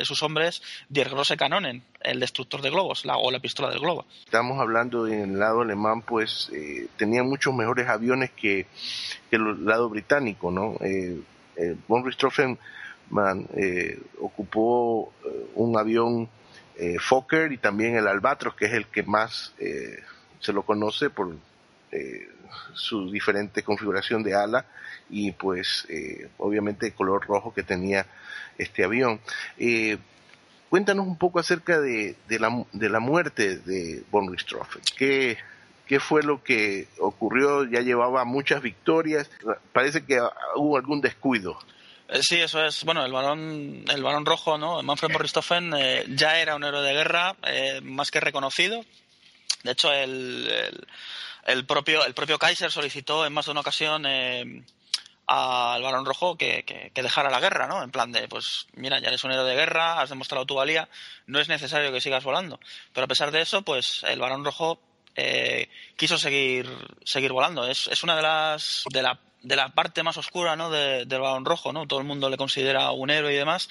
sus 0.03 0.21
hombres 0.23 0.61
Die 0.89 1.03
Grosse 1.03 1.37
Kanonen, 1.37 1.83
el 2.01 2.19
destructor 2.19 2.61
de 2.61 2.69
globos, 2.69 3.05
la, 3.05 3.17
o 3.17 3.31
la 3.31 3.39
pistola 3.39 3.69
del 3.69 3.79
globo. 3.79 4.05
Estamos 4.25 4.59
hablando 4.59 5.07
en 5.07 5.21
el 5.21 5.39
lado 5.39 5.61
alemán, 5.61 6.01
pues 6.01 6.49
eh, 6.53 6.87
tenía 6.97 7.23
muchos 7.23 7.53
mejores 7.53 7.87
aviones 7.87 8.31
que, 8.31 8.67
el 9.31 9.65
lado 9.65 9.89
británico, 9.89 10.51
¿no? 10.51 10.75
Eh, 10.81 11.19
eh 11.57 11.75
von 11.87 12.05
Richthofen 12.05 12.57
ocupó 14.19 15.13
un 15.55 15.77
avión 15.77 16.27
Fokker 16.99 17.51
y 17.51 17.57
también 17.57 17.95
el 17.95 18.07
Albatros, 18.07 18.55
que 18.55 18.65
es 18.65 18.73
el 18.73 18.87
que 18.87 19.03
más 19.03 19.53
se 20.39 20.53
lo 20.53 20.63
conoce 20.63 21.09
por 21.09 21.35
su 22.73 23.11
diferente 23.11 23.63
configuración 23.63 24.23
de 24.23 24.35
ala 24.35 24.65
y 25.09 25.31
pues 25.31 25.85
eh, 25.89 26.29
obviamente 26.37 26.87
el 26.87 26.93
color 26.93 27.25
rojo 27.25 27.53
que 27.53 27.63
tenía 27.63 28.05
este 28.57 28.83
avión. 28.83 29.19
Eh, 29.57 29.97
cuéntanos 30.69 31.05
un 31.07 31.17
poco 31.17 31.39
acerca 31.39 31.79
de, 31.79 32.15
de, 32.27 32.39
la, 32.39 32.65
de 32.71 32.89
la 32.89 32.99
muerte 32.99 33.57
de 33.57 34.03
von 34.11 34.31
Richthofen. 34.31 34.81
¿Qué, 34.97 35.37
¿Qué 35.85 35.99
fue 35.99 36.23
lo 36.23 36.43
que 36.43 36.87
ocurrió? 36.99 37.65
Ya 37.65 37.81
llevaba 37.81 38.25
muchas 38.25 38.61
victorias. 38.61 39.29
Parece 39.73 40.05
que 40.05 40.19
hubo 40.55 40.77
algún 40.77 41.01
descuido. 41.01 41.57
Eh, 42.07 42.21
sí, 42.21 42.39
eso 42.39 42.63
es. 42.63 42.83
Bueno, 42.83 43.05
el 43.05 43.11
balón, 43.11 43.83
el 43.87 44.03
balón 44.03 44.25
rojo, 44.25 44.57
¿no? 44.57 44.81
Manfred 44.83 45.11
von 45.11 45.21
Richthofen 45.21 45.71
ya 46.15 46.39
era 46.39 46.55
un 46.55 46.63
héroe 46.63 46.81
de 46.81 46.93
guerra, 46.93 47.35
más 47.83 48.11
que 48.11 48.19
reconocido. 48.19 48.83
De 49.63 49.71
hecho, 49.71 49.91
el, 49.91 50.47
propio, 51.65 52.05
el 52.05 52.13
propio 52.13 52.39
Kaiser 52.39 52.71
solicitó 52.71 53.25
en 53.25 53.33
más 53.33 53.45
de 53.45 53.51
una 53.51 53.61
ocasión 53.61 54.05
al 55.27 55.81
Barón 55.81 56.05
Rojo 56.05 56.37
que, 56.37 56.63
que, 56.63 57.03
dejara 57.03 57.29
la 57.29 57.39
guerra, 57.39 57.67
¿no? 57.67 57.83
En 57.83 57.91
plan 57.91 58.11
de, 58.11 58.27
pues 58.27 58.67
mira, 58.73 58.99
ya 58.99 59.07
eres 59.07 59.23
un 59.23 59.31
héroe 59.31 59.49
de 59.49 59.55
guerra, 59.55 60.01
has 60.01 60.09
demostrado 60.09 60.45
tu 60.45 60.55
valía, 60.55 60.87
no 61.25 61.39
es 61.39 61.49
necesario 61.49 61.91
que 61.91 62.01
sigas 62.01 62.23
volando. 62.23 62.59
Pero 62.93 63.05
a 63.05 63.07
pesar 63.07 63.31
de 63.31 63.41
eso, 63.41 63.63
pues 63.63 64.03
el 64.03 64.19
Barón 64.19 64.45
Rojo 64.45 64.79
eh, 65.15 65.69
quiso 65.95 66.17
seguir, 66.17 66.69
seguir 67.03 67.31
volando. 67.31 67.65
Es, 67.67 67.87
es 67.87 68.03
una 68.03 68.15
de 68.15 68.21
las, 68.21 68.83
de 68.91 69.01
la, 69.01 69.19
de 69.41 69.55
la 69.55 69.69
parte 69.69 70.03
más 70.03 70.17
oscura, 70.17 70.55
¿no? 70.55 70.69
del 70.69 71.07
Barón 71.07 71.45
Rojo, 71.45 71.73
¿no? 71.73 71.87
Todo 71.87 71.99
el 71.99 72.05
mundo 72.05 72.29
le 72.29 72.37
considera 72.37 72.91
un 72.91 73.09
héroe 73.09 73.33
y 73.33 73.37
demás, 73.37 73.69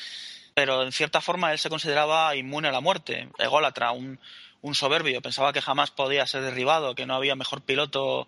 pero 0.55 0.83
en 0.83 0.93
cierta 0.93 1.21
forma 1.21 1.53
él 1.53 1.59
se 1.59 1.69
consideraba 1.69 2.35
inmune 2.35 2.69
a 2.69 2.73
la 2.73 2.81
muerte, 2.81 3.29
ególatra, 3.39 3.93
un, 3.93 4.19
un 4.65 4.75
soberbio, 4.75 5.21
pensaba 5.21 5.53
que 5.53 5.61
jamás 5.61 5.91
podía 5.91 6.27
ser 6.27 6.43
derribado, 6.43 6.95
que 6.95 7.07
no 7.07 7.15
había 7.15 7.35
mejor 7.37 7.61
piloto, 7.61 8.27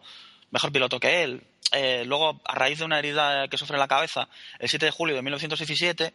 mejor 0.51 0.71
piloto 0.71 1.01
que 1.01 1.23
él 1.23 1.43
eh, 1.73 2.05
luego, 2.07 2.41
a 2.45 2.55
raíz 2.55 2.79
de 2.79 2.85
una 2.85 2.99
herida 2.99 3.49
que 3.49 3.59
sufre 3.59 3.75
en 3.75 3.81
la 3.81 3.89
cabeza, 3.89 4.29
el 4.59 4.69
7 4.69 4.87
de 4.87 4.93
julio 4.93 5.17
de 5.17 5.23
1917, 5.23 6.13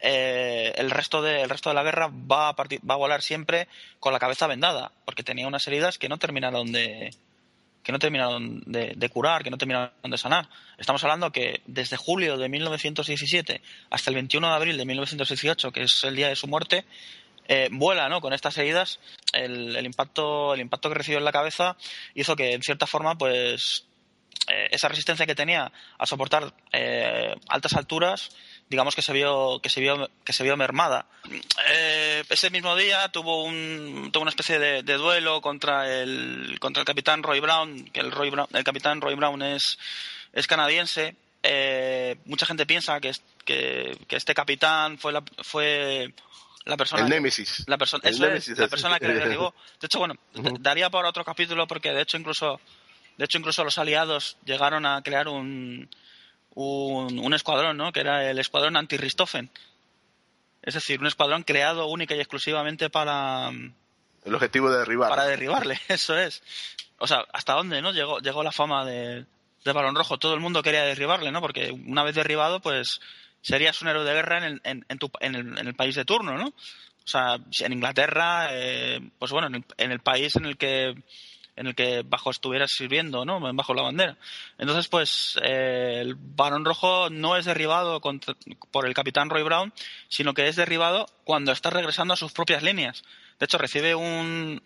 eh, 0.00 0.72
el, 0.76 0.90
resto 0.90 1.22
de, 1.22 1.46
resto 1.46 1.70
de 1.70 1.74
la 1.74 1.82
guerra 1.82 2.08
va 2.08 2.50
a, 2.50 2.54
va 2.54 2.94
a 2.94 2.96
volar 2.96 3.22
siempre 3.22 3.68
con 3.98 4.12
la 4.12 4.18
cabeza 4.18 4.46
vendada, 4.46 4.92
porque 5.04 5.24
tenía 5.24 5.46
unas 5.46 5.66
heridas 5.66 5.98
que 5.98 6.08
no 6.08 6.18
terminaron 6.18 6.70
de, 6.70 7.10
que 7.82 7.92
no 7.92 7.98
terminaron 7.98 8.62
de, 8.66 9.08
curar, 9.10 9.42
que 9.42 9.50
no 9.50 9.58
terminaron 9.58 9.92
de 10.04 10.18
sanar. 10.18 10.48
Estamos 10.78 11.02
hablando 11.02 11.32
que 11.32 11.62
desde 11.66 11.96
julio 11.96 12.36
de 12.36 12.48
1917 12.48 13.60
hasta 13.90 14.10
el 14.10 14.14
21 14.14 14.48
de 14.48 14.54
abril 14.54 14.76
de 14.76 14.84
1918, 14.84 15.72
que 15.72 15.82
es 15.82 16.00
el 16.04 16.14
día 16.14 16.28
de 16.28 16.36
su 16.36 16.46
muerte, 16.46 16.84
eh, 17.54 17.68
vuela 17.70 18.08
¿no? 18.08 18.22
con 18.22 18.32
estas 18.32 18.56
heridas. 18.56 18.98
El, 19.34 19.76
el, 19.76 19.84
impacto, 19.84 20.54
el 20.54 20.60
impacto 20.60 20.88
que 20.88 20.94
recibió 20.94 21.18
en 21.18 21.24
la 21.26 21.32
cabeza 21.32 21.76
hizo 22.14 22.34
que, 22.34 22.54
en 22.54 22.62
cierta 22.62 22.86
forma, 22.86 23.18
pues 23.18 23.84
eh, 24.48 24.68
esa 24.70 24.88
resistencia 24.88 25.26
que 25.26 25.34
tenía 25.34 25.70
a 25.98 26.06
soportar 26.06 26.54
eh, 26.72 27.34
altas 27.48 27.74
alturas 27.74 28.30
digamos 28.70 28.94
que 28.94 29.02
se 29.02 29.12
vio 29.12 29.60
que 29.60 29.68
se 29.68 29.82
vio 29.82 30.10
que 30.24 30.32
se 30.32 30.44
vio 30.44 30.56
mermada 30.56 31.04
ese 32.30 32.48
mismo 32.48 32.74
día 32.74 33.10
tuvo 33.10 33.44
un 33.44 34.08
tuvo 34.12 34.22
una 34.22 34.30
especie 34.30 34.58
de, 34.58 34.82
duelo 34.82 35.42
contra 35.42 35.92
el 35.92 36.58
contra 36.58 36.80
el 36.80 36.86
capitán 36.86 37.22
Roy 37.22 37.40
Brown 37.40 37.84
que 37.92 38.00
el 38.00 38.10
Roy 38.10 38.30
Brown, 38.30 38.48
el 38.54 38.64
capitán 38.64 39.02
Roy 39.02 39.14
Brown 39.14 39.42
es 39.42 39.78
es 40.32 40.46
canadiense 40.46 41.14
mucha 42.24 42.46
gente 42.46 42.64
piensa 42.64 42.98
que, 42.98 43.12
que, 43.44 43.96
que 44.08 44.16
este 44.16 44.32
capitán 44.32 44.98
fue 44.98 45.12
la 45.12 45.22
fue 45.42 46.14
la 46.64 46.76
persona 46.76 47.02
el 47.02 47.08
Némesis. 47.08 47.64
La, 47.66 47.78
persona 47.78 48.02
la 48.04 48.68
persona 48.68 48.98
que 48.98 49.08
le 49.08 49.14
derribó. 49.14 49.54
De 49.80 49.86
hecho, 49.86 49.98
bueno, 49.98 50.14
daría 50.60 50.90
para 50.90 51.08
otro 51.08 51.24
capítulo 51.24 51.66
porque 51.66 51.92
de 51.92 52.02
hecho 52.02 52.16
incluso 52.16 52.60
de 53.16 53.24
hecho, 53.24 53.38
incluso 53.38 53.64
los 53.64 53.78
aliados 53.78 54.36
llegaron 54.44 54.86
a 54.86 55.02
crear 55.02 55.28
un, 55.28 55.88
un, 56.54 57.34
escuadrón, 57.34 57.76
¿no? 57.76 57.92
Que 57.92 58.00
era 58.00 58.30
el 58.30 58.38
escuadrón 58.38 58.76
anti-Ristoffen. 58.76 59.50
Es 60.62 60.74
decir, 60.74 61.00
un 61.00 61.06
escuadrón 61.06 61.42
creado 61.42 61.86
única 61.86 62.14
y 62.14 62.20
exclusivamente 62.20 62.88
para... 62.88 63.50
El 64.24 64.34
objetivo 64.34 64.70
de 64.70 64.78
derribarle. 64.78 65.16
Para 65.16 65.28
derribarle, 65.28 65.80
eso 65.88 66.16
es. 66.16 66.42
O 66.98 67.06
sea, 67.06 67.24
¿hasta 67.32 67.54
dónde 67.54 67.82
no 67.82 67.92
llegó, 67.92 68.20
llegó 68.20 68.42
la 68.42 68.52
fama 68.52 68.84
de, 68.84 69.26
de 69.64 69.72
Balón 69.72 69.96
Rojo? 69.96 70.18
Todo 70.18 70.34
el 70.34 70.40
mundo 70.40 70.62
quería 70.62 70.84
derribarle, 70.84 71.32
¿no? 71.32 71.40
Porque 71.40 71.72
una 71.72 72.04
vez 72.04 72.14
derribado, 72.14 72.60
pues 72.60 73.00
serías 73.42 73.82
un 73.82 73.88
héroe 73.88 74.04
de 74.04 74.14
guerra 74.14 74.38
en 74.38 74.44
el, 74.44 74.60
en, 74.64 74.86
en 75.20 75.66
el, 75.66 75.74
país 75.74 75.94
de 75.94 76.04
turno, 76.04 76.38
¿no? 76.38 76.48
O 76.48 77.08
sea, 77.08 77.38
en 77.60 77.72
Inglaterra, 77.72 78.48
eh, 78.52 79.00
pues 79.18 79.32
bueno, 79.32 79.48
en 79.48 79.90
el, 79.92 80.00
país 80.00 80.36
en 80.36 80.46
el 80.46 80.56
que 80.56 80.94
en 81.54 81.66
el 81.66 81.74
que 81.74 82.02
bajo 82.02 82.30
estuvieras 82.30 82.72
sirviendo, 82.72 83.26
¿no? 83.26 83.40
Bajo 83.54 83.74
la 83.74 83.82
bandera. 83.82 84.16
Entonces, 84.56 84.88
pues, 84.88 85.38
eh, 85.42 85.98
el 86.00 86.14
Barón 86.14 86.64
Rojo 86.64 87.10
no 87.10 87.36
es 87.36 87.44
derribado 87.44 88.00
por 88.70 88.86
el 88.86 88.94
capitán 88.94 89.28
Roy 89.28 89.42
Brown, 89.42 89.74
sino 90.08 90.32
que 90.32 90.48
es 90.48 90.56
derribado 90.56 91.06
cuando 91.24 91.52
está 91.52 91.68
regresando 91.68 92.14
a 92.14 92.16
sus 92.16 92.32
propias 92.32 92.62
líneas. 92.62 93.02
De 93.38 93.44
hecho, 93.44 93.58
recibe 93.58 93.94
un 93.94 94.62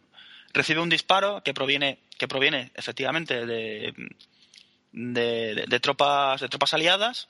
recibe 0.52 0.80
un 0.80 0.88
disparo 0.88 1.42
que 1.42 1.52
proviene 1.52 1.98
que 2.18 2.28
proviene 2.28 2.70
efectivamente 2.74 3.44
de, 3.44 3.92
de, 4.92 5.80
tropas 5.80 6.40
de 6.40 6.48
tropas 6.48 6.72
aliadas 6.72 7.28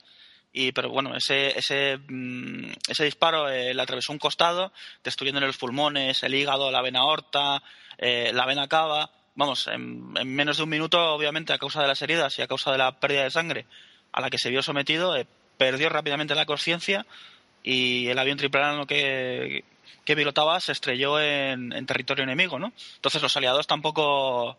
y 0.53 0.71
pero 0.71 0.89
bueno 0.89 1.15
ese 1.15 1.57
ese, 1.57 1.97
mm, 1.97 2.71
ese 2.87 3.03
disparo 3.03 3.49
eh, 3.49 3.73
le 3.73 3.81
atravesó 3.81 4.11
un 4.11 4.19
costado 4.19 4.71
destruyéndole 5.03 5.47
los 5.47 5.57
pulmones 5.57 6.23
el 6.23 6.35
hígado 6.35 6.71
la 6.71 6.81
vena 6.81 6.99
aorta 6.99 7.61
eh, 7.97 8.31
la 8.33 8.45
vena 8.45 8.67
cava 8.67 9.11
vamos, 9.37 9.67
en, 9.67 10.11
menos 10.11 10.57
de 10.57 10.63
un 10.63 10.69
minuto, 10.69 10.99
obviamente, 11.13 11.53
a 11.53 11.59
causa 11.59 11.81
de 11.81 11.87
las 11.87 12.01
heridas 12.01 12.37
y 12.37 12.41
a 12.41 12.47
causa 12.47 12.71
de 12.71 12.79
la 12.79 12.99
pérdida 12.99 13.23
de 13.23 13.31
sangre 13.31 13.65
a 14.11 14.19
la 14.19 14.29
que 14.29 14.39
se 14.39 14.49
vio 14.49 14.61
sometido, 14.63 15.15
eh, 15.15 15.27
perdió 15.57 15.89
rápidamente 15.89 16.35
la 16.35 16.45
conciencia 16.45 17.05
y 17.63 18.07
el 18.07 18.17
avión 18.17 18.37
triplano 18.37 18.87
que, 18.87 19.63
que 20.03 20.15
pilotaba 20.15 20.59
se 20.59 20.71
estrelló 20.71 21.19
en, 21.21 21.85
territorio 21.85 22.23
enemigo, 22.23 22.57
¿no? 22.57 22.73
Entonces 22.95 23.21
los 23.21 23.37
aliados 23.37 23.67
tampoco, 23.67 24.57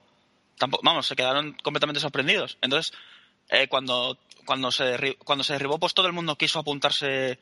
tampoco, 0.57 0.83
vamos, 0.85 1.07
se 1.07 1.17
quedaron 1.17 1.55
completamente 1.63 2.01
sorprendidos. 2.01 2.57
Entonces, 2.61 2.97
eh, 3.49 3.67
cuando, 3.67 4.17
cuando, 4.49 4.73
se 4.73 5.19
cuando 5.27 5.45
se 5.45 5.53
derribó, 5.53 5.79
pues 5.79 5.93
todo 5.93 6.07
el 6.07 6.15
mundo 6.15 6.39
quiso 6.39 6.59
apuntarse 6.59 7.39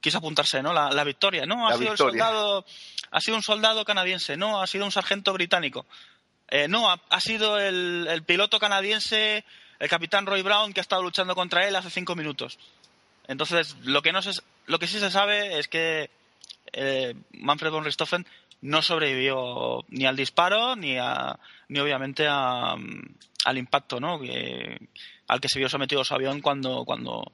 quiso 0.00 0.16
apuntarse, 0.16 0.62
¿no? 0.62 0.72
La, 0.72 1.04
victoria, 1.04 1.44
¿no? 1.44 1.68
Ha 1.68 1.76
sido 1.76 1.92
el 1.92 1.98
soldado, 1.98 2.64
ha 3.10 3.20
sido 3.20 3.36
un 3.36 3.42
soldado 3.42 3.84
canadiense, 3.84 4.38
no, 4.38 4.62
ha 4.62 4.66
sido 4.66 4.86
un 4.86 4.90
sargento 4.90 5.34
británico. 5.34 5.84
Eh, 6.48 6.66
no, 6.66 6.90
ha, 6.90 7.20
sido 7.20 7.60
el, 7.60 8.22
piloto 8.24 8.58
canadiense, 8.58 9.44
el 9.78 9.88
capitán 9.90 10.24
Roy 10.24 10.40
Brown, 10.40 10.72
que 10.72 10.80
ha 10.80 10.88
estado 10.88 11.02
luchando 11.02 11.34
contra 11.34 11.68
él 11.68 11.76
hace 11.76 11.90
cinco 11.90 12.16
minutos. 12.16 12.58
Entonces, 13.28 13.76
lo 13.82 14.00
que, 14.00 14.12
no 14.12 14.20
lo 14.64 14.78
que 14.78 14.86
sí 14.86 14.98
se 14.98 15.10
sabe 15.10 15.58
es 15.58 15.68
que 15.68 16.08
eh, 16.72 17.14
Manfred 17.32 17.70
von 17.70 17.84
Richthofen 17.84 18.26
no 18.62 18.80
sobrevivió 18.80 19.84
ni 19.88 20.06
al 20.06 20.16
disparo 20.16 20.74
ni, 20.74 20.96
a, 20.96 21.38
ni 21.68 21.80
obviamente 21.80 22.26
al 22.26 23.58
impacto 23.58 24.00
¿no? 24.00 24.18
Al 25.30 25.40
que 25.40 25.48
se 25.48 25.60
vio 25.60 25.68
sometido 25.68 26.02
su 26.02 26.12
avión 26.12 26.40
cuando, 26.40 26.84
cuando, 26.84 27.30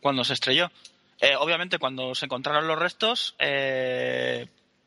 cuando 0.00 0.22
se 0.22 0.34
estrelló. 0.34 0.70
Eh, 1.20 1.34
obviamente, 1.36 1.78
cuando 1.78 2.14
se 2.14 2.26
encontraron 2.26 2.68
los 2.68 2.78
restos, 2.78 3.34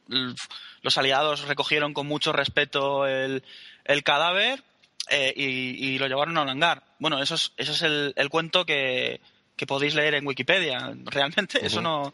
los 0.07 0.97
aliados 0.97 1.45
recogieron 1.45 1.93
con 1.93 2.07
mucho 2.07 2.31
respeto 2.31 3.05
el, 3.05 3.43
el 3.83 4.03
cadáver 4.03 4.63
eh, 5.09 5.33
y, 5.35 5.97
lo 5.99 6.07
llevaron 6.07 6.37
a 6.37 6.41
hangar. 6.43 6.83
Bueno, 6.99 7.21
eso 7.21 7.35
es, 7.35 7.51
eso 7.57 7.73
es 7.73 7.81
el, 7.81 8.13
el 8.15 8.29
cuento 8.29 8.65
que, 8.65 9.19
que, 9.55 9.65
podéis 9.65 9.95
leer 9.95 10.15
en 10.15 10.27
Wikipedia. 10.27 10.93
Realmente 11.05 11.65
eso 11.65 11.81
no 11.81 12.13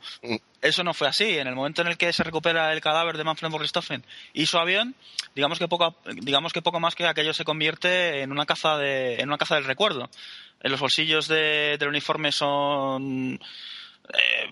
eso 0.62 0.84
no 0.84 0.94
fue 0.94 1.08
así. 1.08 1.38
En 1.38 1.48
el 1.48 1.56
momento 1.56 1.82
en 1.82 1.88
el 1.88 1.98
que 1.98 2.14
se 2.14 2.24
recupera 2.24 2.74
el 2.74 2.82
cadáver 2.82 3.18
de 3.18 3.24
Manfred 3.24 3.50
von 3.50 3.62
Richthofen 3.62 4.04
y 4.34 4.46
su 4.46 4.58
avión, 4.58 4.96
digamos 5.36 5.60
que 5.60 5.68
poco 5.68 5.96
digamos 6.14 6.54
que 6.54 6.62
poco 6.62 6.80
más 6.80 6.96
que 6.96 7.08
aquello 7.08 7.34
se 7.34 7.46
convierte 7.46 8.22
en 8.22 8.32
una 8.32 8.46
caza 8.46 8.78
de 8.78 9.16
en 9.16 9.30
una 9.30 9.38
caza 9.38 9.56
del 9.56 9.66
recuerdo. 9.66 10.10
En 10.62 10.72
los 10.72 10.80
bolsillos 10.80 11.28
de, 11.28 11.78
del 11.80 11.88
uniforme 11.88 12.34
son 12.34 13.40
eh, 14.12 14.50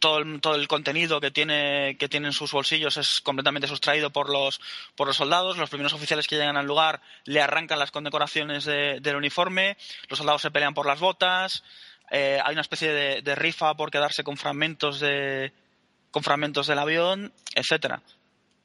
todo, 0.00 0.18
el, 0.18 0.40
todo 0.40 0.56
el 0.56 0.66
contenido 0.66 1.20
que 1.20 1.30
tiene 1.30 1.96
que 2.00 2.08
tienen 2.08 2.32
sus 2.32 2.50
bolsillos 2.50 2.96
es 2.96 3.20
completamente 3.20 3.68
sustraído 3.68 4.10
por 4.10 4.28
los 4.28 4.60
por 4.96 5.06
los 5.06 5.16
soldados 5.16 5.56
los 5.56 5.70
primeros 5.70 5.92
oficiales 5.92 6.26
que 6.26 6.34
llegan 6.34 6.56
al 6.56 6.66
lugar 6.66 7.00
le 7.24 7.40
arrancan 7.40 7.78
las 7.78 7.92
condecoraciones 7.92 8.64
del 8.64 9.14
uniforme 9.14 9.76
los 10.08 10.18
soldados 10.18 10.42
se 10.42 10.50
pelean 10.50 10.74
por 10.74 10.84
las 10.84 10.98
botas 10.98 11.62
eh, 12.10 12.40
hay 12.42 12.52
una 12.52 12.62
especie 12.62 12.92
de, 12.92 13.34
rifa 13.34 13.74
por 13.74 13.90
quedarse 13.90 14.24
con 14.24 14.36
fragmentos 14.36 15.00
de 15.00 15.52
con 16.10 16.22
fragmentos 16.22 16.66
del 16.66 16.78
avión 16.78 17.32
etcétera 17.54 18.02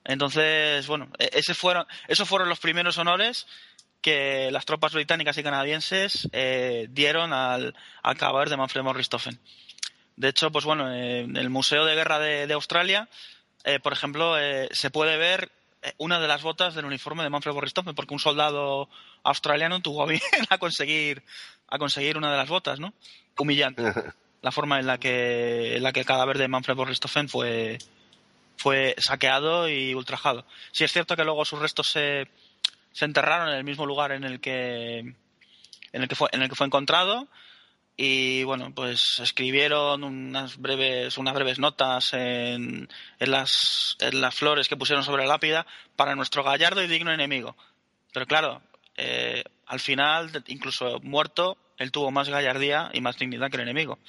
entonces 0.06 0.88
bueno 0.88 1.10
e, 1.20 1.30
ese 1.34 1.54
fueron 1.54 1.86
esos 2.08 2.28
fueron 2.28 2.50
los 2.50 2.60
primeros 2.60 2.98
honores 2.98 3.46
que 4.02 4.52
las 4.52 4.66
tropas 4.66 4.94
británicas 4.94 5.38
y 5.38 5.44
canadienses 5.44 6.28
eh, 6.34 6.88
dieron 6.90 7.32
al, 7.32 7.74
al 8.02 8.50
de 8.50 8.58
Manfred 8.58 8.84
von 8.84 8.96
Richthofen. 8.96 9.40
De 10.18 10.28
hecho, 10.28 10.52
pues 10.52 10.66
bueno, 10.66 10.94
en 10.94 11.38
el 11.38 11.50
Museo 11.50 11.86
de 11.86 11.96
Guerra 11.96 12.20
de, 12.20 12.52
Australia, 12.54 13.08
eh, 13.64 13.80
por 13.80 13.94
ejemplo, 13.94 14.36
se 14.72 14.92
puede 14.92 15.16
ver 15.16 15.54
una 15.98 16.20
de 16.20 16.28
las 16.28 16.42
botas 16.44 16.76
del 16.76 16.86
uniforme 16.86 17.24
de 17.24 17.30
Manfred 17.30 17.54
Borristoff, 17.54 17.88
porque 17.96 18.14
un 18.14 18.20
soldado 18.20 18.90
australiano 19.24 19.82
tuvo 19.82 20.06
bien 20.06 20.22
a 20.50 20.58
conseguir, 20.58 21.24
a 21.74 21.80
conseguir 21.80 22.18
una 22.18 22.32
de 22.32 22.38
las 22.38 22.48
botas, 22.48 22.80
¿no? 22.80 22.94
Humillante. 23.36 23.82
la 24.44 24.52
forma 24.52 24.80
en 24.80 24.86
la 24.86 25.00
que, 25.00 25.78
en 25.78 25.82
la 25.82 25.92
que 25.92 26.02
el 26.02 26.06
cadáver 26.06 26.38
de 26.38 26.48
Manfred 26.48 26.76
Borristoffen 26.76 27.28
fue, 27.28 27.80
fue 28.58 28.94
saqueado 29.00 29.68
y 29.68 29.96
ultrajado. 29.96 30.46
Sí 30.72 30.84
es 30.84 30.92
cierto 30.92 31.16
que 31.16 31.24
luego 31.24 31.46
sus 31.46 31.60
restos 31.60 31.90
se, 31.90 32.28
se 32.92 33.06
enterraron 33.06 33.50
en 33.50 33.56
el 33.56 33.64
mismo 33.64 33.88
lugar 33.88 34.12
en 34.12 34.24
el 34.24 34.40
que, 34.40 35.00
en 35.00 36.02
el 36.02 36.08
que 36.08 36.16
fue, 36.16 36.30
en 36.32 36.44
el 36.44 36.50
que 36.50 36.56
fue 36.56 36.68
encontrado 36.68 37.28
y 37.96 38.44
bueno 38.44 38.72
pues 38.74 39.20
escribieron 39.20 40.04
unas 40.04 40.58
breves 40.58 41.16
unas 41.20 41.36
breves 41.36 41.60
notas 41.60 42.14
en, 42.14 42.90
en, 43.20 43.32
las, 43.32 43.98
en 44.00 44.20
las 44.20 44.34
flores 44.34 44.68
que 44.68 44.76
pusieron 44.78 45.04
sobre 45.04 45.24
la 45.24 45.34
lápida 45.34 45.68
para 45.96 46.16
nuestro 46.16 46.44
gallardo 46.44 46.82
y 46.82 46.88
digno 46.88 47.12
enemigo 47.12 47.56
pero 48.12 48.26
claro 48.26 48.64
eh, 48.98 49.44
al 49.68 49.80
final 49.80 50.44
incluso 50.48 51.00
muerto 51.02 51.56
él 51.78 51.92
tuvo 51.92 52.12
más 52.12 52.30
gallardía 52.30 52.90
y 52.94 53.02
más 53.02 53.18
dignidad 53.18 53.50
que 53.50 53.58
el 53.58 53.64
enemigo 53.64 54.00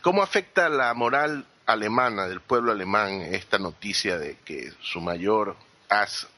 cómo 0.00 0.22
afecta 0.22 0.68
la 0.68 0.94
moral 0.94 1.46
alemana 1.66 2.26
del 2.26 2.40
pueblo 2.40 2.72
alemán 2.72 3.22
esta 3.32 3.58
noticia 3.58 4.18
de 4.18 4.36
que 4.44 4.72
su 4.80 5.00
mayor 5.00 5.56
as 5.88 6.28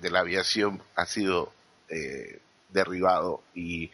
de 0.00 0.10
la 0.10 0.20
aviación 0.20 0.82
ha 0.94 1.06
sido 1.06 1.52
eh, 1.88 2.40
derribado 2.70 3.42
y 3.54 3.90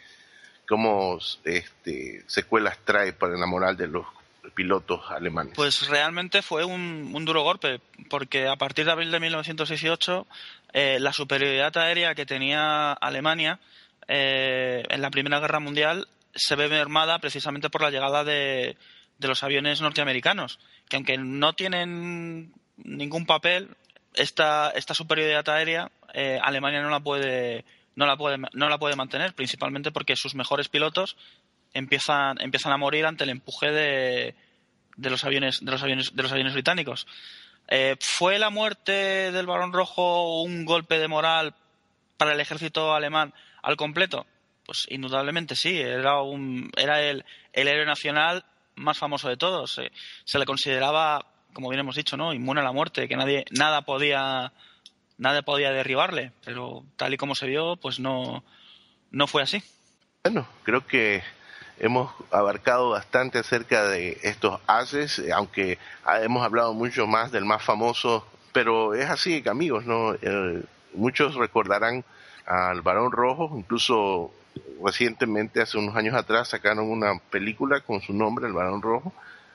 cómo 0.67 1.19
este, 1.45 2.25
secuelas 2.27 2.79
trae 2.85 3.13
para 3.13 3.37
la 3.37 3.47
moral 3.47 3.77
de 3.77 3.89
los 3.89 4.07
pilotos 4.55 5.01
alemanes? 5.11 5.55
Pues 5.55 5.89
realmente 5.89 6.43
fue 6.43 6.65
un, 6.65 7.25
duro 7.25 7.43
golpe, 7.43 7.81
porque 8.09 8.49
a 8.49 8.57
partir 8.57 8.85
de 8.85 8.93
abril 8.93 9.11
de 9.11 9.21
1918 9.21 10.27
eh, 10.73 10.99
la 11.01 11.13
superioridad 11.13 11.77
aérea 11.77 12.15
que 12.15 12.27
tenía 12.27 12.93
Alemania 12.93 13.61
eh, 14.09 14.85
en 14.89 15.01
la 15.01 15.11
Primera 15.11 15.41
Guerra 15.41 15.61
Mundial 15.61 16.09
se 16.35 16.57
ve 16.57 16.69
mermada 16.69 17.19
precisamente 17.19 17.71
por 17.71 17.83
la 17.83 17.91
llegada 17.91 18.25
de, 18.25 18.77
los 19.19 19.43
aviones 19.43 19.81
norteamericanos, 19.81 20.59
que 20.89 20.97
aunque 20.97 21.17
no 21.17 21.53
tienen 21.53 22.53
ningún 22.77 23.27
papel, 23.27 23.69
esta, 24.15 24.71
esta 24.71 24.95
superioridad 24.95 25.49
aérea 25.49 25.91
eh, 26.13 26.39
Alemania 26.43 26.83
no 26.83 26.91
la 26.91 27.01
puede 27.01 27.65
no 27.95 28.07
la 28.07 28.17
puede, 28.17 28.39
no 28.53 28.69
la 28.69 28.79
puede 28.79 28.97
mantener, 28.97 29.35
principalmente 29.35 29.93
porque 29.93 30.17
sus 30.17 30.35
mejores 30.35 30.69
pilotos 30.69 31.17
empiezan, 31.75 32.41
empiezan 32.41 32.73
a 32.73 32.79
morir 32.79 33.07
ante 33.07 33.25
el 33.25 33.31
empuje 33.31 33.71
de, 33.71 34.35
de 34.97 35.11
los 35.11 35.25
aviones, 35.25 35.65
de 35.65 35.71
los 35.71 35.83
aviones, 35.83 36.15
de 36.15 36.23
los 36.23 36.33
aviones 36.33 36.55
británicos. 36.55 37.07
Eh, 37.69 37.97
¿Fue 38.01 38.39
la 38.39 38.51
muerte 38.51 38.93
del 39.33 39.47
Barón 39.47 39.73
Rojo 39.73 40.43
un 40.43 40.65
golpe 40.65 40.99
de 40.99 41.09
moral 41.09 41.55
para 42.17 42.33
el 42.33 42.41
ejército 42.41 42.95
alemán 42.95 43.35
al 43.63 43.77
completo? 43.77 44.27
Pues 44.65 44.87
indudablemente 44.91 45.57
sí, 45.57 45.81
era, 45.81 46.21
un, 46.23 46.71
era 46.77 47.03
el, 47.03 47.25
el 47.53 47.69
héroe 47.69 47.87
nacional 47.87 48.45
más 48.77 48.99
famoso 48.99 49.29
de 49.29 49.37
todos. 49.37 49.81
se 50.25 50.39
le 50.39 50.47
consideraba, 50.47 51.27
como 51.53 51.69
bien 51.69 51.81
hemos 51.81 51.97
dicho, 51.97 52.17
¿no? 52.17 52.33
inmune 52.33 52.61
a 52.61 52.65
la 52.65 52.73
muerte, 52.73 53.09
que 53.09 53.17
nadie, 53.17 53.45
nada 53.51 53.83
podía 53.83 54.53
nada 55.23 55.43
podía 55.43 55.71
derribarle, 55.71 56.33
pero 56.45 56.85
tal 56.97 57.15
y 57.15 57.17
como 57.17 57.35
se 57.35 57.47
vio, 57.47 57.77
pues 57.77 58.01
no, 58.01 58.43
no 59.13 59.27
fue 59.27 59.43
así. 59.43 59.63
Bueno, 60.25 60.47
creo 60.65 60.85
que 60.87 61.23
hemos 61.79 62.13
abarcado 62.31 62.91
bastante 62.91 63.39
acerca 63.39 63.85
de 63.89 64.19
estos 64.23 64.61
haces, 64.67 65.23
aunque 65.33 65.79
hemos 66.23 66.45
hablado 66.45 66.75
mucho 66.75 67.07
más 67.07 67.31
del 67.31 67.45
más 67.45 67.63
famoso, 67.63 68.27
pero 68.53 68.95
es 68.95 69.09
así, 69.09 69.43
amigos, 69.49 69.87
¿no? 69.87 70.15
Eh, 70.15 70.63
muchos 70.95 71.37
recordarán 71.37 72.05
al 72.45 72.83
Barón 72.83 73.13
Rojo, 73.13 73.55
incluso 73.57 74.33
recientemente, 74.85 75.61
hace 75.61 75.79
unos 75.79 75.97
años 75.97 76.15
atrás, 76.15 76.49
sacaron 76.49 76.91
una 76.91 77.19
película 77.31 77.81
con 77.81 78.01
su 78.01 78.13
nombre, 78.13 78.47
El 78.47 78.53
Barón 78.53 78.83
Rojo, 78.83 79.13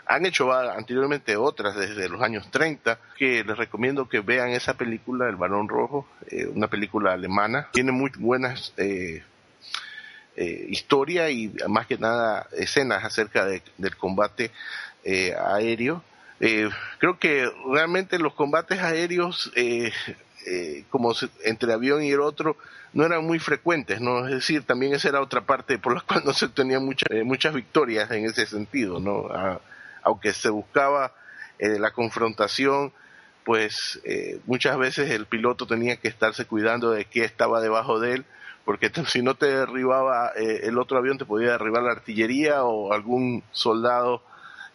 Han 0.10 0.26
hecho 0.26 0.54
anteriormente 0.54 1.36
otras 1.36 1.76
desde 1.76 2.08
los 2.08 2.22
años 2.22 2.50
30, 2.50 2.98
que 3.18 3.44
les 3.44 3.58
recomiendo 3.58 4.08
que 4.08 4.22
vean 4.22 4.52
esa 4.52 4.76
película, 4.76 5.28
El 5.28 5.36
Barón 5.36 5.68
Rojo, 5.68 6.08
eh, 6.32 6.46
una 6.48 6.68
película 6.68 7.12
alemana. 7.12 7.68
Tiene 7.74 7.92
muy 7.92 8.12
buenas 8.18 8.74
eh, 8.78 9.22
eh, 10.38 10.66
historia 10.70 11.30
y 11.30 11.54
más 11.68 11.88
que 11.88 11.98
nada 11.98 12.48
escenas 12.54 13.04
acerca 13.04 13.46
del 13.46 13.98
combate 13.98 14.52
aéreo. 15.06 16.04
creo 16.40 17.20
que 17.20 17.50
realmente 17.74 18.18
los 18.18 18.34
combates 18.34 18.80
aéreos 18.80 19.52
como 20.90 21.14
entre 21.44 21.74
avión 21.74 22.04
y 22.04 22.12
el 22.12 22.22
otro 22.22 22.58
no 22.94 23.06
eran 23.06 23.26
muy 23.26 23.40
frecuentes, 23.40 24.02
¿no? 24.02 24.28
Es 24.28 24.34
decir, 24.34 24.64
también 24.64 24.94
esa 24.94 25.10
era 25.10 25.22
otra 25.22 25.42
parte 25.42 25.78
por 25.78 25.94
la 25.94 26.02
cual 26.08 26.24
no 26.26 26.34
se 26.34 26.48
tenían 26.48 26.86
muchas 26.86 27.10
muchas 27.24 27.54
victorias 27.54 28.10
en 28.12 28.26
ese 28.26 28.46
sentido, 28.46 29.00
¿no? 29.00 29.28
aunque 30.08 30.34
se 30.34 30.50
buscaba 30.50 31.14
eh, 31.60 31.80
la 31.80 31.92
confrontación, 31.92 32.94
pues 33.44 34.00
eh, 34.04 34.40
muchas 34.46 34.78
veces 34.78 35.12
el 35.12 35.26
piloto 35.26 35.68
tenía 35.68 35.98
que 35.98 36.08
estarse 36.08 36.46
cuidando 36.46 36.92
de 36.92 37.06
qué 37.06 37.24
estaba 37.26 37.62
debajo 37.62 38.00
de 38.00 38.14
él, 38.14 38.26
porque 38.64 38.90
si 39.08 39.22
no 39.22 39.36
te 39.36 39.48
derribaba 39.48 40.32
eh, 40.36 40.62
el 40.64 40.78
otro 40.78 40.98
avión, 40.98 41.18
te 41.18 41.26
podía 41.26 41.52
derribar 41.52 41.84
la 41.84 41.92
artillería 41.92 42.64
o 42.64 42.94
algún 42.94 43.44
soldado 43.52 44.22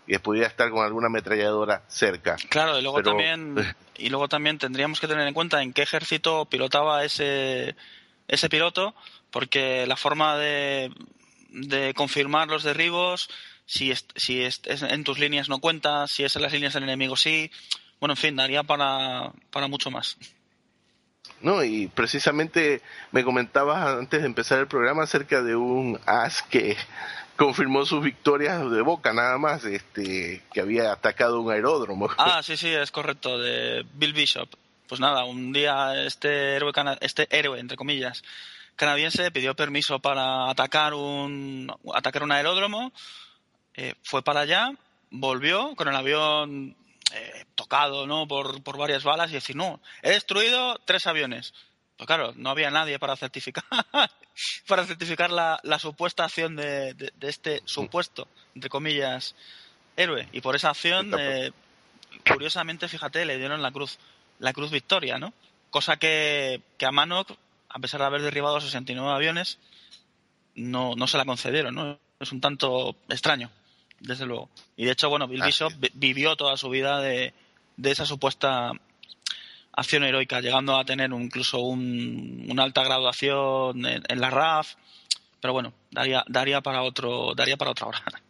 que 0.07 0.20
podía 0.20 0.46
estar 0.46 0.70
con 0.70 0.84
alguna 0.84 1.07
ametralladora 1.07 1.82
cerca. 1.88 2.36
Claro, 2.48 2.78
y 2.78 2.82
luego 2.82 3.03
también 3.03 3.55
y 3.96 4.09
luego 4.09 4.28
también 4.28 4.59
tendríamos 4.59 5.00
que 5.00 5.09
tener 5.09 5.26
en 5.26 5.34
cuenta 5.34 5.62
en 5.62 5.72
qué 5.72 5.82
ejército 5.82 6.46
pilotaba 6.46 7.05
ese 7.05 7.76
ese 8.28 8.48
piloto, 8.48 8.94
porque 9.30 9.86
la 9.86 9.96
forma 9.96 10.36
de, 10.36 10.90
de 11.50 11.92
confirmar 11.94 12.48
los 12.48 12.62
derribos 12.62 13.28
si, 13.66 13.90
es, 13.90 14.07
si 14.16 14.42
es, 14.42 14.61
en 14.64 15.05
tus 15.05 15.18
líneas 15.18 15.48
no 15.48 15.61
cuenta, 15.61 16.07
si 16.07 16.24
es 16.24 16.36
en 16.36 16.42
las 16.42 16.53
líneas 16.53 16.74
del 16.74 16.84
enemigo 16.84 17.16
sí. 17.16 17.50
Bueno, 18.00 18.14
en 18.14 18.18
fin, 18.18 18.36
daría 18.36 18.62
para, 18.62 19.32
para 19.50 19.68
mucho 19.68 19.90
más. 19.90 20.16
No, 21.40 21.62
y 21.64 21.88
precisamente 21.88 22.82
me 23.11 23.24
comentabas 23.24 23.98
antes 23.98 24.20
de 24.20 24.26
empezar 24.26 24.59
el 24.59 24.66
programa 24.66 25.05
acerca 25.05 25.42
de 25.42 25.57
un 25.57 25.98
as 26.07 26.42
que 26.42 26.76
confirmó 27.43 27.84
sus 27.84 28.03
victorias 28.03 28.70
de 28.70 28.82
boca 28.82 29.12
nada 29.12 29.36
más, 29.36 29.64
este, 29.64 30.43
que 30.53 30.61
había 30.61 30.93
atacado 30.93 31.40
un 31.40 31.51
aeródromo. 31.51 32.09
Ah, 32.16 32.40
sí, 32.43 32.57
sí, 32.57 32.68
es 32.68 32.93
correcto, 32.93 33.36
de 33.36 33.84
Bill 33.95 34.12
Bishop. 34.12 34.49
Pues 34.86 35.01
nada, 35.01 35.24
un 35.24 35.53
día 35.53 36.05
este 36.05 36.55
héroe, 36.55 36.72
este 37.01 37.26
héroe 37.36 37.59
entre 37.59 37.76
comillas, 37.76 38.22
canadiense 38.76 39.30
pidió 39.32 39.57
permiso 39.57 39.99
para 39.99 40.51
atacar 40.51 40.95
un, 40.95 41.72
atacar 41.93 42.22
un 42.22 42.30
aeródromo, 42.30 42.93
eh, 43.74 43.95
fue 44.05 44.22
para 44.22 44.40
allá, 44.40 44.70
volvió 45.11 45.74
con 45.74 45.88
el 45.88 45.97
avión 45.97 46.76
eh, 47.12 47.45
tocado 47.57 48.07
¿no? 48.07 48.28
por, 48.28 48.62
por 48.62 48.78
varias 48.78 49.03
balas 49.03 49.30
y 49.30 49.34
decir, 49.34 49.57
no, 49.57 49.80
he 50.03 50.11
destruido 50.11 50.78
tres 50.84 51.07
aviones. 51.09 51.55
Pues 52.03 52.09
claro, 52.09 52.32
no 52.34 52.50
había 52.50 52.68
nadie 52.68 52.98
para 52.98 53.14
certificar 53.14 53.62
para 54.66 54.84
certificar 54.84 55.30
la, 55.30 55.61
la 55.62 55.78
supuesta 55.78 56.24
acción 56.24 56.57
de, 56.57 56.94
de, 56.94 57.12
este 57.28 57.62
supuesto, 57.64 58.26
entre 58.57 58.68
comillas, 58.68 59.36
héroe. 59.96 60.28
Y 60.32 60.40
por 60.40 60.57
esa 60.57 60.70
acción, 60.70 61.12
eh, 61.16 61.53
curiosamente, 62.26 62.88
fíjate, 62.88 63.24
le 63.24 63.38
dieron 63.38 63.62
la 63.62 63.70
cruz, 63.70 64.00
la 64.40 64.53
cruz 64.53 64.72
victoria, 64.72 65.18
¿no? 65.18 65.32
Cosa 65.70 65.96
que, 65.96 66.61
que 66.76 66.86
a 66.86 66.90
Manok, 66.90 67.36
a 67.68 67.78
pesar 67.78 68.00
de 68.00 68.07
haber 68.07 68.22
derribado 68.22 68.61
69 68.61 69.09
aviones, 69.14 69.61
no, 70.57 70.96
no 70.96 71.07
se 71.07 71.18
la 71.18 71.24
concedieron, 71.24 71.72
¿no? 71.72 72.00
Es 72.18 72.32
un 72.32 72.40
tanto 72.40 72.96
extraño 73.11 73.48
desde 74.00 74.26
luego. 74.26 74.50
Y 74.76 74.86
de 74.86 74.90
hecho, 74.90 75.09
bueno, 75.09 75.28
Bill 75.28 75.44
Bishop 75.44 75.72
vivió 75.94 76.34
toda 76.34 76.57
su 76.57 76.68
vida 76.68 77.00
de, 77.00 77.32
esa 77.84 78.07
supuesta 78.07 78.72
acción 79.72 80.04
heroica, 80.04 80.40
llegando 80.40 80.76
a 80.76 80.84
tener 80.84 81.10
incluso 81.10 81.60
una 81.60 82.62
alta 82.62 82.84
graduación 82.84 83.84
en, 83.86 84.20
la 84.20 84.30
RAF. 84.30 84.74
Pero 85.40 85.52
bueno, 85.52 85.72
daría, 85.90 86.24
daría 86.28 86.60
para 86.60 86.82
otro, 86.82 87.34
daría 87.34 87.56
para 87.56 87.72
otra 87.72 87.86
hora. 87.86 88.02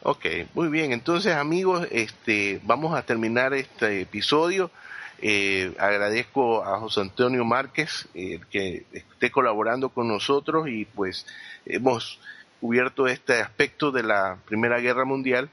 Ok, 0.00 0.24
muy 0.54 0.68
bien. 0.68 0.92
Entonces, 0.92 1.34
amigos, 1.34 1.86
este, 1.90 2.58
vamos 2.62 2.96
a 2.96 3.02
terminar 3.02 3.52
este 3.52 4.00
episodio. 4.02 4.70
Eh, 5.20 5.74
agradezco 5.78 6.64
a 6.64 6.78
José 6.78 7.02
Antonio 7.02 7.44
Márquez 7.44 8.08
eh, 8.14 8.40
que 8.50 8.84
esté 8.92 9.30
colaborando 9.30 9.88
con 9.88 10.08
nosotros 10.08 10.68
y 10.68 10.84
pues 10.86 11.26
hemos 11.66 12.18
cubierto 12.60 13.06
este 13.06 13.40
aspecto 13.40 13.90
de 13.90 14.02
la 14.02 14.38
Primera 14.46 14.78
Guerra 14.80 15.04
Mundial. 15.04 15.50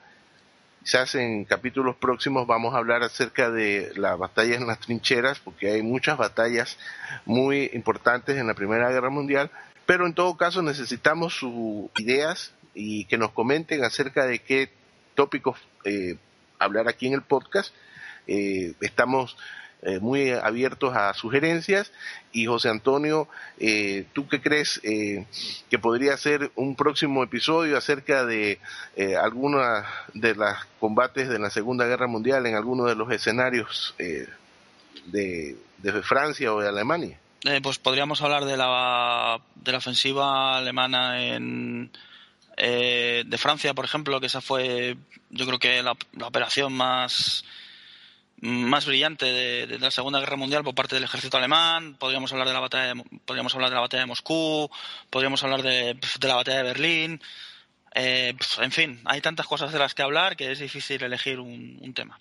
Quizás 0.84 1.14
en 1.14 1.46
capítulos 1.46 1.96
próximos 1.96 2.48
vamos 2.48 2.74
a 2.74 2.80
hablar 2.80 3.04
acerca 3.04 3.52
de 3.52 3.92
las 3.96 4.18
batallas 4.18 4.60
en 4.60 4.68
las 4.68 4.80
trincheras, 4.80 5.40
porque 5.40 5.72
hay 5.72 5.84
muchas 5.84 6.18
batallas 6.18 6.80
muy 7.26 7.70
importantes 7.74 8.38
en 8.38 8.48
la 8.48 8.56
Primera 8.56 8.90
Guerra 8.90 9.12
Mundial, 9.12 9.52
pero 9.86 10.08
en 10.08 10.16
todo 10.16 10.38
caso 10.38 10.64
necesitamos 10.64 11.36
sus 11.36 11.90
ideas 12.00 12.54
y 12.74 13.06
que 13.06 13.20
nos 13.20 13.32
comenten 13.32 13.84
acerca 13.84 14.26
de 14.26 14.40
qué 14.40 14.72
tópicos 15.14 15.60
eh, 15.84 16.18
hablar 16.58 16.88
aquí 16.88 17.06
en 17.06 17.14
el 17.14 17.22
podcast. 17.22 17.76
Eh, 18.26 18.74
estamos 18.82 19.38
eh, 19.84 20.00
muy 20.00 20.32
abiertos 20.32 20.96
a 20.96 21.14
sugerencias. 21.14 21.92
Y 22.32 22.46
José 22.46 22.70
Antonio, 22.70 23.28
eh, 23.60 24.06
¿tú 24.14 24.28
qué 24.28 24.42
crees 24.42 24.80
eh, 24.84 25.26
que 25.70 25.80
podría 25.80 26.16
ser 26.18 26.52
un 26.56 26.76
próximo 26.76 27.24
episodio 27.24 27.78
acerca 27.78 28.26
de 28.26 28.60
eh, 28.96 29.16
algunos 29.16 29.84
de 30.14 30.36
los 30.36 30.56
combates 30.80 31.30
de 31.30 31.40
la 31.40 31.50
Segunda 31.50 31.86
Guerra 31.86 32.08
Mundial 32.08 32.46
en 32.46 32.56
algunos 32.56 32.88
de 32.88 32.96
los 32.96 33.12
escenarios 33.12 33.96
de, 33.98 35.58
de 35.78 36.04
Francia 36.04 36.54
o 36.54 36.62
de 36.62 36.70
Alemania? 36.70 37.18
pues 37.64 37.80
podríamos 37.80 38.22
hablar 38.22 38.46
de 38.46 38.56
la, 38.56 39.42
de 39.56 39.72
la 39.72 39.80
ofensiva 39.80 40.58
alemana 40.58 41.24
en, 41.24 41.92
de 42.56 43.38
Francia, 43.40 43.74
por 43.74 43.84
ejemplo, 43.84 44.20
que 44.20 44.28
esa 44.28 44.42
fue, 44.42 44.96
yo 45.32 45.48
creo 45.48 45.58
que 45.58 45.82
la 45.82 45.96
operación 46.28 46.72
más 46.72 47.44
más 48.42 48.88
brillante 48.88 49.26
de, 49.26 49.80
la 49.80 49.92
Segunda 49.92 50.20
Guerra 50.20 50.36
Mundial 50.36 50.64
por 50.64 50.74
parte 50.74 50.96
del 50.96 51.04
ejército 51.04 51.38
alemán. 51.38 51.96
Podríamos 52.00 52.32
hablar 52.32 52.48
de 52.48 52.54
la 52.54 52.60
batalla 52.60 52.94
de, 52.94 53.04
podríamos 53.26 53.54
hablar 53.54 53.70
de 53.70 53.76
la 53.76 53.82
batalla 53.82 54.02
de 54.02 54.08
Moscú, 54.08 54.70
podríamos 55.10 55.44
hablar 55.44 55.62
de, 55.62 55.98
la 56.22 56.36
batalla 56.36 56.58
de 56.58 56.64
Berlín. 56.64 57.22
Eh, 57.94 58.34
en 58.60 58.72
fin, 58.72 59.02
hay 59.06 59.22
tantas 59.22 59.46
cosas 59.46 59.72
de 59.72 59.80
las 59.80 59.94
que 59.94 60.02
hablar 60.02 60.36
que 60.36 60.52
es 60.52 60.60
difícil 60.60 61.04
elegir 61.04 61.40
un, 61.40 61.94
tema. 61.94 62.20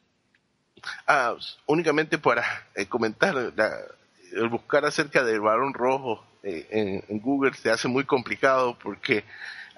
Ah, 1.06 1.34
únicamente 1.66 2.18
para 2.18 2.44
eh, 2.74 2.86
comentar, 2.86 3.34
el 4.32 4.48
buscar 4.48 4.84
acerca 4.84 5.24
del 5.24 5.40
varón 5.40 5.74
rojo 5.74 6.24
eh, 6.42 6.66
en, 6.70 7.04
en, 7.08 7.20
Google 7.20 7.54
se 7.54 7.70
hace 7.70 7.88
muy 7.88 8.04
complicado 8.04 8.78
porque 8.78 9.24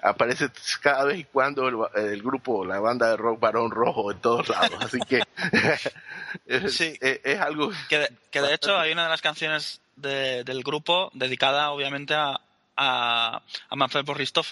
aparece 0.03 0.49
cada 0.81 1.05
vez 1.05 1.19
y 1.19 1.23
cuando 1.23 1.67
el, 1.95 2.21
grupo, 2.21 2.65
la 2.65 2.79
banda 2.79 3.09
de 3.09 3.17
rock 3.17 3.39
Barón 3.39 3.71
Rojo 3.71 4.11
en 4.11 4.19
todos 4.19 4.49
lados. 4.49 4.77
Así 4.81 4.99
que 5.07 5.21
es, 6.45 7.39
algo... 7.39 7.71
Que 7.89 7.99
de, 7.99 8.53
hecho 8.53 8.77
hay 8.77 8.91
una 8.91 9.03
de 9.03 9.09
las 9.09 9.21
canciones 9.21 9.81
del 9.95 10.63
grupo 10.63 11.09
dedicada 11.13 11.71
obviamente 11.71 12.13
a, 12.15 12.39
a, 12.75 13.41
a 13.69 13.75
Manfred 13.75 14.05